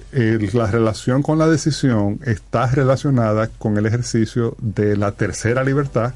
[0.53, 6.13] la relación con la decisión está relacionada con el ejercicio de la tercera libertad,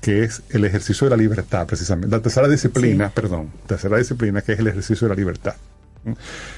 [0.00, 2.16] que es el ejercicio de la libertad, precisamente.
[2.16, 5.54] La tercera disciplina, perdón, tercera disciplina, que es el ejercicio de la libertad.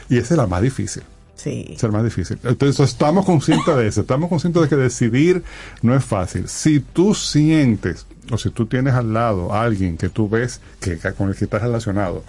[0.09, 1.03] Y esa es la más difícil.
[1.35, 1.75] Sí.
[1.75, 2.39] Es más difícil.
[2.45, 4.03] Entonces, estamos conscientes de eso.
[4.03, 5.43] Estamos conscientes de que decidir
[5.81, 6.49] no es fácil.
[6.49, 10.99] Si tú sientes o si tú tienes al lado a alguien que tú ves que,
[11.17, 12.23] con el que estás relacionado,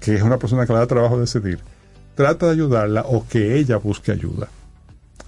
[0.00, 1.58] que es una persona que le da trabajo decidir,
[2.14, 4.48] trata de ayudarla o que ella busque ayuda.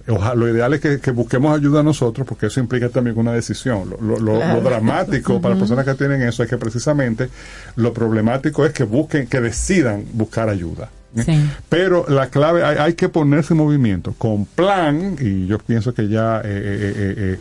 [0.07, 3.95] Ojalá, lo ideal es que, busquemos ayuda a nosotros, porque eso implica también una decisión.
[4.01, 7.29] Lo, dramático para las personas que tienen eso es que precisamente
[7.75, 10.89] lo problemático es que busquen, que decidan buscar ayuda.
[11.15, 11.45] ¿eh?
[11.69, 16.39] Pero la clave, hay, que ponerse en movimiento con plan, y yo pienso que ya
[16.39, 17.39] eh, eh, eh,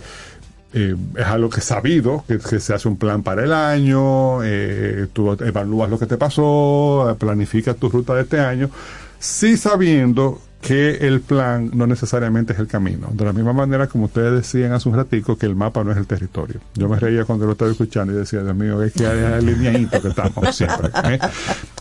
[0.73, 5.33] es algo que es sabido, que, se hace un plan para el año, eh, tú
[5.33, 8.71] evalúas lo que te pasó, planificas tu ruta de este año,
[9.19, 13.09] sí sabiendo que el plan no necesariamente es el camino.
[13.13, 15.97] De la misma manera como ustedes decían hace un ratico que el mapa no es
[15.97, 16.61] el territorio.
[16.75, 20.03] Yo me reía cuando lo estaba escuchando y decía, Dios mío, es que hay alineadito
[20.03, 20.91] que estamos siempre.
[21.05, 21.19] ¿eh?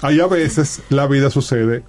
[0.01, 1.83] Ahí a veces la vida sucede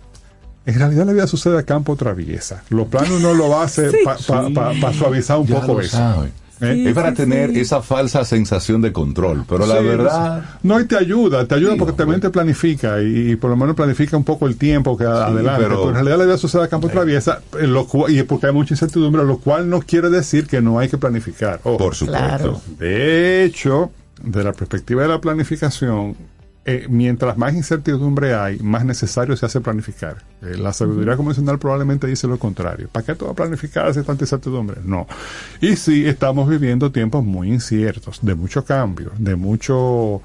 [0.66, 2.62] en realidad la vida sucede a campo traviesa.
[2.68, 6.26] Los planos no lo hace para suavizar un poco eso.
[6.60, 6.84] ¿Eh?
[6.88, 10.44] es para tener esa falsa sensación de control, pero la verdad...
[10.62, 14.16] No, y te ayuda, te ayuda porque también te planifica y, por lo menos planifica
[14.16, 15.62] un poco el tiempo que adelante.
[15.62, 17.40] Pero, en realidad la vida sucede a campo de traviesa
[18.08, 21.60] y porque hay mucha incertidumbre, lo cual no quiere decir que no hay que planificar.
[21.60, 22.60] por supuesto.
[22.78, 23.90] De hecho,
[24.22, 26.16] de la perspectiva de la planificación,
[26.66, 30.18] eh, mientras más incertidumbre hay, más necesario se hace planificar.
[30.42, 32.88] Eh, la sabiduría convencional probablemente dice lo contrario.
[32.92, 34.80] ¿Para qué todo planificar si tanta incertidumbre?
[34.84, 35.06] No.
[35.62, 40.22] Y sí, estamos viviendo tiempos muy inciertos, de mucho cambio, de mucho...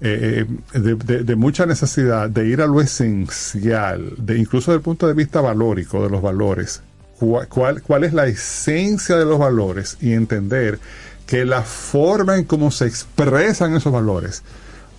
[0.00, 5.14] Eh, de, mucha necesidad de ir a lo esencial, de incluso desde el punto de
[5.14, 6.82] vista valórico de los valores,
[7.18, 10.78] cuál, cuál es la esencia de los valores y entender
[11.26, 14.44] que la forma en cómo se expresan esos valores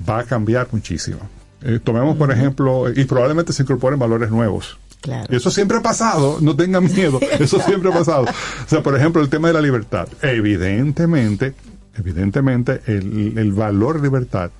[0.07, 1.19] va a cambiar muchísimo.
[1.61, 4.77] Eh, tomemos, por ejemplo, y probablemente se incorporen valores nuevos.
[5.01, 5.33] Claro.
[5.35, 8.23] Eso siempre ha pasado, no tengan miedo, eso siempre ha pasado.
[8.23, 10.07] O sea, por ejemplo, el tema de la libertad.
[10.21, 11.53] Evidentemente,
[11.95, 14.51] evidentemente, el, el valor libertad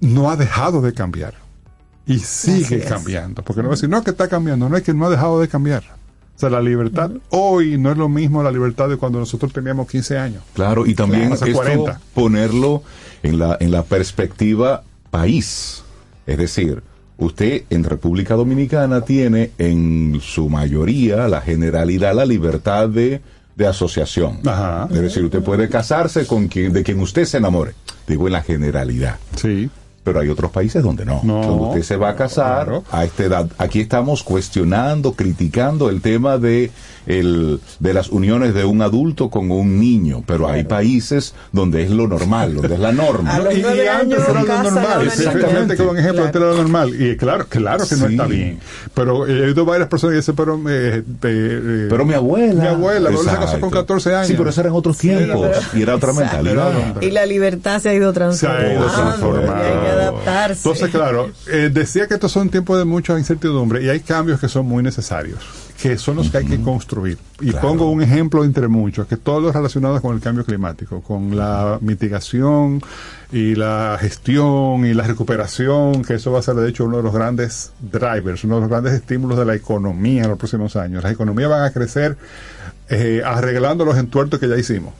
[0.00, 1.34] no ha dejado de cambiar.
[2.06, 3.42] Y sigue cambiando.
[3.42, 5.40] Porque no va a decir, no, que está cambiando, no es que no ha dejado
[5.40, 5.82] de cambiar.
[6.38, 9.88] O sea, la libertad hoy no es lo mismo la libertad de cuando nosotros teníamos
[9.88, 10.42] 15 años.
[10.54, 11.46] Claro, y también esto,
[12.14, 12.82] ponerlo
[13.22, 15.82] en la, en la perspectiva país.
[16.26, 16.82] Es decir,
[17.18, 23.20] usted en República Dominicana tiene en su mayoría, la generalidad, la libertad de,
[23.66, 24.38] asociación.
[24.90, 27.72] Es decir, usted puede casarse con quien, de quien usted se enamore.
[28.06, 29.16] Digo, en la generalidad.
[29.34, 29.68] Sí.
[30.04, 31.20] Pero hay otros países donde no.
[31.22, 33.50] donde usted se va a casar a esta edad.
[33.58, 36.70] Aquí estamos cuestionando, criticando el tema de
[37.08, 41.90] el, de las uniones de un adulto con un niño, pero hay países donde es
[41.90, 43.40] lo normal, donde es la norma.
[43.52, 46.94] y, antes era lo normal, exactamente como un ejemplo, antes era lo normal.
[47.00, 48.60] Y claro, claro que no está bien.
[48.94, 52.62] Pero he oído varias personas que dicen, pero, eh, eh, eh, pero mi abuela.
[52.62, 54.28] Mi abuela, se casó con 14 años.
[54.28, 57.00] Sí, pero eso eran otros tiempos y era otra mentalidad.
[57.00, 58.66] Y la libertad se ha ido transformando.
[58.66, 59.97] Se ha ido transformando.
[60.00, 60.68] Adaptarse.
[60.68, 61.30] Entonces, claro,
[61.72, 65.38] decía que estos son tiempos de mucha incertidumbre y hay cambios que son muy necesarios
[65.80, 67.18] que son los que hay que construir.
[67.40, 71.36] Y pongo un ejemplo entre muchos, que todos los relacionados con el cambio climático, con
[71.36, 72.82] la mitigación
[73.30, 77.04] y la gestión y la recuperación, que eso va a ser de hecho uno de
[77.04, 81.04] los grandes drivers, uno de los grandes estímulos de la economía en los próximos años.
[81.04, 82.16] Las economías van a crecer
[82.88, 84.94] eh, arreglando los entuertos que ya hicimos.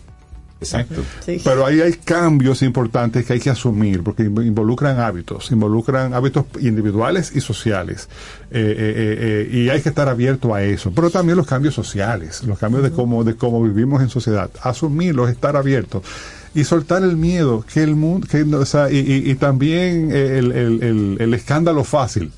[0.60, 1.04] Exacto.
[1.24, 7.30] Pero ahí hay cambios importantes que hay que asumir, porque involucran hábitos, involucran hábitos individuales
[7.34, 8.08] y sociales.
[8.50, 10.90] Eh, eh, eh, y hay que estar abierto a eso.
[10.92, 14.50] Pero también los cambios sociales, los cambios de cómo, de cómo vivimos en sociedad.
[14.62, 16.02] Asumirlos, estar abiertos
[16.54, 20.82] y soltar el miedo, que el mundo, que, o sea, y, y, también el, el,
[20.82, 22.32] el, el escándalo fácil.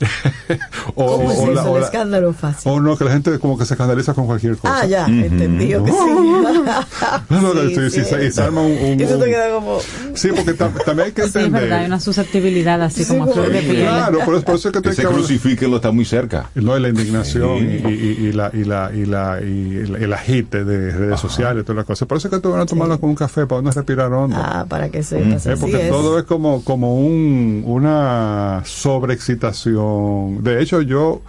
[0.94, 2.72] o, ¿Cómo es o eso, el escándalo fácil?
[2.72, 4.80] O no, que la gente como que se escandaliza con cualquier cosa.
[4.80, 5.98] Ah, ya, entendido que sí.
[7.28, 9.78] no, no, sí, sí, sí, se arma un, un, Eso te queda como...
[10.14, 11.30] Sí, porque también hay que entender...
[11.30, 13.82] Sí, es verdad, hay una susceptibilidad así como de piel.
[13.82, 16.50] Claro, por eso, por eso es que, que se crucifique lo está muy cerca.
[16.54, 20.64] No, y la indignación y, y, y, la, y, la, y, la, y el, agite
[20.64, 21.28] de redes Ajá.
[21.28, 22.08] sociales y todas las cosas.
[22.08, 24.36] Por eso es que tú van a tomarlo con un café para uno respirar hondo.
[24.38, 25.20] Ah, para que se...
[25.20, 25.32] Mm.
[25.32, 31.22] Eh, porque todo es como, como un, una sobreexcitación de hecho, yo,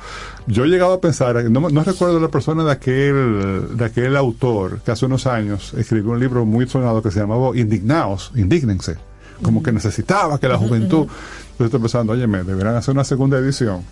[0.48, 4.80] yo he llegado a pensar, no, no recuerdo la persona de aquel, de aquel autor
[4.82, 8.98] que hace unos años escribió un libro muy sonado que se llamaba Indignaos, Indígnense.
[9.42, 11.08] Como que necesitaba que la juventud.
[11.08, 13.84] Entonces estoy pensando, oye, me deberán hacer una segunda edición.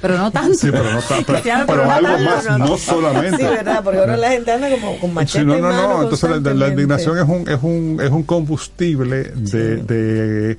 [0.00, 0.54] Pero no tanto.
[0.54, 1.32] Sí, pero no tanto.
[1.42, 3.38] Pero, pero, algo tanto, más, no, no, solamente.
[3.38, 5.40] Sí, verdad, porque ahora la gente anda como con machete.
[5.40, 6.02] Sí, no, no, no.
[6.02, 9.84] Entonces la, la, indignación es un, es un, es un combustible de, sí.
[9.86, 10.58] de,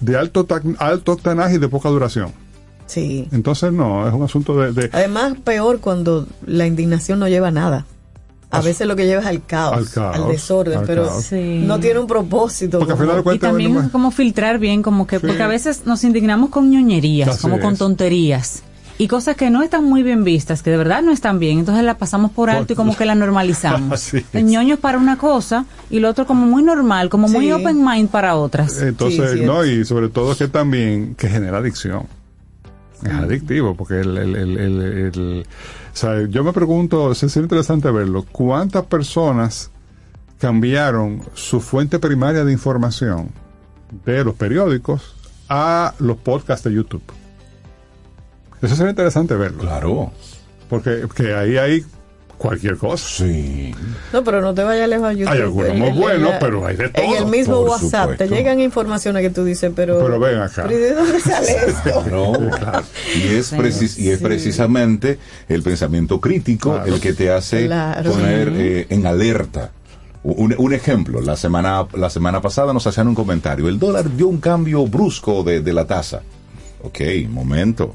[0.00, 0.46] de alto,
[0.78, 2.32] alto octanaje y de poca duración.
[2.86, 3.28] Sí.
[3.32, 7.52] Entonces no, es un asunto de, de, Además, peor cuando la indignación no lleva a
[7.52, 7.86] nada.
[8.50, 11.62] A veces lo que lleva es al caos, al, caos, al desorden, al pero sí.
[11.66, 12.78] no tiene un propósito.
[12.78, 15.26] Porque como, al final y también no es como filtrar bien, como que, sí.
[15.26, 17.62] porque a veces nos indignamos con ñoñerías, Así como es.
[17.62, 18.62] con tonterías
[18.98, 21.84] y cosas que no están muy bien vistas, que de verdad no están bien, entonces
[21.84, 24.14] la pasamos por alto y como que la normalizamos.
[24.32, 27.34] el ñoño es para una cosa y lo otro como muy normal, como sí.
[27.34, 28.80] muy open mind para otras.
[28.80, 32.06] Entonces, sí, no, y sobre todo que también que genera adicción.
[33.02, 35.46] Es adictivo, porque el, el, el, el,
[35.92, 39.70] o sea, yo me pregunto, es interesante verlo, ¿cuántas personas
[40.38, 43.30] cambiaron su fuente primaria de información
[44.04, 45.14] de los periódicos
[45.48, 47.02] a los podcasts de YouTube?
[48.62, 49.62] Eso sería interesante verlo.
[49.62, 50.12] Claro.
[50.68, 51.84] Porque, porque ahí hay
[52.36, 53.24] cualquier cosa.
[53.24, 53.74] Sí.
[54.12, 55.32] No, pero no te vayas lejos a YouTube.
[55.32, 57.04] Hay algunos muy buenos, pero hay de todo.
[57.04, 58.24] En el mismo Por WhatsApp supuesto.
[58.24, 59.98] te llegan informaciones que tú dices, pero.
[59.98, 60.64] Pero ven acá.
[60.66, 62.04] ¿Pero de dónde sale esto?
[62.10, 62.84] no, claro.
[63.14, 64.24] Y es, precis y es sí.
[64.24, 65.18] precisamente
[65.48, 66.94] el pensamiento crítico claro.
[66.94, 68.12] el que te hace claro.
[68.12, 69.72] poner eh, en alerta.
[70.22, 73.68] Un, un, ejemplo, la semana, la semana pasada nos hacían un comentario.
[73.68, 76.22] El dólar dio un cambio brusco de, de la tasa.
[76.82, 77.94] Ok, momento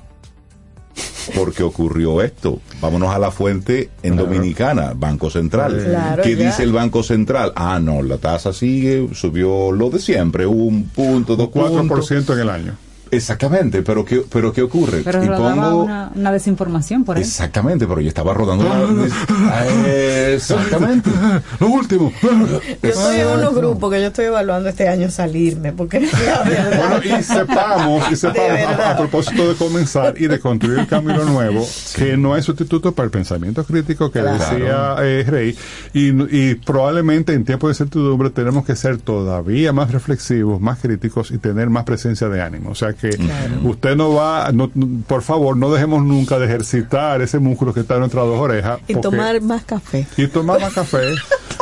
[1.36, 2.60] porque ocurrió esto.
[2.82, 4.28] Vámonos a la fuente en claro.
[4.28, 5.84] Dominicana, Banco Central.
[5.86, 6.46] Claro, ¿Qué ya.
[6.48, 7.54] dice el Banco Central?
[7.56, 12.12] Ah, no, la tasa sigue, subió lo de siempre, un punto, dos 4% puntos.
[12.12, 12.76] en el año.
[13.12, 15.02] Exactamente, pero ¿qué, pero ¿qué ocurre?
[15.04, 15.84] Pero y pongo...
[15.84, 17.24] una, una, desinformación por ahí.
[17.24, 19.86] Exactamente, pero yo estaba rodando una...
[20.34, 21.10] Exactamente.
[21.60, 22.14] Lo último.
[22.22, 27.02] Yo estoy en unos grupos que yo estoy evaluando este año salirme, porque la verdad...
[27.02, 31.24] Bueno, y sepamos, y sepamos a, a, propósito de comenzar y de construir el camino
[31.26, 32.02] nuevo, sí.
[32.02, 34.38] que no hay sustituto para el pensamiento crítico que claro.
[34.38, 35.56] decía eh, Rey,
[35.94, 41.32] y, y probablemente en tiempos de incertidumbre tenemos que ser todavía más reflexivos, más críticos
[41.32, 42.70] y tener más presencia de ánimo.
[42.72, 43.56] O sea, que claro.
[43.64, 44.72] usted no va, no,
[45.08, 48.80] por favor, no dejemos nunca de ejercitar ese músculo que está en nuestras dos orejas.
[48.88, 50.08] Y porque, tomar más café.
[50.18, 51.16] Y tomar más café.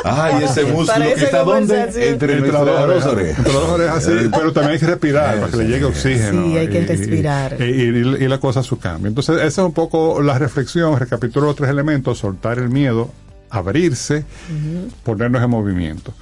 [0.06, 1.82] Ah, y ese músculo que está donde?
[1.82, 3.38] Entre, las dos orejas.
[3.38, 6.46] Entre las dos orejas, sí, pero también hay que respirar para que le llegue oxígeno.
[6.46, 7.58] Sí, hay que respirar.
[7.60, 9.10] Y, y, y, y, la cosa su cambio.
[9.10, 13.12] Entonces, esa es un poco la reflexión, recapitulo los tres elementos, soltar el miedo,
[13.50, 14.92] abrirse, uh -huh.
[15.04, 16.14] ponernos en movimiento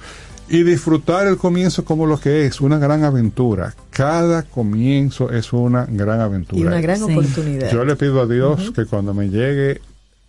[0.48, 3.74] y disfrutar el comienzo como lo que es, una gran aventura.
[3.90, 6.60] Cada comienzo es una gran aventura.
[6.60, 7.12] Y una gran sí.
[7.12, 7.70] oportunidad.
[7.70, 8.74] Yo le pido a Dios uh -huh.
[8.74, 9.80] que cuando me llegue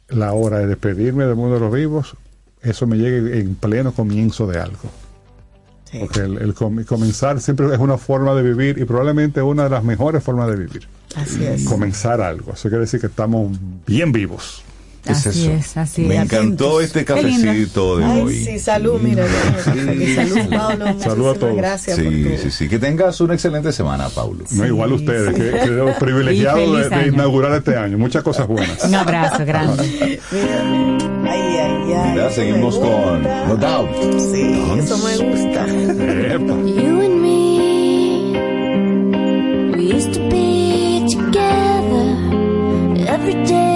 [0.09, 2.15] la hora de despedirme del mundo de los vivos,
[2.61, 4.89] eso me llegue en pleno comienzo de algo.
[5.99, 6.53] Porque el,
[6.85, 10.55] comenzar siempre es una forma de vivir y probablemente una de las mejores formas de
[10.55, 10.87] vivir.
[11.15, 11.63] Así es.
[11.63, 12.53] Comenzar algo.
[12.53, 14.63] Eso quiere decir que estamos bien vivos.
[15.03, 15.51] ¿Qué es eso?
[15.51, 18.43] Es, así Me encantó este cafecito de hoy.
[18.43, 19.25] Sí, salud, mira.
[19.63, 20.99] Salud, Pablo.
[20.99, 21.55] Salud a todos.
[21.55, 21.97] Gracias.
[21.97, 22.69] Sí, sí, sí.
[22.69, 24.43] Que tengas una excelente semana, Pablo.
[24.51, 27.97] no, igual ustedes, que, que privilegiados de, inaugurar este año.
[27.97, 28.83] Muchas cosas buenas.
[28.83, 29.83] Un abrazo grande.
[30.31, 32.15] ay, ay, ay.
[32.15, 33.89] Ya seguimos con No Doubt.
[34.31, 35.65] Sí, eso me gusta.
[35.67, 38.31] You and me,
[39.75, 42.15] we used to be together
[43.07, 43.68] every day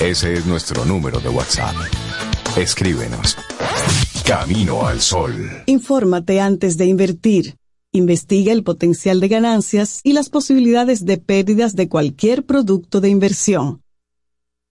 [0.00, 1.74] Ese es nuestro número de WhatsApp.
[2.56, 3.36] Escríbenos.
[4.26, 5.32] Camino al Sol.
[5.66, 7.56] Infórmate antes de invertir.
[7.92, 13.82] Investiga el potencial de ganancias y las posibilidades de pérdidas de cualquier producto de inversión.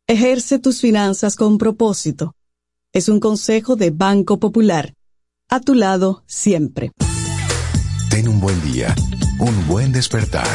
[0.05, 2.35] Ejerce tus finanzas con propósito.
[2.91, 4.93] Es un consejo de Banco Popular.
[5.49, 6.91] A tu lado siempre.
[8.09, 8.93] Ten un buen día,
[9.39, 10.47] un buen despertar.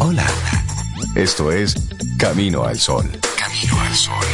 [0.00, 0.26] Hola.
[1.14, 1.74] Esto es
[2.18, 3.04] Camino al Sol.
[3.38, 4.24] Camino al Sol.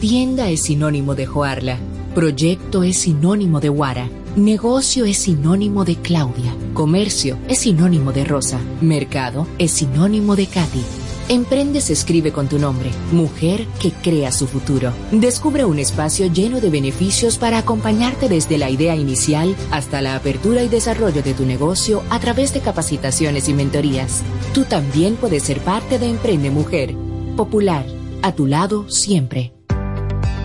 [0.00, 1.78] Tienda es sinónimo de Joarla.
[2.14, 4.08] Proyecto es sinónimo de Guara.
[4.36, 6.54] Negocio es sinónimo de Claudia.
[6.74, 8.58] Comercio es sinónimo de Rosa.
[8.80, 10.82] Mercado es sinónimo de Katy.
[11.28, 14.92] Emprende se escribe con tu nombre, mujer que crea su futuro.
[15.10, 20.62] Descubre un espacio lleno de beneficios para acompañarte desde la idea inicial hasta la apertura
[20.62, 24.22] y desarrollo de tu negocio a través de capacitaciones y mentorías.
[24.52, 26.94] Tú también puedes ser parte de Emprende Mujer.
[27.36, 27.86] Popular,
[28.20, 29.54] a tu lado siempre.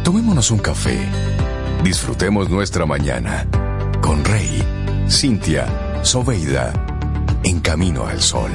[0.05, 0.97] Tomémonos un café.
[1.83, 3.47] Disfrutemos nuestra mañana
[4.01, 4.63] con Rey,
[5.09, 6.71] Cintia, Soveida,
[7.43, 8.51] en camino al sol.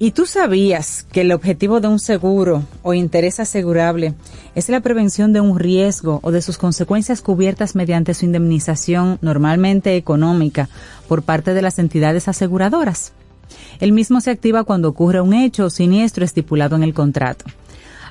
[0.00, 4.14] ¿Y tú sabías que el objetivo de un seguro o interés asegurable
[4.54, 9.96] es la prevención de un riesgo o de sus consecuencias cubiertas mediante su indemnización normalmente
[9.96, 10.68] económica
[11.08, 13.12] por parte de las entidades aseguradoras?
[13.80, 17.46] El mismo se activa cuando ocurre un hecho o siniestro estipulado en el contrato.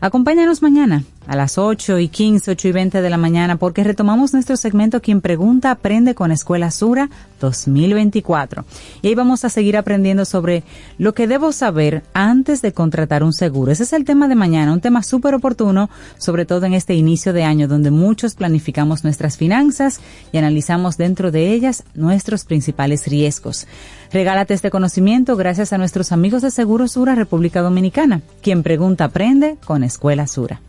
[0.01, 4.34] Acompáñanos mañana a las 8 y 15, 8 y 20 de la mañana porque retomamos
[4.34, 7.10] nuestro segmento Quien Pregunta Aprende con Escuela Sura
[7.40, 8.66] 2024.
[9.02, 10.64] Y ahí vamos a seguir aprendiendo sobre
[10.98, 13.72] lo que debo saber antes de contratar un seguro.
[13.72, 17.34] Ese es el tema de mañana, un tema súper oportuno, sobre todo en este inicio
[17.34, 19.99] de año donde muchos planificamos nuestras finanzas
[20.32, 23.68] y analizamos dentro de ellas nuestros principales riesgos.
[24.12, 28.22] Regálate este conocimiento gracias a nuestros amigos de Seguro Sura República Dominicana.
[28.41, 30.62] Quien pregunta aprende con Escuela Sura.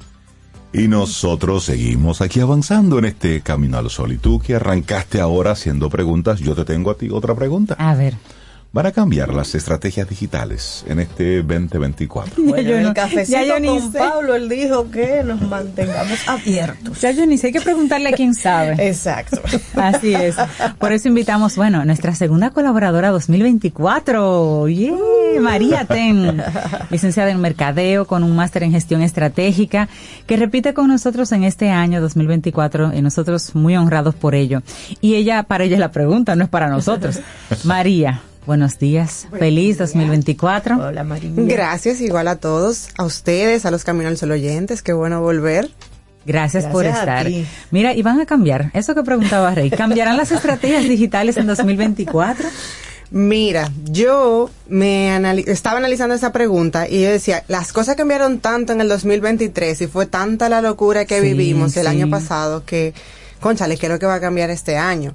[0.72, 4.12] Y nosotros seguimos aquí avanzando en este camino al sol.
[4.12, 7.74] Y tú que arrancaste ahora haciendo preguntas, yo te tengo a ti otra pregunta.
[7.78, 8.14] A ver
[8.72, 12.42] van a cambiar las estrategias digitales en este 2024.
[12.48, 17.00] Bueno, yo el cafecito ya yo con Pablo, él dijo que nos mantengamos abiertos.
[17.00, 18.88] Ya yo ni sé, hay que preguntarle a quién sabe.
[18.88, 19.40] Exacto.
[19.74, 20.36] Así es.
[20.78, 24.94] Por eso invitamos, bueno, nuestra segunda colaboradora 2024, yeah,
[25.40, 26.42] María Ten,
[26.90, 29.88] licenciada en Mercadeo con un máster en Gestión Estratégica,
[30.26, 34.62] que repite con nosotros en este año 2024 y nosotros muy honrados por ello.
[35.00, 37.20] Y ella, para ella la pregunta, no es para nosotros.
[37.64, 40.78] María, Buenos días, feliz 2024.
[40.78, 41.30] Hola María.
[41.36, 45.68] Gracias, igual a todos, a ustedes, a los Camino al Sol oyentes, qué bueno volver.
[46.24, 47.28] Gracias, por estar.
[47.70, 52.48] Mira, y van a cambiar, eso que preguntaba Rey, ¿cambiarán las estrategias digitales en 2024?
[53.10, 55.14] Mira, yo me
[55.46, 59.86] estaba analizando esa pregunta y yo decía, las cosas cambiaron tanto en el 2023 y
[59.88, 62.94] fue tanta la locura que vivimos el año pasado que,
[63.40, 65.14] conchale, creo que va a cambiar este año.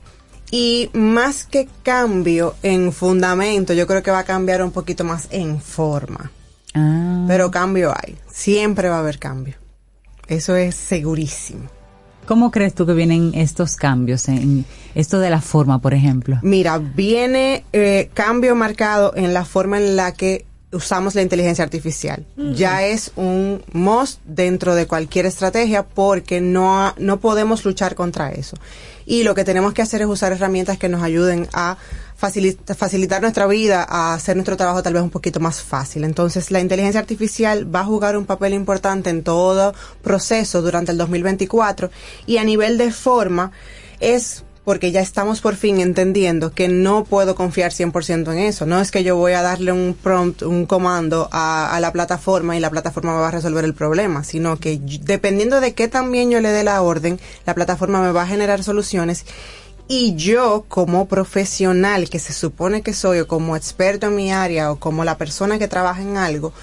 [0.53, 5.27] Y más que cambio en fundamento, yo creo que va a cambiar un poquito más
[5.31, 6.31] en forma.
[6.75, 7.25] Ah.
[7.27, 8.15] Pero cambio hay.
[8.31, 9.55] Siempre va a haber cambio.
[10.27, 11.63] Eso es segurísimo.
[12.27, 14.63] ¿Cómo crees tú que vienen estos cambios en
[14.93, 16.37] esto de la forma, por ejemplo?
[16.43, 22.25] Mira, viene eh, cambio marcado en la forma en la que usamos la inteligencia artificial.
[22.35, 28.57] Ya es un must dentro de cualquier estrategia porque no, no podemos luchar contra eso
[29.05, 31.77] y lo que tenemos que hacer es usar herramientas que nos ayuden a
[32.15, 36.05] facilitar, nuestra vida, a hacer nuestro trabajo tal vez un poquito más fácil.
[36.05, 40.97] Entonces, la inteligencia artificial va a jugar un papel importante en todo proceso durante el
[40.97, 41.91] 2024
[42.25, 43.51] y a nivel de forma
[43.99, 48.65] es porque ya estamos por fin entendiendo que no puedo confiar 100% en eso.
[48.65, 52.59] No es que yo voy a darle un prompt, un comando a, la plataforma y
[52.59, 56.39] la plataforma me va a resolver el problema, sino que dependiendo de qué también yo
[56.39, 59.25] le dé la orden, la plataforma me va a generar soluciones
[59.89, 64.71] y yo como profesional que se supone que soy o como experto en mi área
[64.71, 66.53] o como la persona que trabaja en algo,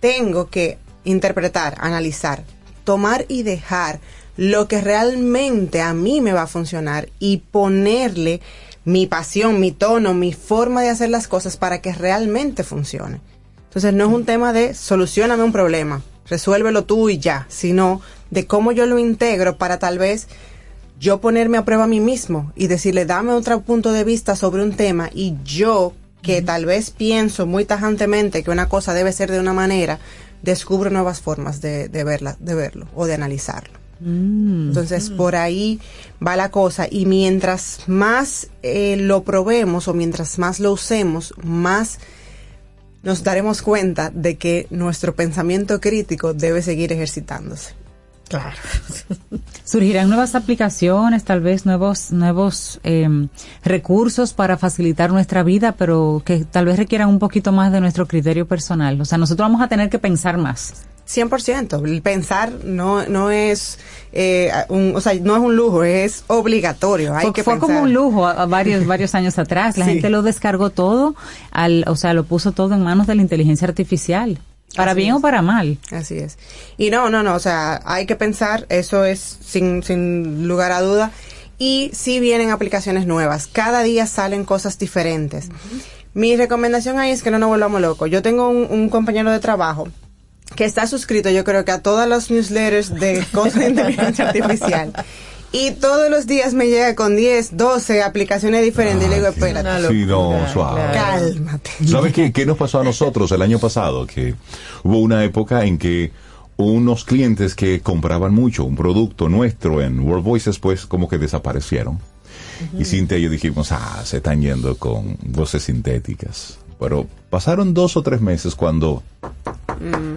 [0.00, 2.44] tengo que interpretar, analizar,
[2.84, 4.00] tomar y dejar
[4.36, 8.40] lo que realmente a mí me va a funcionar y ponerle
[8.84, 13.20] mi pasión, mi tono, mi forma de hacer las cosas para que realmente funcione.
[13.64, 18.00] Entonces no es un tema de solucioname un problema, resuélvelo tú y ya, sino
[18.30, 20.28] de cómo yo lo integro para tal vez
[20.98, 24.62] yo ponerme a prueba a mí mismo y decirle dame otro punto de vista sobre
[24.62, 25.92] un tema y yo
[26.22, 29.98] que tal vez pienso muy tajantemente que una cosa debe ser de una manera,
[30.42, 33.85] descubro nuevas formas de, de verla, de verlo o de analizarlo.
[34.00, 34.68] Mm.
[34.68, 35.80] Entonces, por ahí
[36.24, 36.86] va la cosa.
[36.90, 41.98] Y mientras más eh, lo probemos o mientras más lo usemos, más
[43.02, 47.74] nos daremos cuenta de que nuestro pensamiento crítico debe seguir ejercitándose.
[48.28, 48.56] Claro.
[49.64, 53.28] Surgirán nuevas aplicaciones, tal vez nuevos nuevos em,
[53.64, 58.06] recursos para facilitar nuestra vida, pero que tal vez requieran un poquito más de nuestro
[58.08, 59.00] criterio personal.
[59.00, 60.86] O sea, nosotros vamos a tener que pensar más.
[61.06, 61.84] 100%.
[61.84, 63.78] El pensar no, no es
[64.12, 67.14] eh, un, o sea, no es un lujo, es obligatorio.
[67.14, 69.78] Hay fue, que fue como un lujo a, varios varios años atrás.
[69.78, 71.14] La gente lo descargó todo,
[71.50, 74.38] al, o sea, lo puso todo en manos de la inteligencia artificial.
[74.74, 75.78] Para bien o para mal.
[75.90, 76.38] Así es.
[76.76, 80.82] Y no, no, no, o sea, hay que pensar, eso es sin, sin lugar a
[80.82, 81.12] duda.
[81.58, 83.46] Y sí vienen aplicaciones nuevas.
[83.46, 85.48] Cada día salen cosas diferentes.
[86.12, 88.10] Mi recomendación ahí es que no nos volvamos locos.
[88.10, 89.88] Yo tengo un, un compañero de trabajo
[90.56, 94.92] que está suscrito yo creo que a todas los newsletters de cosas de inteligencia artificial.
[95.52, 99.88] Y todos los días me llega con 10, 12 aplicaciones diferentes y le digo, espérate.
[99.88, 100.92] Sí, no, suave.
[100.92, 101.70] Cálmate.
[101.86, 104.06] ¿Sabes qué, qué nos pasó a nosotros el año pasado?
[104.06, 104.34] Que
[104.82, 106.10] hubo una época en que
[106.56, 112.00] unos clientes que compraban mucho un producto nuestro en World Voices, pues como que desaparecieron.
[112.78, 116.58] Y Cintia y yo dijimos, ah, se están yendo con voces sintéticas.
[116.78, 119.02] Pero pasaron dos o tres meses cuando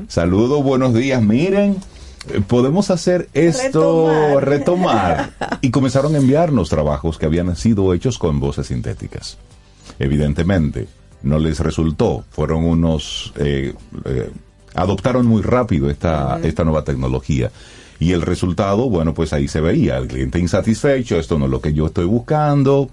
[0.08, 1.22] Saludos, buenos días.
[1.22, 1.78] Miren,
[2.30, 5.32] eh, podemos hacer esto, retomar.
[5.62, 9.38] Y comenzaron a enviarnos trabajos que habían sido hechos con voces sintéticas.
[10.00, 10.88] Evidentemente,
[11.22, 12.24] no les resultó.
[12.30, 13.34] Fueron unos...
[13.36, 13.74] Eh,
[14.06, 14.32] eh,
[14.74, 17.52] adoptaron muy rápido esta, esta nueva tecnología.
[18.00, 21.60] Y el resultado, bueno, pues ahí se veía, el cliente insatisfecho, esto no es lo
[21.60, 22.90] que yo estoy buscando,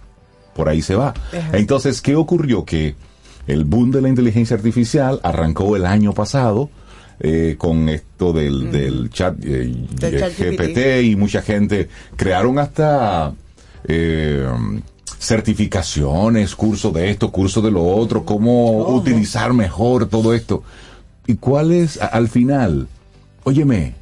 [0.56, 1.14] por ahí se va.
[1.52, 2.64] Entonces, ¿qué ocurrió?
[2.64, 2.96] Que
[3.46, 6.70] el boom de la inteligencia artificial arrancó el año pasado
[7.18, 13.32] eh, con esto del, del chat, eh, GPT y mucha gente crearon hasta
[13.84, 14.46] eh,
[15.18, 20.62] certificaciones, cursos de esto, cursos de lo otro, cómo oh, utilizar mejor todo esto.
[21.26, 22.86] ¿Y cuál es al final?
[23.44, 23.94] Óyeme,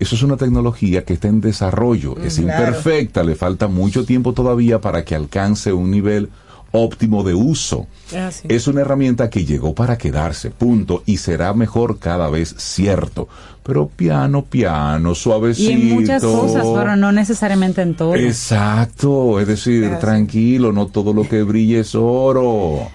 [0.00, 4.32] eso es una tecnología que está en desarrollo, es mm, imperfecta, le falta mucho tiempo
[4.32, 6.28] todavía para que alcance un nivel
[6.72, 7.86] óptimo de uso.
[8.14, 13.28] Ah, es una herramienta que llegó para quedarse, punto, y será mejor cada vez cierto.
[13.62, 15.70] Pero piano, piano, suavecito.
[15.70, 18.16] Y en muchas cosas, pero no necesariamente en todo.
[18.16, 22.90] Exacto, es decir, tranquilo, no todo lo que brille es oro.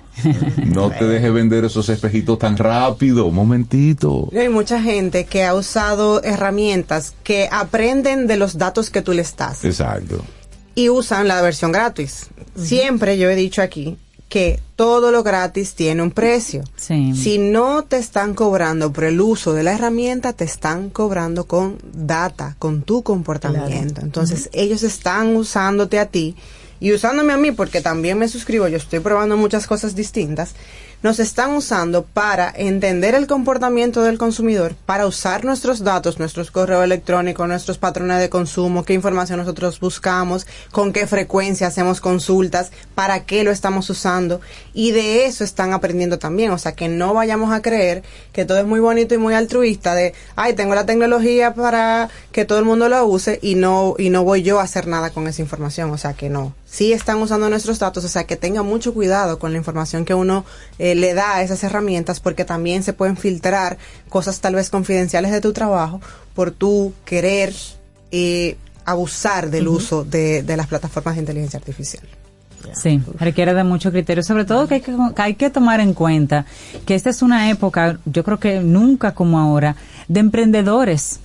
[0.66, 4.30] No te dejes vender esos espejitos tan rápido, un momentito.
[4.38, 9.22] Hay mucha gente que ha usado herramientas que aprenden de los datos que tú le
[9.22, 9.64] estás.
[9.64, 10.24] Exacto
[10.78, 12.28] y usan la versión gratis.
[12.56, 13.98] Siempre yo he dicho aquí
[14.30, 16.64] que todo lo gratis tiene un precio.
[16.78, 21.80] Si no te están cobrando por el uso de la herramienta, te están cobrando con
[21.94, 24.02] data, con tu comportamiento.
[24.02, 26.36] Entonces, ellos están usándote a ti
[26.80, 30.54] y usándome a mí porque también me suscribo, yo estoy probando muchas cosas distintas
[31.04, 36.84] nos están usando para entender el comportamiento del consumidor, para usar nuestros datos, nuestros correos
[36.84, 43.26] electrónicos, nuestros patrones de consumo, qué información nosotros buscamos, con qué frecuencia hacemos consultas, para
[43.26, 44.42] qué lo estamos usando.
[44.74, 46.52] Y de eso están aprendiendo también.
[46.52, 48.04] O sea, que no vayamos a creer
[48.34, 52.46] que todo es muy bonito y muy altruista de, ay, tengo la tecnología para que
[52.46, 55.28] todo el mundo la use y no, y no voy yo a hacer nada con
[55.28, 55.92] esa información.
[55.92, 59.40] O sea, que no sí están usando nuestros datos, o sea que tenga mucho cuidado
[59.40, 60.46] con la información que uno
[60.78, 63.78] eh, le da a esas herramientas porque también se pueden filtrar
[64.10, 66.02] cosas tal vez confidenciales de tu trabajo
[66.36, 67.54] por tu querer
[68.12, 72.04] eh, abusar del uso de, las plataformas de inteligencia artificial.
[72.74, 75.94] Sí, requiere de mucho criterio, sobre todo que hay que, que hay que tomar en
[75.94, 76.46] cuenta
[76.86, 79.76] que esta es una época, yo creo que nunca como ahora,
[80.08, 81.20] de emprendedores.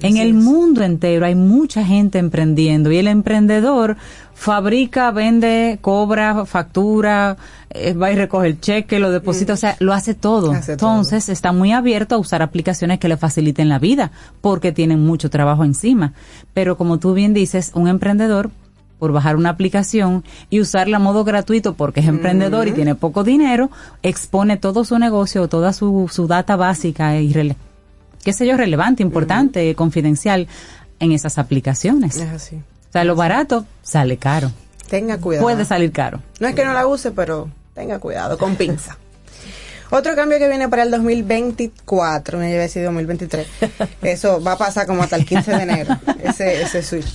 [0.00, 3.96] En el mundo entero hay mucha gente emprendiendo y el emprendedor
[4.34, 7.36] fabrica, vende, cobra, factura,
[7.70, 10.54] eh, va y recoge el cheque, lo deposita, o sea, lo hace todo.
[10.54, 15.30] Entonces está muy abierto a usar aplicaciones que le faciliten la vida porque tienen mucho
[15.30, 16.12] trabajo encima.
[16.52, 18.50] Pero como tú bien dices, un emprendedor
[18.98, 23.24] por bajar una aplicación y usarla a modo gratuito porque es emprendedor y tiene poco
[23.24, 23.70] dinero,
[24.02, 27.32] expone todo su negocio, toda su, su data básica y
[28.24, 30.48] qué sé yo, relevante, importante, confidencial
[31.00, 32.16] en esas aplicaciones.
[32.16, 32.60] Es así.
[32.94, 34.52] Sea, lo barato sale caro.
[34.88, 35.44] Tenga cuidado.
[35.44, 36.22] Puede salir caro.
[36.38, 38.96] No es que no la use, pero tenga cuidado, con pinza.
[39.90, 43.48] Otro cambio que viene para el 2024, me a decir 2023,
[44.02, 47.12] eso va a pasar como hasta el 15 de enero, ese, ese switch,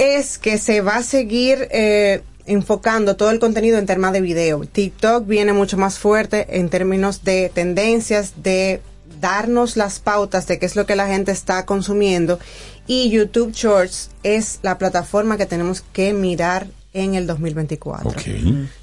[0.00, 4.64] es que se va a seguir eh, enfocando todo el contenido en temas de video.
[4.64, 8.80] TikTok viene mucho más fuerte en términos de tendencias, de
[9.20, 12.38] darnos las pautas de qué es lo que la gente está consumiendo
[12.88, 18.12] y YouTube Shorts es la plataforma que tenemos que mirar en el 2024.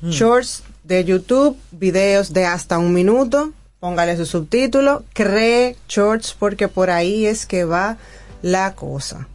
[0.04, 6.92] Shorts de YouTube, videos de hasta un minuto, póngale su subtítulo, cree Shorts porque por
[6.92, 7.98] ahí es que va
[8.42, 9.28] la cosa.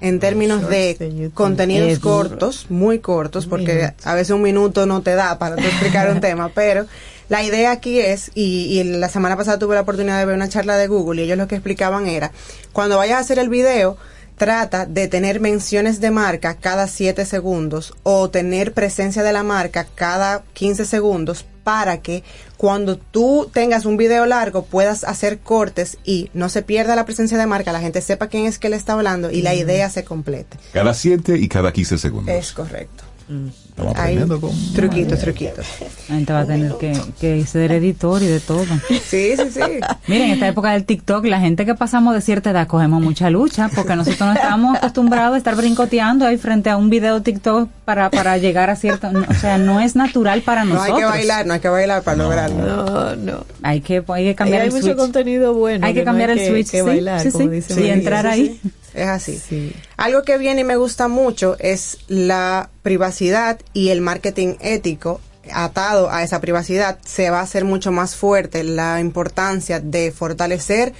[0.00, 5.38] En términos de contenidos cortos, muy cortos, porque a veces un minuto no te da
[5.38, 6.86] para explicar un tema, pero
[7.28, 10.48] la idea aquí es, y, y, la semana pasada tuve la oportunidad de ver una
[10.48, 12.32] charla de Google y ellos lo que explicaban era,
[12.72, 13.96] cuando vayas a hacer el video,
[14.36, 19.86] trata de tener menciones de marca cada 7 segundos o tener presencia de la marca
[19.94, 22.24] cada 15 segundos para que
[22.56, 27.38] cuando tú tengas un video largo puedas hacer cortes y no se pierda la presencia
[27.38, 30.04] de marca, la gente sepa quién es que le está hablando y la idea se
[30.04, 30.58] complete.
[30.72, 32.34] Cada 7 y cada 15 segundos.
[32.34, 33.04] Es correcto.
[33.28, 33.48] Mm.
[33.72, 34.50] Estamos aprendiendo con...
[34.74, 35.66] Truquitos, truquitos.
[36.10, 38.64] La gente va a tener que, que ser editor y de todo.
[38.88, 39.60] Sí, sí, sí.
[40.08, 43.30] Miren, en esta época del TikTok, la gente que pasamos de cierta edad cogemos mucha
[43.30, 47.70] lucha porque nosotros no estamos acostumbrados a estar brincoteando ahí frente a un video TikTok
[47.86, 49.08] para, para llegar a cierto...
[49.28, 50.88] o sea, no es natural para nosotros.
[50.90, 52.58] No hay que bailar, no hay que bailar para lograrlo.
[52.84, 53.46] No, no.
[53.62, 54.96] Hay que, hay que cambiar hay el mucho switch.
[54.98, 55.86] contenido bueno.
[55.86, 57.50] Hay que cambiar el switch, que sí, bailar, sí, como sí.
[57.50, 57.94] dice Sí, María.
[57.94, 58.60] entrar ahí.
[58.94, 59.38] Es así.
[59.38, 59.72] Sí.
[59.96, 65.20] Algo que viene y me gusta mucho es la privacidad y el marketing ético
[65.52, 70.92] atado a esa privacidad se va a hacer mucho más fuerte la importancia de fortalecer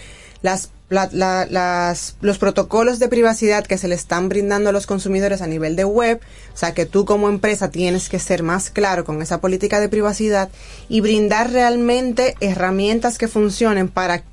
[0.43, 4.87] las, la- la- las, los protocolos de privacidad que se le están brindando a los
[4.87, 6.21] consumidores a nivel de web,
[6.53, 9.89] o sea que tú como empresa tienes que ser más claro con esa política de
[9.89, 10.49] privacidad
[10.89, 14.25] y brindar realmente herramientas que funcionen para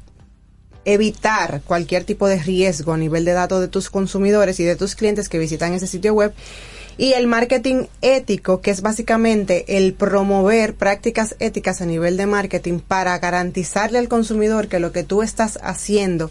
[0.93, 4.95] evitar cualquier tipo de riesgo a nivel de datos de tus consumidores y de tus
[4.95, 6.33] clientes que visitan ese sitio web.
[6.97, 12.79] Y el marketing ético, que es básicamente el promover prácticas éticas a nivel de marketing
[12.79, 16.29] para garantizarle al consumidor que lo que tú estás haciendo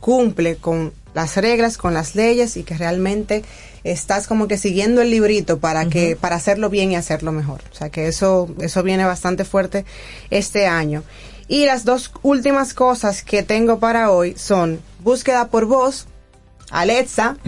[0.00, 3.44] cumple con las reglas, con las leyes y que realmente
[3.84, 7.60] estás como que siguiendo el librito para que para hacerlo bien y hacerlo mejor.
[7.72, 9.84] O sea, que eso eso viene bastante fuerte
[10.30, 11.02] este año.
[11.48, 16.06] Y las dos últimas cosas que tengo para hoy son búsqueda por voz,
[16.70, 17.38] Alexa,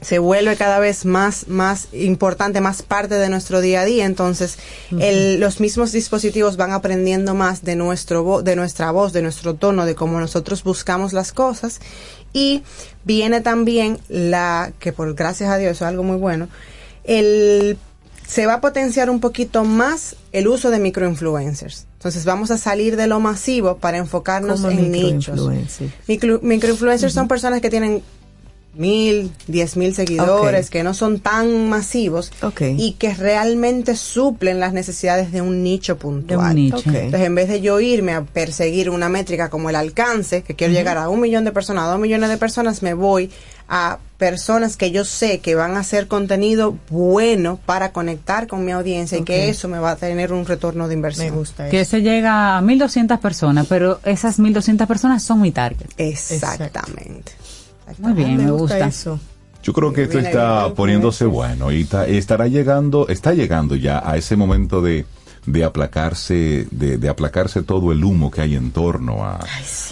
[0.00, 4.06] se vuelve cada vez más, más importante, más parte de nuestro día a día.
[4.06, 4.56] Entonces,
[4.98, 9.52] el- los mismos dispositivos van aprendiendo más de nuestro vo- de nuestra voz, de nuestro
[9.54, 11.80] tono, de cómo nosotros buscamos las cosas.
[12.32, 12.62] Y
[13.04, 16.48] viene también la, que por gracias a Dios es algo muy bueno,
[17.04, 17.76] el
[18.26, 21.86] se va a potenciar un poquito más el uso de microinfluencers.
[21.94, 25.40] Entonces vamos a salir de lo masivo para enfocarnos Como en nichos.
[26.06, 28.02] Micro, microinfluencers son personas que tienen
[28.74, 32.60] mil, diez mil seguidores, que no son tan masivos Ok.
[32.76, 36.54] y que realmente suplen las necesidades de un nicho puntual.
[36.54, 36.76] nicho.
[36.76, 36.86] Ok.
[36.88, 40.74] Entonces, en vez de yo irme a perseguir una métrica como el alcance, que quiero
[40.74, 43.30] llegar a un millón de personas, a dos millones de personas, me voy
[43.68, 48.72] a personas que yo sé que van a hacer contenido bueno para conectar con mi
[48.72, 51.26] audiencia y que eso me va a tener un retorno de inversión.
[51.30, 51.90] Me gusta Que eso.
[51.92, 55.88] se llega a 1200 personas, pero esas 1200 personas son mi target.
[55.98, 57.32] Exactamente.
[57.98, 58.86] Muy bien, me gusta.
[58.86, 59.18] eso.
[59.62, 64.16] Yo creo que esto está poniéndose bueno y ta- estará llegando, está llegando ya a
[64.16, 65.04] ese momento de,
[65.46, 69.38] de aplacarse, de, de aplacarse todo el humo que hay en torno a,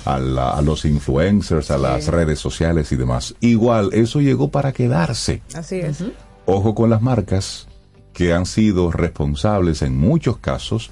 [0.05, 3.35] a, la- a los influencers, a las redes sociales y demás.
[3.41, 5.43] Igual, eso llegó para quedarse.
[5.55, 6.03] Así es.
[6.47, 7.69] Ojo con las marcas
[8.13, 10.91] que han sido responsables en muchos casos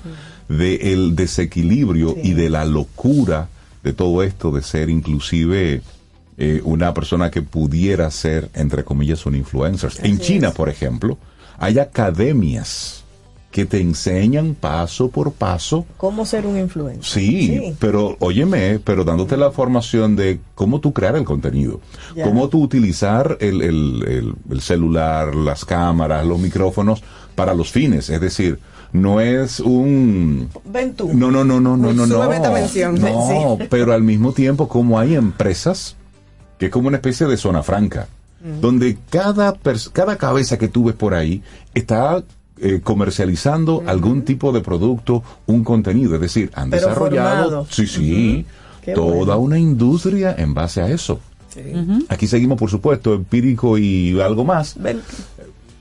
[0.48, 3.48] del desequilibrio y de la locura
[3.82, 5.82] de todo esto de ser inclusive
[6.39, 9.93] eh, una persona que pudiera ser, entre comillas, un influencer.
[10.02, 11.18] en China, por ejemplo,
[11.59, 13.01] hay academias
[13.52, 17.04] que te enseñan paso por paso ¿Cómo ser un influencer?
[17.04, 21.80] Sí, pero óyeme, pero dándote la formación de cómo tú crear el contenido,
[22.16, 22.24] Ya.
[22.24, 27.02] cómo tú utilizar el, el- el- el celular, las cámaras, los micrófonos
[27.36, 28.10] para los fines.
[28.10, 28.58] Es decir,
[28.92, 30.48] no es un...
[30.64, 31.10] Ven tú.
[31.14, 32.24] No, no, no, no, no, Un no, no.
[32.24, 35.96] No, pero al mismo tiempo como hay empresas
[36.58, 38.08] que es como una especie de zona franca,
[38.60, 39.54] donde cada,
[39.92, 41.42] cada cabeza que tú ves por ahí
[41.74, 42.24] está
[42.62, 47.66] eh, comercializando algún tipo de producto, un contenido, es decir, han Pero desarrollado, formado.
[47.70, 48.47] sí, sí,
[48.94, 49.39] toda bueno.
[49.39, 51.20] una industria en base a eso.
[52.09, 54.74] Aquí seguimos, por supuesto, empírico y algo más.
[54.80, 55.01] Ven.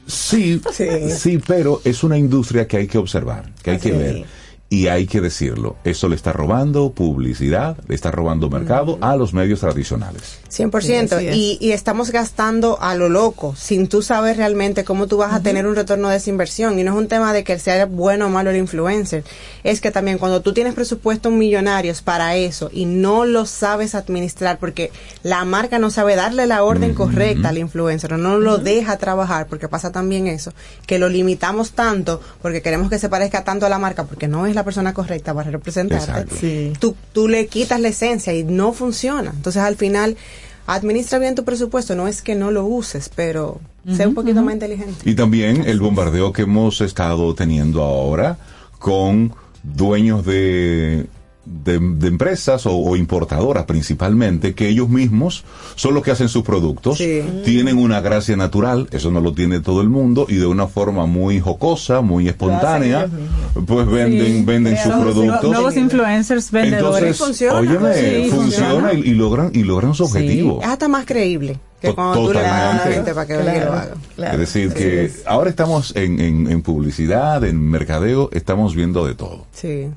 [0.06, 0.86] Sí, Sí.
[1.18, 4.26] sí, pero es una industria que hay que observar, que hay que ver.
[4.74, 9.34] Y hay que decirlo, eso le está robando publicidad, le está robando mercado a los
[9.34, 10.40] medios tradicionales.
[10.50, 11.20] 100%.
[11.20, 15.34] Sí, y, y estamos gastando a lo loco, sin tú saber realmente cómo tú vas
[15.34, 16.80] a tener un retorno de esa inversión.
[16.80, 19.26] Y no es un tema de que sea bueno o malo el influencer.
[19.66, 24.58] Es que también cuando tú tienes presupuestos millonarios para eso y no lo sabes administrar,
[24.58, 24.92] porque
[25.22, 29.48] la marca no sabe darle la orden correcta al influencer, o no lo deja trabajar,
[29.48, 30.54] porque pasa también eso,
[30.88, 34.46] que lo limitamos tanto porque queremos que se parezca tanto a la marca, porque no
[34.46, 36.36] es la persona correcta para representarte Exacto.
[36.40, 36.74] Sí.
[36.80, 39.32] tú, tú le quitas la esencia y no funciona.
[39.36, 40.18] Entonces al final
[40.68, 43.60] administra bien tu presupuesto, no es que no lo uses, pero
[43.96, 45.10] sea un poquito más inteligente.
[45.10, 48.38] Y también el bombardeo que hemos estado teniendo ahora
[48.80, 49.34] con
[49.64, 51.08] dueños de
[51.46, 55.44] de, empresas o, importadoras principalmente, que ellos mismos
[55.76, 59.82] son los que hacen sus productos, tienen una gracia natural, eso no lo tiene todo
[59.82, 63.08] el mundo, y de una forma muy jocosa, muy espontánea,
[63.66, 65.52] pues venden, venden sus productos.
[65.52, 67.20] Nuevos influencers, vendedores.
[67.20, 70.60] Entonces, funciona, y, logran, y logran su objetivo.
[70.62, 71.60] Es hasta más creíble.
[71.82, 73.96] Que cuando tú le das para que lo haga.
[74.34, 79.48] es decir, que ahora estamos en, en, publicidad, en mercadeo, estamos viendo de todo.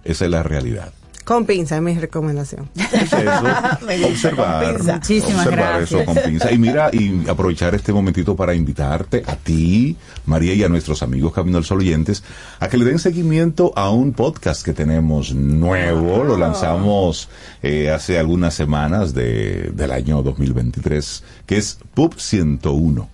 [0.05, 0.95] Esa es la realidad.
[1.25, 2.69] Con pinza es mi recomendación.
[4.05, 5.93] observar, Muchísimas gracias.
[5.93, 6.53] eso con pinza.
[6.53, 9.97] Y mira, y aprovechar este momentito para invitarte a ti,
[10.27, 12.23] María, y a nuestros amigos Camino al Sol oyentes,
[12.61, 16.25] a que le den seguimiento a un podcast que tenemos nuevo.
[16.25, 17.31] Lo lanzamos
[17.63, 23.09] eh, hace algunas semanas de, del año 2023, que es Pub 101,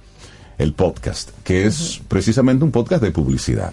[0.59, 3.73] el podcast, que es precisamente un podcast de publicidad.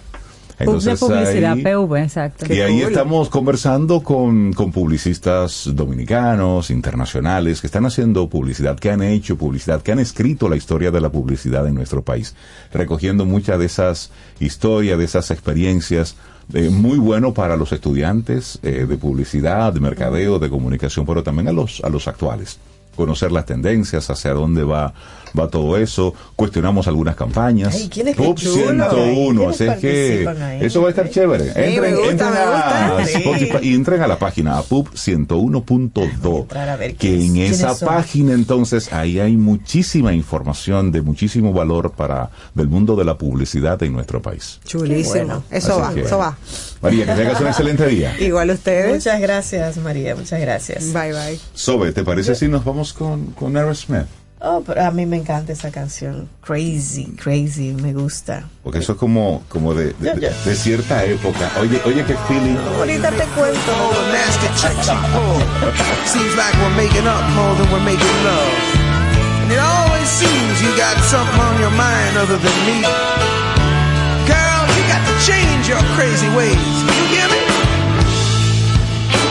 [0.58, 2.52] Entonces, publicidad, PV, exacto.
[2.52, 9.02] Y ahí estamos conversando con, con publicistas dominicanos, internacionales, que están haciendo publicidad, que han
[9.02, 12.34] hecho publicidad, que han escrito la historia de la publicidad en nuestro país,
[12.72, 14.10] recogiendo muchas de esas
[14.40, 16.16] historias, de esas experiencias.
[16.54, 21.48] Eh, muy bueno para los estudiantes eh, de publicidad, de mercadeo, de comunicación, pero también
[21.48, 22.58] a los, a los actuales
[22.98, 24.92] conocer las tendencias, hacia dónde va
[25.38, 27.74] va todo eso, cuestionamos algunas campañas.
[27.74, 31.46] Ay, ¿quién es Top 101, así es que eso va a estar chévere.
[31.48, 32.98] Entren, entren a
[33.62, 36.46] y entren a la página a pub 101.do,
[36.98, 42.96] que en esa página entonces ahí hay muchísima información de muchísimo valor para del mundo
[42.96, 44.60] de la publicidad en nuestro país.
[44.64, 45.44] Chulísimo.
[45.50, 46.36] Eso va, eso va.
[46.80, 48.14] María, que tengas un excelente día.
[48.20, 48.94] Igual ustedes.
[48.94, 50.14] Muchas gracias, María.
[50.14, 50.92] Muchas gracias.
[50.92, 51.40] Bye, bye.
[51.54, 54.06] Sobe, ¿te parece si nos vamos con, con Aerosmith?
[54.40, 56.28] Oh, pero a mí me encanta esa canción.
[56.42, 58.44] Crazy, crazy, me gusta.
[58.62, 61.50] Porque eso es como, como de, de, de, de cierta época.
[61.60, 62.56] Oye, oye, qué feeling.
[62.78, 63.72] Ahorita te cuento.
[66.06, 68.52] Seems like we're making up more than we're making love.
[69.42, 72.82] And it always seems you got something on your mind other than me.
[74.28, 76.87] Girl, you got to change your crazy ways.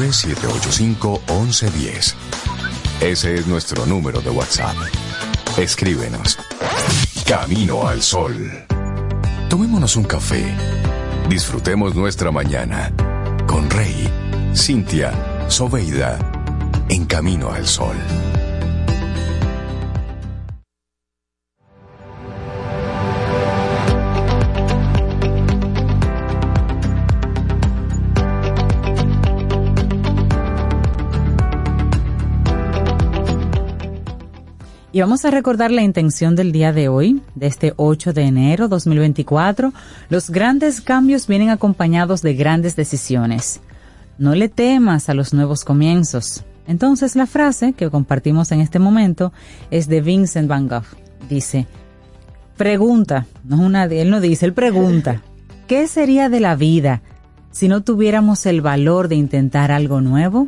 [0.00, 2.14] 849-785-1110.
[3.02, 4.74] Ese es nuestro número de WhatsApp.
[5.58, 6.38] Escríbenos.
[7.26, 8.50] Camino al Sol.
[9.50, 10.42] Tomémonos un café.
[11.28, 12.90] Disfrutemos nuestra mañana
[13.46, 14.08] con Rey,
[14.54, 15.12] Cintia,
[15.48, 16.18] Soveida,
[16.88, 17.96] en Camino al Sol.
[35.00, 38.68] Y vamos a recordar la intención del día de hoy, de este 8 de enero
[38.68, 39.72] 2024.
[40.10, 43.60] Los grandes cambios vienen acompañados de grandes decisiones.
[44.18, 46.44] No le temas a los nuevos comienzos.
[46.66, 49.32] Entonces la frase que compartimos en este momento
[49.70, 50.84] es de Vincent Van Gogh.
[51.30, 51.66] Dice,
[52.58, 55.22] pregunta, no es una, él no dice, él pregunta,
[55.66, 57.00] ¿qué sería de la vida
[57.50, 60.46] si no tuviéramos el valor de intentar algo nuevo?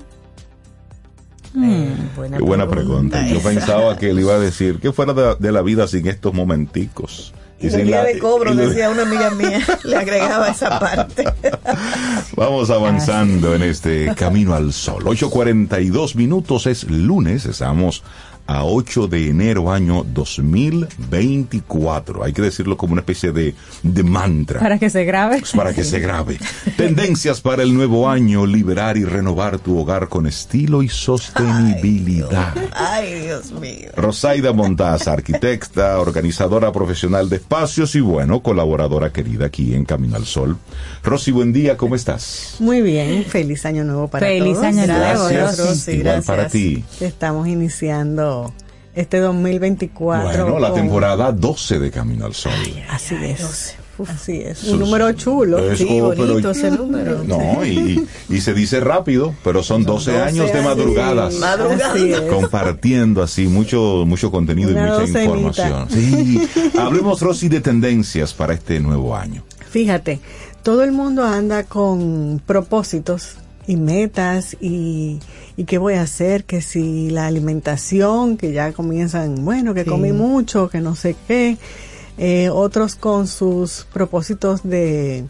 [1.55, 2.17] Mm.
[2.17, 3.27] buena Qué buena pregunta.
[3.27, 7.35] Yo pensaba que él iba a decir que fuera de, la vida sin estos momenticos.
[7.61, 11.25] Y, sin día de cobro, decía una amiga mía, le agregaba esa parte.
[12.37, 15.05] Vamos avanzando en este camino al sol.
[15.05, 18.03] 8.42 minutos es lunes, estamos
[18.47, 22.25] a 8 de enero año 2024.
[22.25, 24.61] Hay que decirlo como una especie de, de mantra.
[24.61, 25.41] Para que se grabe.
[25.41, 26.39] Pues para que se grabe.
[26.77, 32.55] Tendencias para el nuevo año, liberar y renovar tu hogar con estilo y sostenibilidad.
[32.73, 33.91] Ay, Dios, mío.
[33.97, 40.27] Rosaida Montaz, arquitecta, organizadora profesional de espacios y bueno, colaboradora querida aquí en Camino al
[40.27, 40.57] Sol.
[41.03, 42.57] Rosy, buen día, ¿cómo estás?
[42.59, 44.67] Muy bien, feliz año nuevo para feliz todos.
[44.67, 45.91] Feliz año nuevo, gracias, Rosy.
[45.93, 46.85] Igual para ti.
[47.01, 48.32] Estamos iniciando
[48.95, 50.45] este 2024.
[50.45, 52.53] Bueno, la temporada 12 de Camino al Sol.
[52.91, 53.77] así es.
[54.09, 54.65] así es.
[54.65, 55.75] Un número chulo.
[55.77, 57.23] sí, bonito ese número.
[57.25, 58.07] No, y,
[58.41, 61.35] se dice rápido, pero son, 12, años de madrugadas.
[62.29, 65.89] Compartiendo así mucho, mucho contenido y mucha información.
[65.91, 66.49] Sí.
[66.79, 69.43] Hablemos, Rosy, de tendencias para este nuevo año.
[69.71, 70.21] Fíjate,
[70.63, 73.37] todo el mundo anda con propósitos
[73.67, 75.19] y metas y,
[75.57, 80.13] y qué voy a hacer, que si la alimentación, que ya comienzan, bueno, que comí
[80.13, 81.59] mucho, que no sé qué,
[82.19, 85.25] eh, otros con sus propósitos de,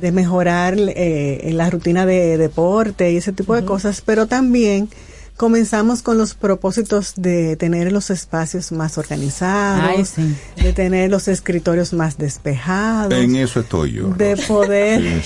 [0.00, 4.88] de mejorar eh, la rutina de deporte y ese tipo de cosas, pero también
[5.36, 10.14] comenzamos con los propósitos de tener los espacios más organizados,
[10.56, 13.12] de tener los escritorios más despejados.
[13.12, 14.08] En eso estoy yo.
[14.08, 15.02] De poder,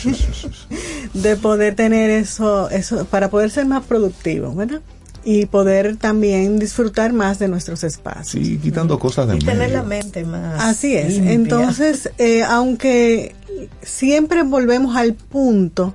[1.14, 4.80] de poder tener eso, eso, para poder ser más productivo, ¿verdad?
[5.22, 8.44] Y poder también disfrutar más de nuestros espacios.
[8.44, 10.62] Sí, quitando cosas de Y tener la mente más.
[10.62, 11.18] Así es.
[11.18, 13.34] Entonces, eh, aunque
[13.82, 15.94] siempre volvemos al punto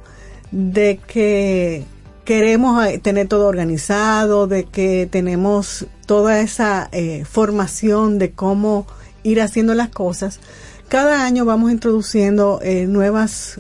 [0.52, 1.84] de que
[2.26, 8.88] queremos eh, tener todo organizado, de que tenemos toda esa eh, formación de cómo
[9.24, 10.40] ir haciendo las cosas.
[10.90, 13.60] Cada año vamos introduciendo eh, nuevas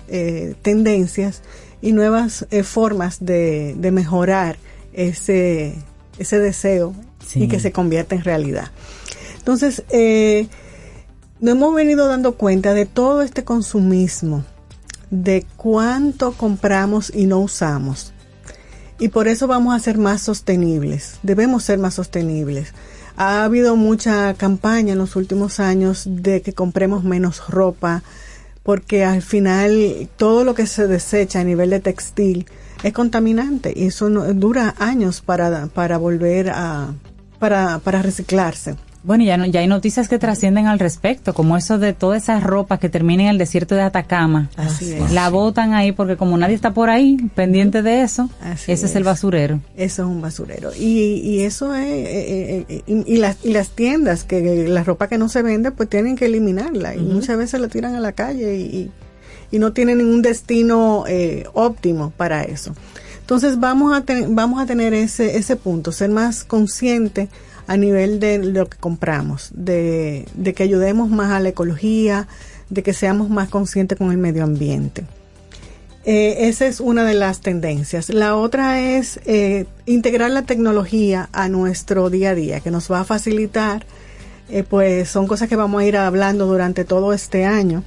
[0.62, 1.42] tendencias
[1.82, 4.58] y nuevas formas de, mejorar
[4.94, 5.74] ese,
[6.20, 6.94] ese deseo
[7.34, 8.70] y que se convierta en realidad.
[9.40, 9.84] Entonces,
[11.40, 14.46] nos hemos venido dando cuenta de todo este consumismo,
[15.10, 18.14] de cuánto compramos y no usamos
[19.00, 21.20] y por eso vamos a ser más sostenibles.
[21.24, 22.74] Debemos ser más sostenibles.
[23.18, 28.04] Ha habido mucha campaña en los últimos años de que compremos menos ropa,
[28.64, 32.46] porque al final todo lo que se desecha a nivel de textil
[32.84, 36.94] es contaminante y eso dura años para, para volver a,
[37.40, 38.76] para, para reciclarse.
[39.06, 42.40] Bueno, ya, no, ya hay noticias que trascienden al respecto, como eso de toda esa
[42.40, 44.50] ropa que termina en el desierto de Atacama.
[44.56, 45.12] Así es.
[45.12, 48.30] La botan ahí porque como nadie está por ahí pendiente de eso,
[48.68, 48.96] ese es.
[48.96, 49.60] el basurero.
[49.78, 50.72] Eso es un basurero.
[50.76, 55.08] Y, y eso es, eh, eh, eh, y, las, y las tiendas, que la ropa
[55.08, 56.96] que no se vende, pues tienen que eliminarla.
[56.96, 58.92] Y muchas veces la tiran a la calle y,
[59.52, 61.04] y no tienen ningún destino
[61.54, 62.74] óptimo para eso.
[63.20, 67.28] Entonces vamos a, vamos a tener ese, ese punto, ser más consciente
[67.68, 70.26] a nivel de lo que compramos, de,
[70.56, 72.28] que ayudemos más a la ecología,
[72.70, 75.06] de que seamos más conscientes con el medio ambiente.
[76.06, 78.10] Eh, esa es una de las tendencias.
[78.10, 83.00] La otra es eh, integrar la tecnología a nuestro día a día, que nos va
[83.00, 83.86] a facilitar,
[84.50, 87.84] eh, pues son cosas que vamos a ir hablando durante todo este año,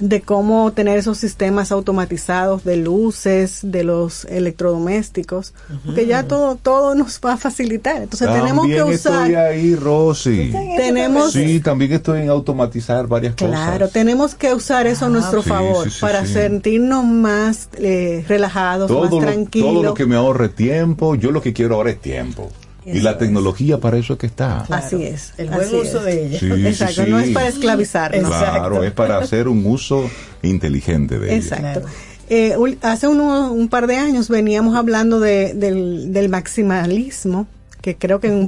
[0.00, 5.54] de cómo tener esos sistemas automatizados de luces, de los electrodomésticos,
[5.94, 8.02] que ya todo todo nos va a facilitar.
[8.02, 9.30] Entonces tenemos que usar.
[9.30, 10.52] Estoy ahí, Rosy.
[10.76, 11.32] Tenemos.
[11.32, 13.50] Sí, también estoy en automatizar varias cosas.
[13.50, 19.72] Claro, tenemos que usar eso a nuestro favor para sentirnos más eh, relajados, más tranquilos.
[19.72, 22.50] todo lo que me ahorre tiempo, yo lo que quiero ahora es tiempo.
[22.94, 24.60] Y la tecnología para eso es que está.
[24.70, 25.32] Así es.
[25.36, 26.68] El buen uso de ella.
[26.68, 28.12] Exacto, no es para esclavizar.
[28.12, 30.08] Claro, es para hacer un uso
[30.42, 31.36] inteligente de ella.
[31.36, 31.82] Exacto.
[32.30, 37.46] Eh, hace un par de años veníamos hablando de, del, del maximalismo,
[37.80, 38.36] que creo que en un